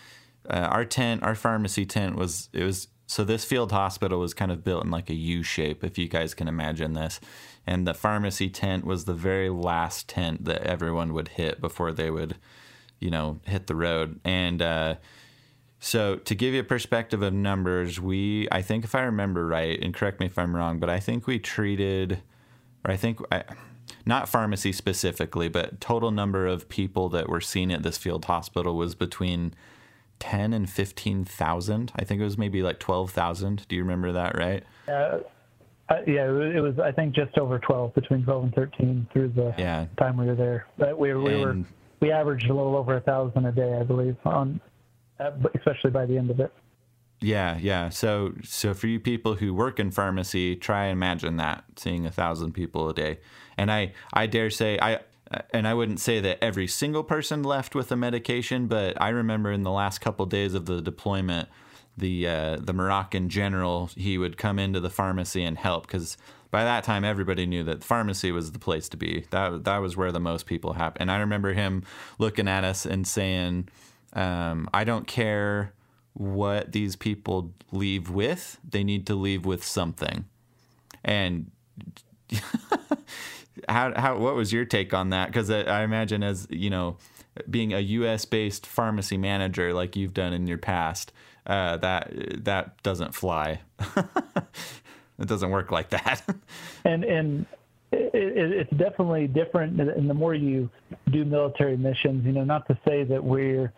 uh, 0.50 0.68
our 0.72 0.86
tent, 0.86 1.24
our 1.24 1.36
pharmacy 1.36 1.86
tent 1.86 2.16
was, 2.16 2.50
it 2.54 2.64
was, 2.64 2.88
so 3.06 3.24
this 3.24 3.46
field 3.46 3.72
hospital 3.72 4.20
was 4.20 4.34
kind 4.34 4.52
of 4.52 4.64
built 4.64 4.84
in 4.84 4.92
like 4.92 5.10
a 5.10 5.16
U 5.16 5.44
shape, 5.44 5.84
if 5.84 5.98
you 5.98 6.10
guys 6.10 6.34
can 6.34 6.48
imagine 6.48 6.94
this. 6.94 7.22
And 7.66 7.88
the 7.88 7.94
pharmacy 7.94 8.50
tent 8.50 8.86
was 8.86 9.06
the 9.06 9.14
very 9.14 9.50
last 9.50 10.10
tent 10.10 10.46
that 10.46 10.64
everyone 10.64 11.14
would 11.14 11.30
hit 11.30 11.62
before 11.62 11.92
they 11.92 12.10
would, 12.10 12.36
you 13.00 13.10
know, 13.10 13.40
hit 13.46 13.68
the 13.68 13.76
road. 13.76 14.20
And, 14.26 14.62
uh, 14.62 14.96
so 15.80 16.16
to 16.16 16.36
give 16.36 16.54
you 16.54 16.62
a 16.62 16.64
perspective 16.64 17.22
of 17.22 17.34
numbers, 17.34 18.00
we 18.00 18.48
I 18.52 18.62
think 18.62 18.84
if 18.84 18.96
I 18.96 19.02
remember 19.02 19.46
right, 19.46 19.80
and 19.82 19.94
correct 19.94 20.20
me 20.20 20.26
if 20.26 20.38
I'm 20.38 20.56
wrong, 20.56 20.80
but 20.80 20.90
I 20.90 21.00
think 21.00 21.28
we 21.28 21.40
treated, 21.40 22.22
or 22.84 22.92
I 22.92 22.98
think 22.98 23.20
I, 23.32 23.44
not 24.06 24.28
pharmacy 24.28 24.72
specifically, 24.72 25.50
but 25.50 25.80
total 25.80 26.12
number 26.12 26.48
of 26.48 26.68
people 26.70 27.10
that 27.10 27.30
were 27.30 27.42
seen 27.42 27.72
at 27.72 27.84
this 27.84 27.98
field 27.98 28.26
hospital 28.26 28.76
was 28.76 28.96
between 28.96 29.54
ten 30.20 30.54
and 30.54 30.70
fifteen 30.70 31.24
thousand. 31.24 31.92
I 31.96 32.04
think 32.04 32.22
it 32.22 32.24
was 32.24 32.38
maybe 32.38 32.64
like 32.64 32.80
twelve 32.80 33.12
thousand. 33.12 33.68
Do 33.68 33.76
you 33.76 33.84
remember 33.84 34.12
that 34.14 34.38
right? 34.38 34.64
Uh, 34.88 35.20
uh, 35.90 36.02
yeah, 36.06 36.26
it 36.26 36.62
was. 36.62 36.80
I 36.80 36.92
think 36.92 37.14
just 37.14 37.38
over 37.38 37.60
twelve, 37.60 37.94
between 37.94 38.24
twelve 38.24 38.44
and 38.46 38.54
thirteen, 38.56 39.08
through 39.14 39.30
the 39.30 39.54
yeah. 39.58 39.86
time 39.98 40.18
we 40.18 40.26
were 40.26 40.36
there. 40.36 40.66
But 40.78 40.98
we, 40.98 41.14
we 41.14 41.40
were 41.40 41.58
we 42.00 42.12
averaged 42.12 42.50
a 42.50 42.54
little 42.54 42.76
over 42.76 42.98
a 42.98 43.02
thousand 43.02 43.46
a 43.46 43.52
day, 43.52 43.78
I 43.80 43.84
believe, 43.84 44.18
on 44.26 44.60
especially 45.20 45.92
by 45.92 46.06
the 46.06 46.18
end 46.18 46.30
of 46.30 46.40
it. 46.40 46.52
Yeah, 47.20 47.58
yeah. 47.58 47.90
So, 47.90 48.34
so 48.44 48.74
for 48.74 48.88
you 48.88 49.00
people 49.00 49.36
who 49.36 49.54
work 49.54 49.80
in 49.80 49.90
pharmacy, 49.90 50.56
try 50.56 50.86
and 50.86 50.94
imagine 50.94 51.38
that 51.38 51.64
seeing 51.76 52.06
a 52.06 52.12
thousand 52.12 52.54
people 52.54 52.90
a 52.90 52.94
day. 52.94 53.20
And 53.58 53.72
I, 53.72 53.94
I 54.14 54.28
dare 54.28 54.52
say, 54.52 54.78
I, 54.80 55.00
and 55.52 55.68
I 55.68 55.74
wouldn't 55.74 56.00
say 56.00 56.20
that 56.20 56.44
every 56.44 56.68
single 56.68 57.04
person 57.04 57.44
left 57.44 57.74
with 57.74 57.92
a 57.92 57.96
medication, 57.96 58.68
but 58.68 59.00
I 59.02 59.10
remember 59.10 59.52
in 59.52 59.64
the 59.64 59.72
last 59.72 60.00
couple 60.00 60.24
of 60.24 60.30
days 60.30 60.54
of 60.54 60.68
the 60.68 60.82
deployment, 60.82 61.50
the 61.98 62.28
uh, 62.28 62.58
the 62.58 62.74
Moroccan 62.74 63.28
general 63.28 63.90
he 63.96 64.20
would 64.20 64.38
come 64.38 64.60
into 64.60 64.80
the 64.80 64.90
pharmacy 64.90 65.44
and 65.44 65.58
help 65.58 65.88
because 65.88 66.16
by 66.52 66.64
that 66.64 66.84
time 66.84 67.04
everybody 67.04 67.48
knew 67.48 67.64
that 67.64 67.84
pharmacy 67.84 68.32
was 68.32 68.52
the 68.52 68.60
place 68.60 68.88
to 68.90 68.98
be. 68.98 69.26
That 69.32 69.64
that 69.64 69.78
was 69.78 69.98
where 69.98 70.12
the 70.12 70.20
most 70.20 70.46
people 70.46 70.74
happened. 70.74 71.02
And 71.02 71.12
I 71.12 71.18
remember 71.18 71.54
him 71.54 71.84
looking 72.20 72.48
at 72.48 72.64
us 72.64 72.86
and 72.86 73.08
saying 73.08 73.70
um, 74.14 74.70
I 74.74 74.84
don't 74.84 75.08
care 75.08 75.74
what 76.14 76.72
these 76.72 76.96
people 76.96 77.54
leave 77.72 78.10
with, 78.10 78.60
they 78.68 78.84
need 78.84 79.06
to 79.08 79.16
leave 79.16 79.46
with 79.46 79.64
something. 79.64 80.26
And 81.04 81.52
how 83.70 83.94
how 83.96 84.18
what 84.18 84.36
was 84.36 84.52
your 84.52 84.66
take 84.66 84.94
on 84.94 85.10
that? 85.10 85.28
Because 85.28 85.50
I, 85.50 85.62
I 85.62 85.84
imagine 85.84 86.24
as 86.24 86.48
you 86.50 86.70
know, 86.70 86.98
being 87.50 87.74
a 87.74 87.80
U.S. 87.80 88.26
based 88.26 88.66
pharmacy 88.66 89.18
manager 89.18 89.74
like 89.74 89.96
you've 89.96 90.14
done 90.14 90.34
in 90.34 90.48
your 90.48 90.58
past, 90.58 91.12
uh, 91.46 91.78
that 91.78 92.12
that 92.46 92.82
doesn't 92.84 93.14
fly. 93.14 93.62
it 93.96 95.28
doesn't 95.28 95.50
work 95.50 95.72
like 95.72 95.90
that. 95.90 96.22
and 96.84 97.04
and 97.04 97.46
it, 97.92 98.14
it, 98.14 98.52
it's 98.52 98.72
definitely 98.72 99.28
different. 99.28 99.80
And 99.80 100.10
the 100.10 100.14
more 100.14 100.34
you 100.34 100.70
do 101.12 101.26
military 101.26 101.78
missions, 101.78 102.26
you 102.26 102.32
know, 102.32 102.44
not 102.44 102.68
to 102.68 102.78
say 102.86 103.04
that 103.04 103.24
we're 103.24 103.72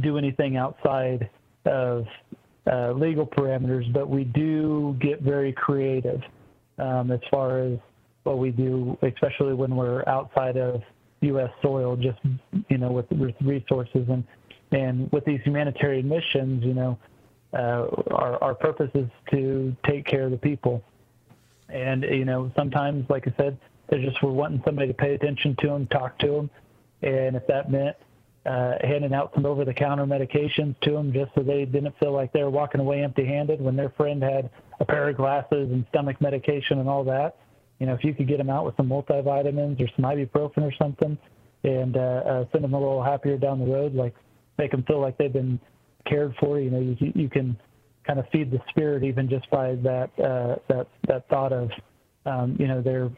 do 0.00 0.18
anything 0.18 0.56
outside 0.56 1.28
of 1.66 2.06
uh, 2.70 2.92
legal 2.92 3.26
parameters, 3.26 3.90
but 3.92 4.08
we 4.08 4.24
do 4.24 4.96
get 5.00 5.22
very 5.22 5.52
creative 5.52 6.20
um, 6.78 7.10
as 7.10 7.20
far 7.30 7.60
as 7.60 7.78
what 8.24 8.38
we 8.38 8.50
do, 8.50 8.96
especially 9.02 9.54
when 9.54 9.74
we're 9.74 10.04
outside 10.06 10.56
of 10.56 10.82
U.S. 11.22 11.50
soil, 11.62 11.96
just 11.96 12.18
you 12.68 12.78
know, 12.78 12.90
with, 12.90 13.10
with 13.12 13.34
resources 13.40 14.06
and 14.08 14.24
and 14.72 15.10
with 15.10 15.24
these 15.24 15.40
humanitarian 15.42 16.08
missions, 16.08 16.64
you 16.64 16.74
know, 16.74 16.98
uh, 17.52 17.86
our 18.12 18.42
our 18.42 18.54
purpose 18.54 18.90
is 18.94 19.08
to 19.32 19.74
take 19.84 20.06
care 20.06 20.24
of 20.24 20.30
the 20.30 20.38
people, 20.38 20.82
and 21.68 22.04
you 22.04 22.24
know, 22.24 22.50
sometimes, 22.56 23.08
like 23.10 23.26
I 23.26 23.34
said, 23.36 23.58
they 23.88 24.00
just 24.02 24.22
we're 24.22 24.30
wanting 24.30 24.62
somebody 24.64 24.88
to 24.88 24.94
pay 24.94 25.14
attention 25.14 25.56
to 25.60 25.66
them, 25.68 25.86
talk 25.88 26.18
to 26.20 26.28
them, 26.28 26.50
and 27.02 27.36
if 27.36 27.46
that 27.48 27.70
meant 27.70 27.96
uh, 28.46 28.74
handing 28.82 29.12
out 29.12 29.32
some 29.34 29.44
over-the-counter 29.44 30.06
medications 30.06 30.78
to 30.80 30.92
them 30.92 31.12
just 31.12 31.30
so 31.34 31.42
they 31.42 31.64
didn't 31.64 31.94
feel 31.98 32.12
like 32.12 32.32
they 32.32 32.42
were 32.42 32.50
walking 32.50 32.80
away 32.80 33.02
empty-handed 33.02 33.60
when 33.60 33.76
their 33.76 33.90
friend 33.90 34.22
had 34.22 34.48
a 34.80 34.84
pair 34.84 35.08
of 35.08 35.16
glasses 35.16 35.70
and 35.70 35.84
stomach 35.90 36.20
medication 36.20 36.78
and 36.78 36.88
all 36.88 37.04
that. 37.04 37.36
You 37.78 37.86
know, 37.86 37.94
if 37.94 38.04
you 38.04 38.14
could 38.14 38.28
get 38.28 38.38
them 38.38 38.50
out 38.50 38.64
with 38.64 38.76
some 38.76 38.88
multivitamins 38.88 39.80
or 39.80 39.88
some 39.94 40.04
ibuprofen 40.04 40.62
or 40.62 40.72
something, 40.78 41.18
and 41.64 41.96
uh, 41.96 42.00
uh, 42.00 42.44
send 42.52 42.64
them 42.64 42.74
a 42.74 42.78
little 42.78 43.02
happier 43.02 43.36
down 43.36 43.58
the 43.58 43.66
road, 43.66 43.94
like 43.94 44.14
make 44.58 44.70
them 44.70 44.82
feel 44.84 45.00
like 45.00 45.18
they've 45.18 45.32
been 45.32 45.60
cared 46.06 46.34
for. 46.40 46.58
You 46.58 46.70
know, 46.70 46.80
you, 46.80 46.96
you 47.14 47.28
can 47.28 47.58
kind 48.06 48.18
of 48.18 48.26
feed 48.32 48.50
the 48.50 48.60
spirit 48.70 49.04
even 49.04 49.28
just 49.28 49.50
by 49.50 49.74
that 49.76 50.10
uh, 50.18 50.56
that 50.68 50.88
that 51.08 51.28
thought 51.28 51.52
of, 51.52 51.70
um, 52.24 52.56
you 52.58 52.66
know, 52.66 52.80
they're 52.80 53.10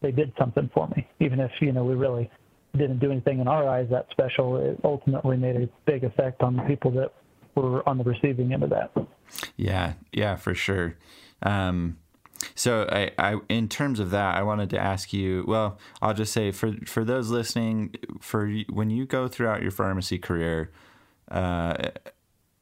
they 0.00 0.10
did 0.10 0.32
something 0.38 0.70
for 0.72 0.88
me, 0.88 1.06
even 1.20 1.40
if 1.40 1.50
you 1.60 1.72
know 1.72 1.84
we 1.84 1.94
really 1.94 2.30
didn't 2.76 2.98
do 2.98 3.10
anything 3.10 3.40
in 3.40 3.48
our 3.48 3.68
eyes 3.68 3.88
that 3.90 4.06
special. 4.10 4.56
It 4.56 4.78
ultimately 4.84 5.36
made 5.36 5.56
a 5.56 5.68
big 5.86 6.04
effect 6.04 6.42
on 6.42 6.56
the 6.56 6.62
people 6.62 6.90
that 6.92 7.12
were 7.54 7.86
on 7.88 7.98
the 7.98 8.04
receiving 8.04 8.52
end 8.52 8.62
of 8.62 8.70
that. 8.70 8.92
Yeah, 9.56 9.94
yeah, 10.12 10.36
for 10.36 10.54
sure. 10.54 10.96
Um, 11.42 11.98
so, 12.54 12.88
I, 12.90 13.10
I, 13.18 13.38
in 13.48 13.68
terms 13.68 14.00
of 14.00 14.10
that, 14.10 14.36
I 14.36 14.42
wanted 14.42 14.70
to 14.70 14.78
ask 14.78 15.12
you. 15.12 15.44
Well, 15.46 15.78
I'll 16.00 16.14
just 16.14 16.32
say 16.32 16.52
for 16.52 16.72
for 16.86 17.04
those 17.04 17.28
listening, 17.30 17.94
for 18.20 18.50
when 18.70 18.90
you 18.90 19.04
go 19.04 19.28
throughout 19.28 19.62
your 19.62 19.70
pharmacy 19.70 20.18
career, 20.18 20.70
uh, 21.30 21.90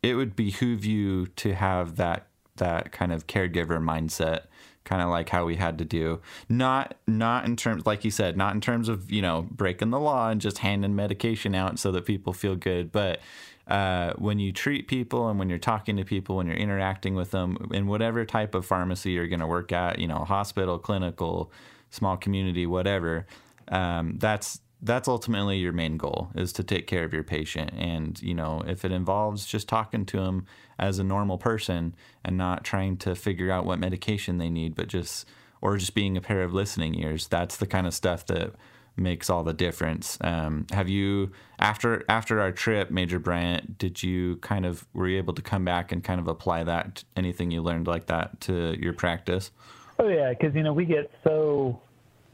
it 0.03 0.15
would 0.15 0.35
behoove 0.35 0.85
you 0.85 1.27
to 1.27 1.55
have 1.55 1.97
that 1.97 2.27
that 2.57 2.93
kind 2.93 3.13
of 3.13 3.27
caregiver 3.27 3.79
mindset 3.79 4.47
kind 4.89 5.03
of 5.03 5.11
like 5.11 5.29
how 5.29 5.45
we 5.45 5.57
had 5.57 5.79
to 5.79 5.85
do. 5.85 6.21
Not 6.49 6.95
not 7.07 7.45
in 7.45 7.57
terms 7.57 7.85
like 7.87 8.05
you 8.05 8.11
said 8.11 8.37
not 8.37 8.55
in 8.55 8.61
terms 8.61 8.89
of 8.89 9.11
you 9.11 9.21
know 9.21 9.47
breaking 9.51 9.91
the 9.91 10.01
law 10.01 10.31
and 10.31 10.41
just 10.41 10.59
handing 10.59 10.97
medication 10.97 11.55
out 11.55 11.79
so 11.79 11.93
that 11.93 12.07
people 12.07 12.33
feel 12.33 12.57
good 12.57 12.91
but 12.91 13.21
uh, 13.67 14.15
when 14.15 14.39
you 14.39 14.51
treat 14.51 14.89
people 14.89 15.29
and 15.29 15.39
when 15.39 15.51
you're 15.51 15.59
talking 15.59 15.97
to 15.97 16.05
people 16.05 16.37
when 16.37 16.47
you're 16.47 16.57
interacting 16.57 17.15
with 17.15 17.31
them 17.33 17.69
in 17.73 17.87
whatever 17.87 18.25
type 18.25 18.55
of 18.55 18.65
pharmacy 18.65 19.13
you're 19.13 19.27
going 19.27 19.41
to 19.41 19.47
work 19.47 19.73
at 19.73 19.99
you 19.99 20.09
know 20.09 20.25
hospital 20.25 20.79
clinical 20.79 21.53
small 21.91 22.17
community 22.17 22.67
whatever 22.67 23.27
um, 23.69 24.17
that's 24.19 24.61
that's 24.81 25.09
ultimately 25.09 25.59
your 25.59 25.73
main 25.73 25.97
goal 25.97 26.31
is 26.35 26.53
to 26.53 26.63
take 26.63 26.87
care 26.87 27.05
of 27.05 27.13
your 27.13 27.25
patient. 27.25 27.73
And 27.77 28.21
you 28.23 28.35
know 28.35 28.63
if 28.67 28.85
it 28.85 28.93
involves 28.93 29.47
just 29.47 29.69
talking 29.69 30.05
to 30.07 30.19
them 30.19 30.47
as 30.79 30.99
a 30.99 31.05
normal 31.05 31.39
person 31.39 31.95
and 32.25 32.37
not 32.37 32.65
trying 32.65 32.97
to 32.99 33.15
figure 33.15 33.51
out 33.51 33.65
what 33.65 33.79
medication 33.79 34.39
they 34.39 34.51
need 34.51 34.75
but 34.75 34.89
just 34.89 35.27
or 35.61 35.77
just 35.77 35.95
being 35.95 36.17
a 36.17 36.21
pair 36.21 36.43
of 36.43 36.55
listening 36.55 36.95
ears 36.95 37.27
that's 37.27 37.57
the 37.57 37.67
kind 37.67 37.87
of 37.87 37.95
stuff 37.95 38.25
that 38.27 38.55
makes 38.99 39.31
all 39.31 39.45
the 39.45 39.53
difference. 39.53 40.19
Um, 40.21 40.67
have 40.73 40.89
you 40.89 41.33
after 41.59 42.05
after 42.09 42.41
our 42.41 42.53
trip 42.53 42.91
major 42.91 43.19
bryant 43.19 43.79
did 43.79 44.03
you 44.03 44.37
kind 44.37 44.67
of 44.67 44.87
were 44.93 45.09
you 45.09 45.19
able 45.19 45.35
to 45.35 45.43
come 45.43 45.65
back 45.65 45.93
and 45.93 46.03
kind 46.03 46.21
of 46.21 46.29
apply 46.29 46.65
that 46.65 47.05
anything 47.17 47.51
you 47.51 47.63
learned 47.63 47.87
like 47.87 48.07
that 48.07 48.41
to 48.43 48.77
your 48.81 48.93
practice? 48.93 49.51
Oh 49.99 50.09
yeah 50.09 50.31
because 50.31 50.55
you 50.55 50.63
know 50.63 50.73
we 50.73 50.85
get 50.85 51.11
so 51.25 51.81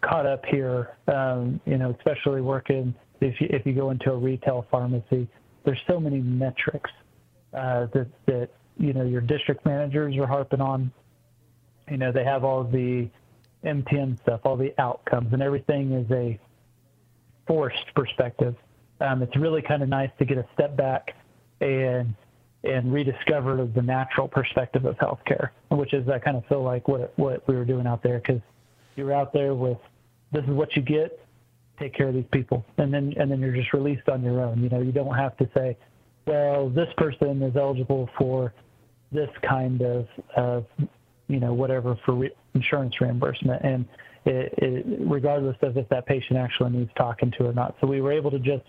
caught 0.09 0.27
up 0.27 0.45
here, 0.47 0.97
um, 1.09 1.61
you 1.67 1.79
know, 1.79 1.95
especially 1.99 2.41
working 2.41 2.95
if 3.21 3.41
you, 3.41 3.47
if 3.51 3.65
you 3.65 3.73
go 3.73 3.91
into 3.91 4.11
a 4.11 4.17
retail 4.17 4.67
pharmacy, 4.71 5.29
there's 5.65 5.81
so 5.87 5.99
many 5.99 6.21
metrics 6.21 6.91
uh, 7.53 7.87
that, 7.95 8.09
that, 8.27 8.49
you 8.79 8.93
know, 8.93 9.05
your 9.05 9.21
district 9.21 9.65
managers 9.65 10.17
are 10.17 10.27
harping 10.27 10.61
on. 10.61 10.93
You 11.91 11.97
know, 11.97 12.13
they 12.13 12.25
have 12.25 12.45
all 12.45 12.65
the 12.65 13.09
MTM 13.65 14.21
stuff, 14.23 14.41
all 14.45 14.57
the 14.57 14.75
outcomes, 14.79 15.33
and 15.33 15.43
everything 15.43 15.93
is 15.93 16.11
a 16.11 16.39
forced 17.47 17.95
perspective. 17.95 18.55
Um, 19.01 19.23
it's 19.23 19.37
really 19.37 19.63
kind 19.63 19.83
of 19.83 19.89
nice 19.89 20.11
to 20.19 20.25
get 20.25 20.39
a 20.39 20.47
step 20.55 20.77
back 20.77 21.15
and 21.61 22.15
and 22.63 22.91
rediscover 22.91 23.69
the 23.75 23.83
natural 23.83 24.27
perspective 24.27 24.87
of 24.87 24.97
healthcare, 24.97 25.51
which 25.69 25.93
is 25.93 26.09
I 26.09 26.19
kind 26.19 26.37
of 26.37 26.47
feel 26.47 26.63
like 26.63 26.89
what 26.89 27.13
what 27.19 27.47
we 27.47 27.55
were 27.55 27.67
doing 27.67 27.87
out 27.87 28.03
there 28.03 28.19
because 28.19 28.41
you're 28.97 29.13
out 29.13 29.33
there 29.33 29.55
with 29.55 29.79
this 30.35 30.45
is 30.45 30.51
what 30.51 30.77
you 30.77 30.83
get. 30.83 31.19
Take 31.79 31.95
care 31.95 32.09
of 32.09 32.15
these 32.15 32.25
people, 32.33 32.65
and 32.79 32.93
then 32.93 33.15
and 33.17 33.31
then 33.31 33.41
you're 33.41 33.55
just 33.55 33.73
released 33.73 34.09
on 34.09 34.23
your 34.23 34.41
own. 34.41 34.63
You 34.63 34.69
know, 34.69 34.81
you 34.81 34.93
don't 34.93 35.15
have 35.15 35.37
to 35.39 35.49
say, 35.57 35.77
well, 36.27 36.69
this 36.69 36.89
person 36.97 37.43
is 37.43 37.57
eligible 37.57 38.09
for 38.19 38.53
this 39.11 39.31
kind 39.49 39.81
of, 39.83 40.07
of 40.37 40.67
you 41.29 41.41
know, 41.41 41.53
whatever 41.53 41.97
for 42.05 42.15
re- 42.15 42.35
insurance 42.55 43.01
reimbursement, 43.01 43.63
and 43.65 43.87
it, 44.25 44.55
it, 44.59 44.87
regardless 45.01 45.57
of 45.63 45.77
if 45.77 45.89
that 45.89 46.07
patient 46.07 46.39
actually 46.39 46.71
needs 46.71 46.91
talking 46.97 47.33
to 47.39 47.47
or 47.47 47.53
not. 47.53 47.75
So 47.81 47.87
we 47.87 48.01
were 48.01 48.13
able 48.13 48.31
to 48.31 48.39
just 48.39 48.65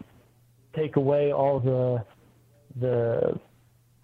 take 0.76 0.96
away 0.96 1.32
all 1.32 1.60
the 1.60 2.04
the 2.80 3.40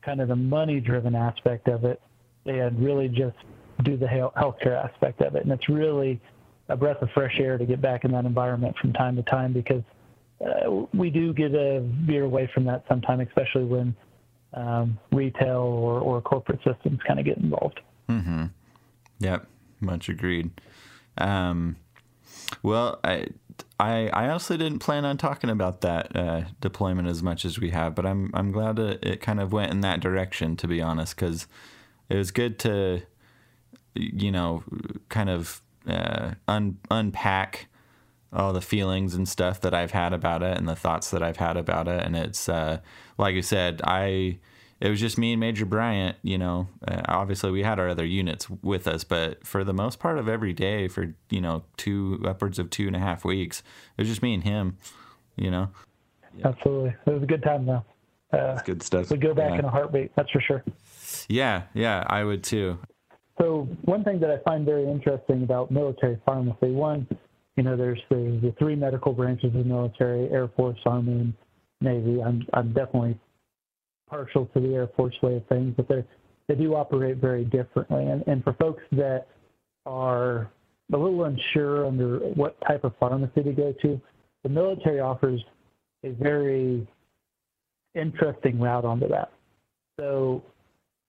kind 0.03 0.21
of 0.21 0.29
the 0.29 0.35
money 0.35 0.79
driven 0.79 1.15
aspect 1.15 1.67
of 1.67 1.85
it 1.85 2.01
and 2.45 2.83
really 2.83 3.07
just 3.07 3.37
do 3.83 3.97
the 3.97 4.05
healthcare 4.05 4.83
aspect 4.83 5.21
of 5.21 5.35
it. 5.35 5.43
And 5.43 5.51
it's 5.51 5.69
really 5.69 6.19
a 6.71 6.77
breath 6.77 7.01
of 7.01 7.09
fresh 7.11 7.39
air 7.39 7.57
to 7.57 7.65
get 7.65 7.81
back 7.81 8.05
in 8.05 8.11
that 8.11 8.25
environment 8.25 8.75
from 8.79 8.93
time 8.93 9.15
to 9.15 9.23
time 9.23 9.53
because 9.53 9.83
uh, 10.43 10.85
we 10.93 11.09
do 11.09 11.33
get 11.33 11.53
a 11.53 11.81
veer 11.81 12.23
away 12.23 12.49
from 12.53 12.65
that 12.65 12.83
sometimes, 12.87 13.27
especially 13.27 13.65
when 13.65 13.95
um, 14.53 14.97
retail 15.11 15.59
or, 15.59 15.99
or 15.99 16.21
corporate 16.21 16.59
systems 16.65 16.99
kind 17.07 17.19
of 17.19 17.25
get 17.25 17.37
involved. 17.37 17.79
Mm-hmm. 18.09 18.45
Yep, 19.19 19.47
much 19.79 20.09
agreed. 20.09 20.49
Um, 21.17 21.75
well, 22.63 22.99
I, 23.03 23.27
I, 23.79 24.07
I 24.07 24.29
honestly 24.29 24.57
didn't 24.57 24.79
plan 24.79 25.05
on 25.05 25.17
talking 25.17 25.49
about 25.49 25.81
that 25.81 26.15
uh, 26.15 26.43
deployment 26.59 27.07
as 27.07 27.21
much 27.21 27.45
as 27.45 27.59
we 27.59 27.69
have, 27.71 27.95
but 27.95 28.05
I'm 28.05 28.31
I'm 28.33 28.51
glad 28.51 28.79
it, 28.79 29.05
it 29.05 29.21
kind 29.21 29.39
of 29.39 29.53
went 29.53 29.71
in 29.71 29.81
that 29.81 29.99
direction. 29.99 30.55
To 30.57 30.67
be 30.67 30.81
honest, 30.81 31.15
because 31.15 31.47
it 32.09 32.15
was 32.15 32.31
good 32.31 32.59
to, 32.59 33.01
you 33.93 34.31
know, 34.31 34.63
kind 35.09 35.29
of 35.29 35.61
uh, 35.87 36.31
un- 36.47 36.77
unpack 36.89 37.67
all 38.33 38.53
the 38.53 38.61
feelings 38.61 39.13
and 39.13 39.27
stuff 39.27 39.59
that 39.61 39.73
I've 39.73 39.91
had 39.91 40.13
about 40.13 40.41
it 40.41 40.57
and 40.57 40.67
the 40.67 40.75
thoughts 40.75 41.11
that 41.11 41.21
I've 41.21 41.37
had 41.37 41.57
about 41.57 41.87
it. 41.87 42.03
And 42.03 42.15
it's 42.15 42.47
uh, 42.47 42.79
like 43.17 43.35
I 43.35 43.41
said, 43.41 43.81
I 43.83 44.39
it 44.79 44.89
was 44.89 44.99
just 44.99 45.17
me 45.17 45.33
and 45.33 45.39
Major 45.39 45.65
Bryant. 45.65 46.17
You 46.23 46.37
know, 46.37 46.67
uh, 46.87 47.01
obviously 47.07 47.51
we 47.51 47.63
had 47.63 47.79
our 47.79 47.89
other 47.89 48.05
units 48.05 48.49
with 48.49 48.87
us, 48.87 49.03
but 49.03 49.45
for 49.45 49.63
the 49.63 49.73
most 49.73 49.99
part 49.99 50.17
of 50.17 50.27
every 50.27 50.53
day, 50.53 50.87
for 50.87 51.13
you 51.29 51.41
know 51.41 51.63
two 51.77 52.21
upwards 52.25 52.59
of 52.59 52.69
two 52.69 52.87
and 52.87 52.95
a 52.95 52.99
half 52.99 53.25
weeks, 53.25 53.63
it 53.97 54.01
was 54.01 54.09
just 54.09 54.23
me 54.23 54.33
and 54.33 54.43
him. 54.43 54.77
You 55.35 55.51
know. 55.51 55.69
Yeah. 56.37 56.47
Absolutely, 56.49 56.95
it 57.05 57.11
was 57.11 57.23
a 57.23 57.27
good 57.27 57.43
time 57.43 57.65
though. 57.65 57.83
Uh, 58.31 58.57
good 58.63 58.81
stuff. 58.81 59.11
We 59.11 59.17
go 59.17 59.33
back 59.33 59.51
yeah. 59.51 59.59
in 59.59 59.65
a 59.65 59.69
heartbeat. 59.69 60.15
That's 60.15 60.31
for 60.31 60.39
sure. 60.39 60.63
Yeah, 61.27 61.63
yeah, 61.73 62.05
I 62.07 62.23
would 62.23 62.43
too. 62.43 62.79
So 63.41 63.67
one 63.85 64.03
thing 64.03 64.19
that 64.19 64.29
I 64.29 64.37
find 64.43 64.65
very 64.65 64.87
interesting 64.87 65.41
about 65.41 65.71
military 65.71 66.21
pharmacy, 66.25 66.71
one, 66.71 67.07
you 67.57 67.63
know, 67.63 67.75
there's 67.75 67.99
the, 68.09 68.39
the 68.39 68.53
three 68.59 68.75
medical 68.75 69.13
branches 69.13 69.45
of 69.45 69.53
the 69.53 69.63
military, 69.63 70.29
Air 70.29 70.47
Force, 70.55 70.77
Army, 70.85 71.13
and 71.13 71.33
Navy. 71.81 72.21
I'm, 72.21 72.45
I'm 72.53 72.71
definitely 72.71 73.17
partial 74.07 74.45
to 74.53 74.59
the 74.59 74.75
Air 74.75 74.89
Force 74.95 75.15
way 75.23 75.37
of 75.37 75.47
things, 75.47 75.73
but 75.75 75.87
they 75.87 76.05
they 76.47 76.55
do 76.55 76.75
operate 76.75 77.17
very 77.17 77.45
differently. 77.45 78.05
And, 78.05 78.23
and 78.27 78.43
for 78.43 78.53
folks 78.53 78.83
that 78.91 79.27
are 79.85 80.51
a 80.93 80.97
little 80.97 81.23
unsure 81.23 81.87
under 81.87 82.19
what 82.19 82.57
type 82.67 82.83
of 82.83 82.93
pharmacy 82.99 83.41
to 83.43 83.53
go 83.53 83.73
to, 83.81 84.01
the 84.43 84.49
military 84.49 84.99
offers 84.99 85.41
a 86.03 86.09
very 86.09 86.85
interesting 87.95 88.59
route 88.59 88.85
onto 88.85 89.07
that. 89.07 89.31
So 89.99 90.43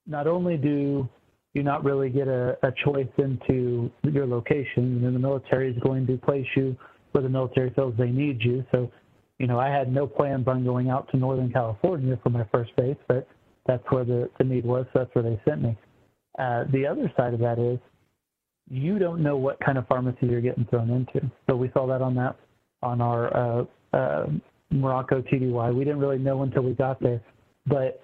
not 0.06 0.26
only 0.26 0.56
do 0.56 1.08
you 1.54 1.62
not 1.62 1.84
really 1.84 2.08
get 2.08 2.28
a, 2.28 2.56
a 2.62 2.72
choice 2.84 3.08
into 3.18 3.90
your 4.04 4.26
location, 4.26 5.04
and 5.04 5.14
the 5.14 5.18
military 5.18 5.70
is 5.70 5.78
going 5.82 6.06
to 6.06 6.16
place 6.16 6.46
you 6.56 6.76
where 7.12 7.22
the 7.22 7.28
military 7.28 7.70
feels 7.70 7.94
they 7.98 8.10
need 8.10 8.42
you. 8.42 8.64
So, 8.72 8.90
you 9.38 9.46
know, 9.46 9.58
I 9.58 9.68
had 9.68 9.92
no 9.92 10.06
plans 10.06 10.48
on 10.48 10.64
going 10.64 10.88
out 10.88 11.10
to 11.10 11.18
Northern 11.18 11.52
California 11.52 12.18
for 12.22 12.30
my 12.30 12.46
first 12.50 12.74
base, 12.76 12.96
but 13.06 13.28
that's 13.66 13.84
where 13.90 14.04
the, 14.04 14.30
the 14.38 14.44
need 14.44 14.64
was. 14.64 14.86
So 14.92 15.00
that's 15.00 15.14
where 15.14 15.24
they 15.24 15.40
sent 15.46 15.62
me. 15.62 15.76
Uh, 16.38 16.64
the 16.72 16.86
other 16.86 17.12
side 17.16 17.34
of 17.34 17.40
that 17.40 17.58
is 17.58 17.78
you 18.70 18.98
don't 18.98 19.22
know 19.22 19.36
what 19.36 19.60
kind 19.60 19.76
of 19.76 19.86
pharmacy 19.86 20.26
you're 20.26 20.40
getting 20.40 20.64
thrown 20.66 20.90
into. 20.90 21.30
So 21.48 21.56
we 21.56 21.70
saw 21.74 21.86
that 21.88 22.00
on 22.00 22.14
that 22.14 22.36
on 22.82 23.00
our 23.00 23.36
uh, 23.36 23.64
uh, 23.92 24.26
Morocco 24.70 25.20
TDY. 25.22 25.74
We 25.74 25.84
didn't 25.84 26.00
really 26.00 26.18
know 26.18 26.42
until 26.42 26.62
we 26.62 26.72
got 26.72 27.00
there, 27.00 27.20
but 27.66 28.02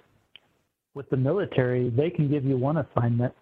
with 0.99 1.09
the 1.11 1.15
military, 1.15 1.89
they 1.91 2.09
can 2.09 2.29
give 2.29 2.43
you 2.43 2.57
one 2.57 2.75
assignment 2.75 3.33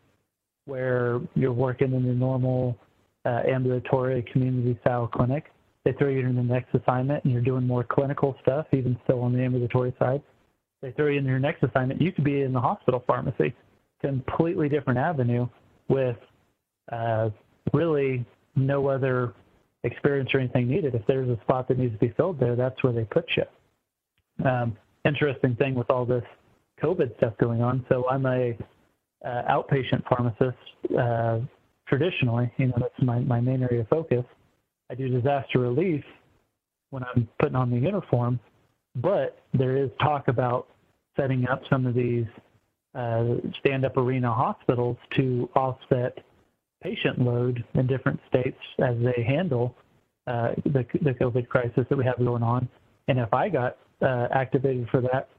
where 0.66 1.20
you're 1.34 1.52
working 1.52 1.92
in 1.92 2.06
the 2.06 2.14
normal 2.14 2.78
uh, 3.26 3.42
ambulatory 3.50 4.24
community 4.32 4.78
style 4.82 5.08
clinic. 5.08 5.46
They 5.84 5.94
throw 5.94 6.10
you 6.10 6.20
in 6.20 6.36
the 6.36 6.44
next 6.44 6.76
assignment 6.76 7.24
and 7.24 7.34
you're 7.34 7.42
doing 7.42 7.66
more 7.66 7.84
clinical 7.84 8.36
stuff, 8.44 8.68
even 8.74 8.96
still 9.06 9.22
on 9.22 9.34
the 9.34 9.40
ambulatory 9.40 9.92
side. 9.98 10.22
They 10.84 10.92
throw 10.92 11.08
you 11.08 11.18
in 11.18 11.26
your 11.26 11.40
next 11.40 11.64
assignment. 11.64 12.00
You 12.00 12.12
could 12.12 12.24
be 12.24 12.42
in 12.44 12.54
the 12.54 12.62
hospital 12.62 13.04
pharmacy, 13.08 13.56
completely 14.02 14.70
different 14.70 15.00
avenue 15.00 15.48
with 15.90 16.18
uh, 16.92 17.32
really 17.74 18.24
no 18.56 18.86
other 18.88 19.34
experience 19.84 20.30
or 20.32 20.42
anything 20.42 20.68
needed. 20.68 20.94
If 20.94 21.08
there's 21.08 21.28
a 21.28 21.42
spot 21.42 21.68
that 21.70 21.80
needs 21.80 21.94
to 21.94 22.00
be 22.00 22.14
filled 22.16 22.40
there, 22.40 22.56
that's 22.56 22.84
where 22.84 22.94
they 22.94 23.06
put 23.06 23.26
you. 23.36 24.48
Um, 24.48 24.78
interesting 25.06 25.56
thing 25.56 25.74
with 25.74 25.90
all 25.90 26.06
this 26.06 26.24
COVID 26.82 27.16
stuff 27.18 27.34
going 27.40 27.62
on. 27.62 27.86
So 27.90 28.08
I'm 28.10 28.26
a 28.26 28.58
uh, 29.26 29.44
outpatient 29.50 30.04
pharmacist 30.08 30.58
uh, 30.98 31.40
traditionally. 31.88 32.52
You 32.58 32.68
know, 32.68 32.76
that's 32.80 33.02
my, 33.02 33.20
my 33.20 33.40
main 33.40 33.64
area 33.64 33.82
of 33.82 33.88
focus. 33.88 34.26
I 34.90 34.96
do 34.96 35.10
disaster 35.10 35.60
relief 35.60 36.04
when 36.92 37.04
I'm 37.04 37.28
putting 37.40 37.56
on 37.56 37.70
the 37.70 37.78
uniform, 37.78 38.40
but 38.96 39.44
there 39.54 39.76
is 39.76 39.90
talk 40.02 40.28
about 40.28 40.68
setting 41.18 41.48
up 41.48 41.62
some 41.70 41.86
of 41.86 41.94
these 41.94 42.26
uh, 42.96 43.36
stand-up 43.60 43.98
arena 43.98 44.34
hospitals 44.34 44.98
to 45.16 45.50
offset 45.56 46.20
patient 46.82 47.20
load 47.20 47.64
in 47.74 47.88
different 47.88 48.20
states 48.30 48.60
as 48.80 48.96
they 49.00 49.24
handle 49.24 49.76
uh, 50.28 50.52
the, 50.66 50.86
the 51.02 51.12
COVID 51.12 51.48
crisis 51.48 51.86
that 51.90 51.98
we 51.98 52.06
have 52.06 52.18
going 52.18 52.44
on. 52.44 52.68
And 53.08 53.20
if 53.20 53.34
I 53.34 53.50
got 53.50 53.78
uh, 54.02 54.28
activated 54.32 54.88
for 54.90 55.02
that, 55.02 55.30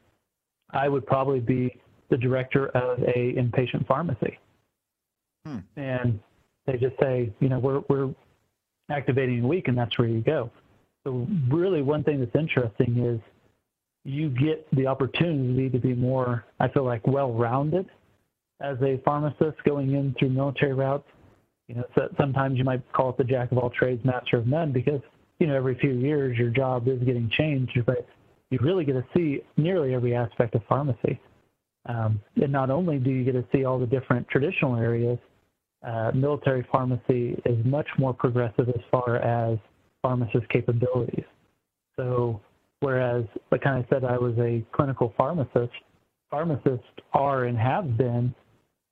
I 0.71 0.89
would 0.89 1.07
probably 1.07 1.41
be 1.41 1.81
the 2.11 2.17
director 2.17 2.69
of 2.69 3.03
a 3.03 3.35
inpatient 3.35 3.87
pharmacy. 3.87 4.39
Hmm. 5.45 5.59
And 5.77 6.21
they 6.67 6.77
just 6.77 6.99
say, 7.01 7.33
you 7.41 7.49
know, 7.49 7.59
we're, 7.59 7.83
we're 7.89 8.15
activating 8.91 9.45
a 9.45 9.47
week 9.47 9.69
and 9.69 9.77
that's 9.77 9.99
where 9.99 10.09
you 10.09 10.21
go. 10.21 10.51
So 11.05 11.27
really 11.49 11.83
one 11.83 12.05
thing 12.05 12.21
that's 12.21 12.35
interesting 12.35 13.05
is 13.05 13.21
you 14.05 14.31
get 14.31 14.67
the 14.75 14.87
opportunity 14.87 15.69
to 15.71 15.79
be 15.79 15.95
more, 15.95 16.45
I 16.61 16.69
feel 16.69 16.85
like, 16.85 17.07
well-rounded 17.07 17.87
as 18.61 18.77
a 18.83 19.01
pharmacist 19.05 19.63
going 19.65 19.95
in 19.95 20.15
through 20.19 20.31
military 20.31 20.75
routes. 20.75 21.09
You 21.69 21.77
know, 21.77 21.85
so 21.95 22.09
sometimes 22.19 22.57
you 22.57 22.65
might 22.65 22.83
call 22.93 23.11
it 23.11 23.19
the 23.19 23.25
jack 23.25 23.53
of 23.53 23.59
all 23.59 23.71
trades, 23.71 24.03
master 24.05 24.39
of 24.39 24.47
none, 24.47 24.73
because 24.73 25.01
you 25.39 25.47
know 25.47 25.55
every 25.55 25.79
few 25.79 25.91
years 25.91 26.39
your 26.39 26.49
job 26.49 26.89
is 26.89 26.99
getting 27.01 27.31
changed, 27.37 27.79
but 27.85 28.07
you 28.51 28.59
really 28.63 28.85
get 28.85 28.95
to 28.95 29.05
see 29.17 29.43
nearly 29.57 29.95
every 29.95 30.15
aspect 30.15 30.55
of 30.55 30.63
pharmacy. 30.69 31.21
Um, 31.87 32.21
and 32.37 32.53
not 32.53 32.71
only 32.71 32.99
do 32.99 33.11
you 33.11 33.25
get 33.25 33.33
to 33.33 33.45
see 33.53 33.65
all 33.65 33.79
the 33.79 33.87
different 33.87 34.29
traditional 34.29 34.77
areas, 34.77 35.19
uh, 35.87 36.11
military 36.15 36.67
pharmacy 36.71 37.41
is 37.45 37.65
much 37.65 37.87
more 37.99 38.13
progressive 38.13 38.69
as 38.69 38.81
far 38.91 39.17
as 39.17 39.59
pharmacist 40.03 40.49
capabilities. 40.51 41.25
So, 41.97 42.41
whereas, 42.81 43.25
like 43.51 43.67
I 43.67 43.87
said, 43.91 44.05
I 44.05 44.19
was 44.19 44.35
a 44.39 44.65
clinical 44.73 45.15
pharmacist, 45.17 45.73
pharmacists 46.31 46.87
are 47.13 47.45
and 47.45 47.57
have 47.57 47.97
been 47.97 48.35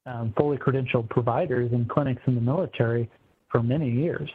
um, 0.07 0.33
fully 0.37 0.57
credentialed 0.57 1.09
providers 1.11 1.71
in 1.73 1.87
clinics 1.87 2.23
in 2.27 2.35
the 2.35 2.41
military 2.41 3.11
for 3.51 3.63
many 3.63 3.91
years, 3.91 4.31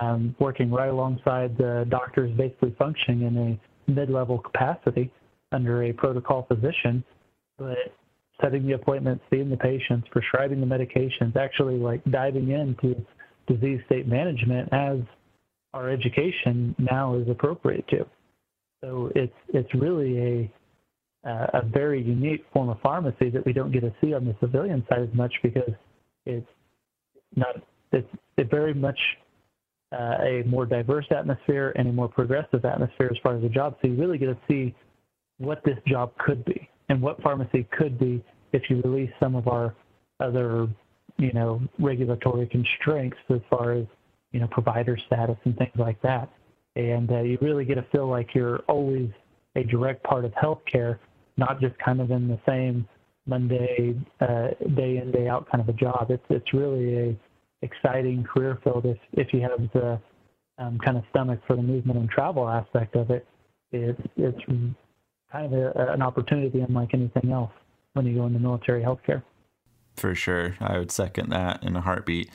um, 0.00 0.34
working 0.38 0.70
right 0.70 0.88
alongside 0.88 1.56
the 1.58 1.86
doctors 1.88 2.30
basically 2.36 2.74
functioning 2.78 3.26
in 3.26 3.36
a 3.36 3.60
mid-level 3.90 4.38
capacity 4.38 5.12
under 5.52 5.84
a 5.84 5.92
protocol 5.92 6.46
physician, 6.48 7.04
but 7.58 7.76
setting 8.40 8.66
the 8.66 8.72
appointments, 8.72 9.22
seeing 9.30 9.50
the 9.50 9.56
patients, 9.56 10.08
prescribing 10.10 10.60
the 10.60 10.66
medications, 10.66 11.36
actually 11.36 11.76
like 11.76 12.02
diving 12.10 12.50
into 12.50 12.94
disease 13.46 13.80
state 13.86 14.06
management 14.06 14.68
as 14.72 14.98
our 15.74 15.90
education 15.90 16.74
now 16.78 17.14
is 17.14 17.28
appropriate 17.28 17.86
to. 17.88 18.06
So 18.82 19.12
it's 19.14 19.34
it's 19.48 19.72
really 19.74 20.18
a 20.18 20.52
a 21.24 21.62
very 21.62 22.02
unique 22.02 22.46
form 22.52 22.70
of 22.70 22.80
pharmacy 22.80 23.28
that 23.28 23.44
we 23.44 23.52
don't 23.52 23.72
get 23.72 23.80
to 23.80 23.92
see 24.00 24.14
on 24.14 24.24
the 24.24 24.34
civilian 24.40 24.84
side 24.88 25.02
as 25.02 25.14
much 25.14 25.32
because 25.42 25.70
it's 26.24 26.46
not 27.36 27.56
it's 27.92 28.08
it 28.38 28.50
very 28.50 28.72
much 28.72 28.98
uh, 29.92 30.16
a 30.20 30.42
more 30.46 30.66
diverse 30.66 31.06
atmosphere 31.10 31.72
and 31.76 31.88
a 31.88 31.92
more 31.92 32.08
progressive 32.08 32.64
atmosphere 32.64 33.08
as 33.10 33.18
far 33.22 33.36
as 33.36 33.42
the 33.42 33.48
job. 33.48 33.76
So 33.82 33.88
you 33.88 33.94
really 33.94 34.18
get 34.18 34.26
to 34.26 34.38
see 34.48 34.74
what 35.38 35.62
this 35.64 35.78
job 35.86 36.12
could 36.18 36.44
be 36.44 36.68
and 36.88 37.00
what 37.00 37.20
pharmacy 37.22 37.66
could 37.72 37.98
be 37.98 38.22
if 38.52 38.68
you 38.68 38.80
release 38.82 39.10
some 39.18 39.34
of 39.34 39.48
our 39.48 39.74
other, 40.20 40.68
you 41.16 41.32
know, 41.32 41.60
regulatory 41.78 42.46
constraints 42.46 43.16
as 43.30 43.40
far 43.48 43.72
as, 43.72 43.86
you 44.32 44.40
know, 44.40 44.46
provider 44.48 44.98
status 45.06 45.36
and 45.44 45.56
things 45.56 45.72
like 45.76 46.00
that. 46.02 46.28
And 46.76 47.10
uh, 47.10 47.22
you 47.22 47.38
really 47.40 47.64
get 47.64 47.76
to 47.76 47.86
feel 47.90 48.08
like 48.08 48.34
you're 48.34 48.58
always 48.68 49.08
a 49.56 49.64
direct 49.64 50.04
part 50.04 50.24
of 50.24 50.32
healthcare, 50.32 50.98
not 51.36 51.60
just 51.60 51.76
kind 51.78 52.00
of 52.00 52.10
in 52.10 52.28
the 52.28 52.38
same 52.46 52.86
Monday, 53.26 53.96
uh, 54.20 54.48
day 54.76 54.98
in, 54.98 55.10
day 55.10 55.28
out 55.28 55.48
kind 55.50 55.60
of 55.60 55.68
a 55.68 55.76
job. 55.78 56.10
It's, 56.10 56.24
it's 56.28 56.52
really 56.54 56.96
a 56.96 57.16
exciting 57.62 58.24
career 58.24 58.58
field 58.62 58.86
if, 58.86 58.98
if 59.12 59.32
you 59.32 59.40
have 59.40 59.60
the 59.72 60.00
um, 60.58 60.78
kind 60.78 60.96
of 60.96 61.04
stomach 61.10 61.40
for 61.46 61.56
the 61.56 61.62
movement 61.62 61.98
and 61.98 62.08
travel 62.10 62.48
aspect 62.48 62.94
of 62.96 63.10
it. 63.10 63.26
It's, 63.72 64.00
it's 64.16 64.38
kind 65.32 65.46
of 65.46 65.52
a, 65.52 65.92
an 65.92 66.02
opportunity 66.02 66.60
unlike 66.60 66.90
anything 66.92 67.32
else 67.32 67.52
when 67.94 68.06
you 68.06 68.14
go 68.14 68.26
into 68.26 68.38
military 68.38 68.82
healthcare. 68.82 69.22
For 69.96 70.14
sure. 70.14 70.56
I 70.60 70.78
would 70.78 70.90
second 70.90 71.30
that 71.30 71.62
in 71.62 71.76
a 71.76 71.80
heartbeat. 71.80 72.30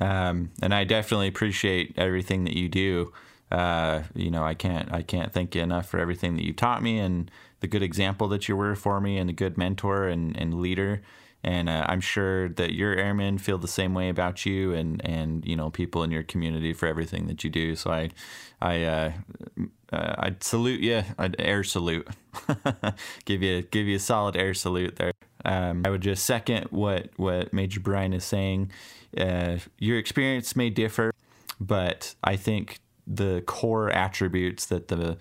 Um, 0.00 0.50
and 0.62 0.74
I 0.74 0.84
definitely 0.84 1.28
appreciate 1.28 1.94
everything 1.96 2.44
that 2.44 2.56
you 2.56 2.68
do. 2.68 3.12
Uh, 3.50 4.04
you 4.14 4.30
know, 4.30 4.44
I 4.44 4.54
can't 4.54 4.92
I 4.92 5.02
can't 5.02 5.32
thank 5.32 5.54
you 5.54 5.62
enough 5.62 5.88
for 5.88 5.98
everything 5.98 6.36
that 6.36 6.44
you 6.44 6.52
taught 6.52 6.82
me 6.82 6.98
and 6.98 7.30
the 7.60 7.66
good 7.66 7.82
example 7.82 8.28
that 8.28 8.48
you 8.48 8.56
were 8.56 8.74
for 8.76 9.00
me 9.00 9.18
and 9.18 9.28
a 9.28 9.32
good 9.32 9.58
mentor 9.58 10.06
and, 10.06 10.36
and 10.36 10.60
leader. 10.60 11.02
And 11.42 11.68
uh, 11.68 11.86
I'm 11.88 12.00
sure 12.00 12.50
that 12.50 12.74
your 12.74 12.94
airmen 12.94 13.38
feel 13.38 13.56
the 13.56 13.68
same 13.68 13.94
way 13.94 14.10
about 14.10 14.44
you 14.44 14.74
and, 14.74 15.00
and 15.04 15.44
you 15.46 15.56
know 15.56 15.70
people 15.70 16.02
in 16.02 16.10
your 16.10 16.22
community 16.22 16.72
for 16.72 16.86
everything 16.86 17.26
that 17.28 17.44
you 17.44 17.50
do. 17.50 17.76
So 17.76 17.90
I 17.90 18.10
I 18.60 18.84
uh, 18.84 19.12
uh, 19.92 20.14
I'd 20.18 20.42
salute 20.42 20.80
you. 20.80 21.02
I'd 21.18 21.36
air 21.38 21.64
salute. 21.64 22.08
give 23.24 23.42
you 23.42 23.62
give 23.62 23.86
you 23.86 23.96
a 23.96 24.00
solid 24.00 24.36
air 24.36 24.54
salute 24.54 24.96
there. 24.96 25.12
Um, 25.44 25.82
I 25.86 25.90
would 25.90 26.02
just 26.02 26.24
second 26.24 26.66
what 26.70 27.08
what 27.16 27.52
Major 27.52 27.80
Bryant 27.80 28.14
is 28.14 28.24
saying. 28.24 28.70
Uh, 29.16 29.58
your 29.78 29.98
experience 29.98 30.54
may 30.54 30.70
differ, 30.70 31.12
but 31.58 32.14
I 32.22 32.36
think 32.36 32.80
the 33.06 33.42
core 33.46 33.90
attributes 33.90 34.66
that 34.66 34.88
the 34.88 35.16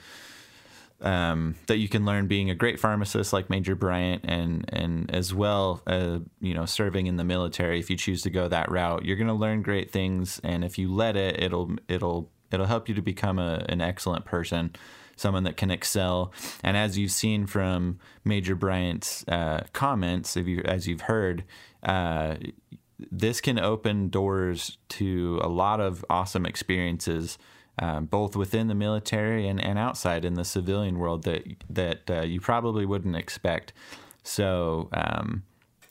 um, 1.02 1.56
that 1.68 1.78
you 1.78 1.88
can 1.88 2.06
learn 2.06 2.28
being 2.28 2.50
a 2.50 2.56
great 2.56 2.80
pharmacist 2.80 3.32
like 3.32 3.50
Major 3.50 3.76
Bryant 3.76 4.24
and 4.26 4.66
and 4.70 5.10
as 5.14 5.34
well 5.34 5.82
uh, 5.88 6.20
you 6.40 6.54
know 6.54 6.66
serving 6.66 7.08
in 7.08 7.18
the 7.18 7.24
military. 7.24 7.80
If 7.80 7.90
you 7.90 7.96
choose 7.96 8.22
to 8.24 8.30
go 8.30 8.48
that 8.48 8.70
route 8.70 9.06
you're 9.06 9.18
going 9.18 9.28
to 9.28 9.34
learn 9.34 9.62
great 9.62 9.92
things. 9.92 10.40
And 10.44 10.64
if 10.64 10.78
you 10.78 10.94
let 10.94 11.16
it 11.16 11.42
it'll 11.42 11.76
it'll 11.88 12.30
it'll 12.52 12.66
help 12.66 12.90
you 12.90 12.96
to 12.96 13.02
become 13.02 13.40
a, 13.40 13.66
an 13.70 13.82
excellent 13.82 14.26
person 14.26 14.76
someone 15.16 15.44
that 15.44 15.58
can 15.58 15.70
excel. 15.70 16.32
And 16.64 16.78
as 16.78 16.98
you've 16.98 17.12
seen 17.12 17.46
from 17.46 18.00
Major 18.24 18.56
Bryant's 18.56 19.28
uh, 19.28 19.66
comments 19.74 20.36
if 20.36 20.48
you 20.48 20.62
as 20.66 20.88
you've 20.88 21.02
heard 21.02 21.44
uh, 21.84 22.36
this 23.12 23.40
can 23.40 23.58
open 23.58 24.10
doors 24.10 24.78
to 24.90 25.40
a 25.42 25.48
lot 25.48 25.80
of 25.80 26.04
awesome 26.10 26.46
experiences 26.46 27.38
um, 27.80 28.06
both 28.06 28.36
within 28.36 28.68
the 28.68 28.76
military 28.76 29.48
and, 29.48 29.64
and 29.64 29.80
outside 29.80 30.26
in 30.26 30.36
the 30.36 30.46
civilian 30.46 31.00
world 31.00 31.24
that 31.24 31.44
that 31.70 32.10
uh, 32.10 32.22
you 32.22 32.40
probably 32.40 32.86
wouldn't 32.86 33.16
expect. 33.16 33.74
So 34.24 34.90
um, 34.94 35.44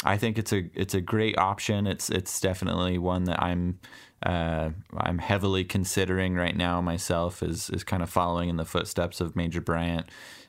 I 0.04 0.16
think 0.16 0.38
it's 0.38 0.52
a 0.52 0.68
it's 0.74 0.94
a 0.94 1.00
great 1.00 1.38
option. 1.38 1.86
It's 1.86 2.10
it's 2.10 2.40
definitely 2.40 2.98
one 2.98 3.24
that 3.24 3.42
I'm 3.42 3.80
uh, 4.22 4.70
I'm 4.96 5.18
heavily 5.18 5.64
considering 5.64 6.34
right 6.34 6.56
now 6.56 6.80
myself 6.80 7.42
is 7.42 7.70
is 7.70 7.84
kind 7.84 8.02
of 8.02 8.10
following 8.10 8.48
in 8.48 8.56
the 8.56 8.64
footsteps 8.64 9.20
of 9.20 9.34
Major 9.34 9.60
Bryant, 9.60 10.06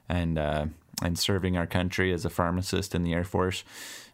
and 0.07 0.37
uh, 0.37 0.65
and 1.01 1.17
serving 1.17 1.57
our 1.57 1.67
country 1.67 2.13
as 2.13 2.25
a 2.25 2.29
pharmacist 2.29 2.93
in 2.93 3.03
the 3.03 3.13
Air 3.13 3.23
Force. 3.23 3.63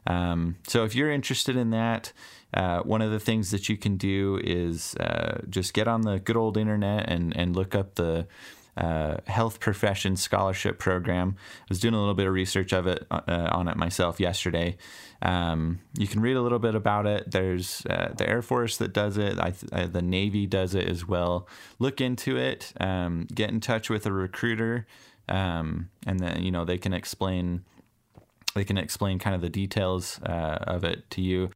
Um, 0.07 0.57
so 0.67 0.83
if 0.83 0.93
you're 0.93 1.11
interested 1.11 1.55
in 1.55 1.71
that, 1.71 2.13
uh, 2.55 2.81
one 2.83 3.01
of 3.01 3.11
the 3.11 3.19
things 3.19 3.51
that 3.51 3.67
you 3.69 3.77
can 3.77 3.97
do 3.97 4.39
is 4.43 4.95
uh, 4.95 5.41
just 5.49 5.73
get 5.73 5.87
on 5.87 6.01
the 6.01 6.19
good 6.19 6.37
old 6.37 6.57
internet 6.57 7.09
and, 7.09 7.35
and 7.35 7.55
look 7.55 7.75
up 7.75 7.95
the 7.95 8.27
uh, 8.77 9.17
health 9.27 9.59
profession 9.59 10.15
scholarship 10.15 10.79
program. 10.79 11.35
I 11.37 11.65
was 11.69 11.79
doing 11.79 11.93
a 11.93 11.99
little 11.99 12.13
bit 12.13 12.27
of 12.27 12.33
research 12.33 12.73
of 12.73 12.87
it 12.87 13.05
uh, 13.11 13.49
on 13.51 13.67
it 13.67 13.77
myself 13.77 14.19
yesterday. 14.19 14.77
Um, 15.21 15.79
you 15.97 16.07
can 16.07 16.21
read 16.21 16.35
a 16.35 16.41
little 16.41 16.59
bit 16.59 16.75
about 16.75 17.05
it. 17.05 17.31
There's 17.31 17.85
uh, 17.89 18.13
the 18.17 18.27
Air 18.27 18.41
Force 18.41 18.77
that 18.77 18.93
does 18.93 19.17
it. 19.17 19.39
Uh, 19.39 19.87
the 19.87 20.01
Navy 20.01 20.45
does 20.45 20.75
it 20.75 20.87
as 20.87 21.07
well. 21.07 21.47
Look 21.79 22.01
into 22.01 22.37
it. 22.37 22.73
Um, 22.79 23.27
get 23.33 23.49
in 23.49 23.59
touch 23.59 23.89
with 23.89 24.05
a 24.05 24.11
recruiter, 24.11 24.87
um, 25.29 25.89
and 26.05 26.19
then 26.19 26.43
you 26.43 26.51
know 26.51 26.65
they 26.65 26.77
can 26.77 26.93
explain. 26.93 27.63
They 28.55 28.63
can 28.63 28.77
explain 28.77 29.19
kind 29.19 29.35
of 29.35 29.41
the 29.41 29.49
details 29.49 30.21
uh, 30.23 30.59
of 30.61 30.85
it 30.85 31.09
to 31.11 31.21
you. 31.21 31.49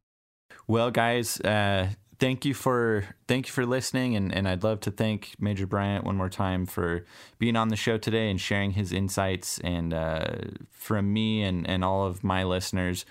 Well, 0.70 0.92
guys, 0.92 1.40
uh, 1.40 1.88
thank 2.20 2.44
you 2.44 2.54
for 2.54 3.04
thank 3.26 3.48
you 3.48 3.52
for 3.52 3.66
listening 3.66 4.14
and, 4.14 4.32
and 4.32 4.46
I'd 4.46 4.62
love 4.62 4.78
to 4.82 4.92
thank 4.92 5.34
Major 5.40 5.66
Bryant 5.66 6.04
one 6.04 6.16
more 6.16 6.28
time 6.28 6.64
for 6.64 7.04
being 7.40 7.56
on 7.56 7.70
the 7.70 7.76
show 7.76 7.98
today 7.98 8.30
and 8.30 8.40
sharing 8.40 8.70
his 8.70 8.92
insights. 8.92 9.58
And 9.64 9.92
uh, 9.92 10.26
from 10.70 11.12
me 11.12 11.42
and, 11.42 11.68
and 11.68 11.82
all 11.82 12.06
of 12.06 12.22
my 12.22 12.44
listeners 12.44 13.04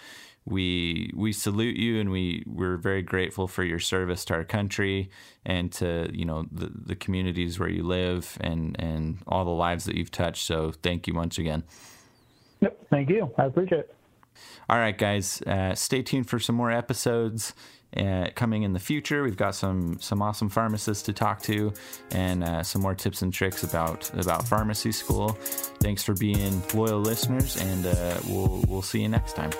we 0.46 1.12
we 1.14 1.34
salute 1.34 1.76
you 1.76 2.00
and 2.00 2.12
we 2.12 2.46
we're 2.48 2.78
very 2.78 3.02
grateful 3.02 3.46
for 3.46 3.66
your 3.66 3.78
service 3.78 4.24
to 4.24 4.36
our 4.36 4.46
country 4.46 5.10
and 5.46 5.70
to 5.74 6.10
you 6.14 6.24
know 6.24 6.46
the, 6.50 6.72
the 6.74 6.96
communities 6.96 7.60
where 7.60 7.68
you 7.68 7.84
live 7.84 8.38
and 8.40 8.78
and 8.80 9.18
all 9.28 9.44
the 9.44 9.52
lives 9.52 9.84
that 9.84 9.96
you've 9.96 10.12
touched. 10.12 10.46
So 10.46 10.72
thank 10.82 11.08
you 11.08 11.14
once 11.14 11.38
again. 11.38 11.64
Yep. 12.62 12.88
Thank 12.90 13.10
you. 13.10 13.30
I 13.38 13.48
appreciate 13.48 13.80
it 13.80 13.96
all 14.70 14.78
right 14.78 14.98
guys 14.98 15.42
uh, 15.44 15.74
stay 15.76 16.02
tuned 16.02 16.30
for 16.30 16.40
some 16.40 16.56
more 16.56 16.72
episodes 16.72 17.54
uh, 17.98 18.28
coming 18.36 18.64
in 18.64 18.74
the 18.74 18.80
future. 18.80 19.24
We've 19.24 19.38
got 19.38 19.56
some 19.56 20.00
some 20.00 20.22
awesome 20.22 20.50
pharmacists 20.50 21.04
to 21.04 21.14
talk 21.14 21.42
to, 21.44 21.74
and 22.12 22.44
uh, 22.44 22.64
some 22.64 22.82
more 22.82 22.96
tips 22.96 23.22
and 23.22 23.34
tricks 23.34 23.64
about 23.64 24.10
about 24.14 24.48
pharmacy 24.48 24.92
school. 24.92 25.30
Thanks 25.80 26.04
for 26.04 26.14
being 26.14 26.62
loyal 26.74 27.00
listeners, 27.00 27.58
and 27.58 27.86
uh, 27.88 28.20
we'll 28.28 28.64
we'll 28.68 28.82
see 28.82 29.02
you 29.02 29.10
next 29.10 29.36
time. 29.36 29.52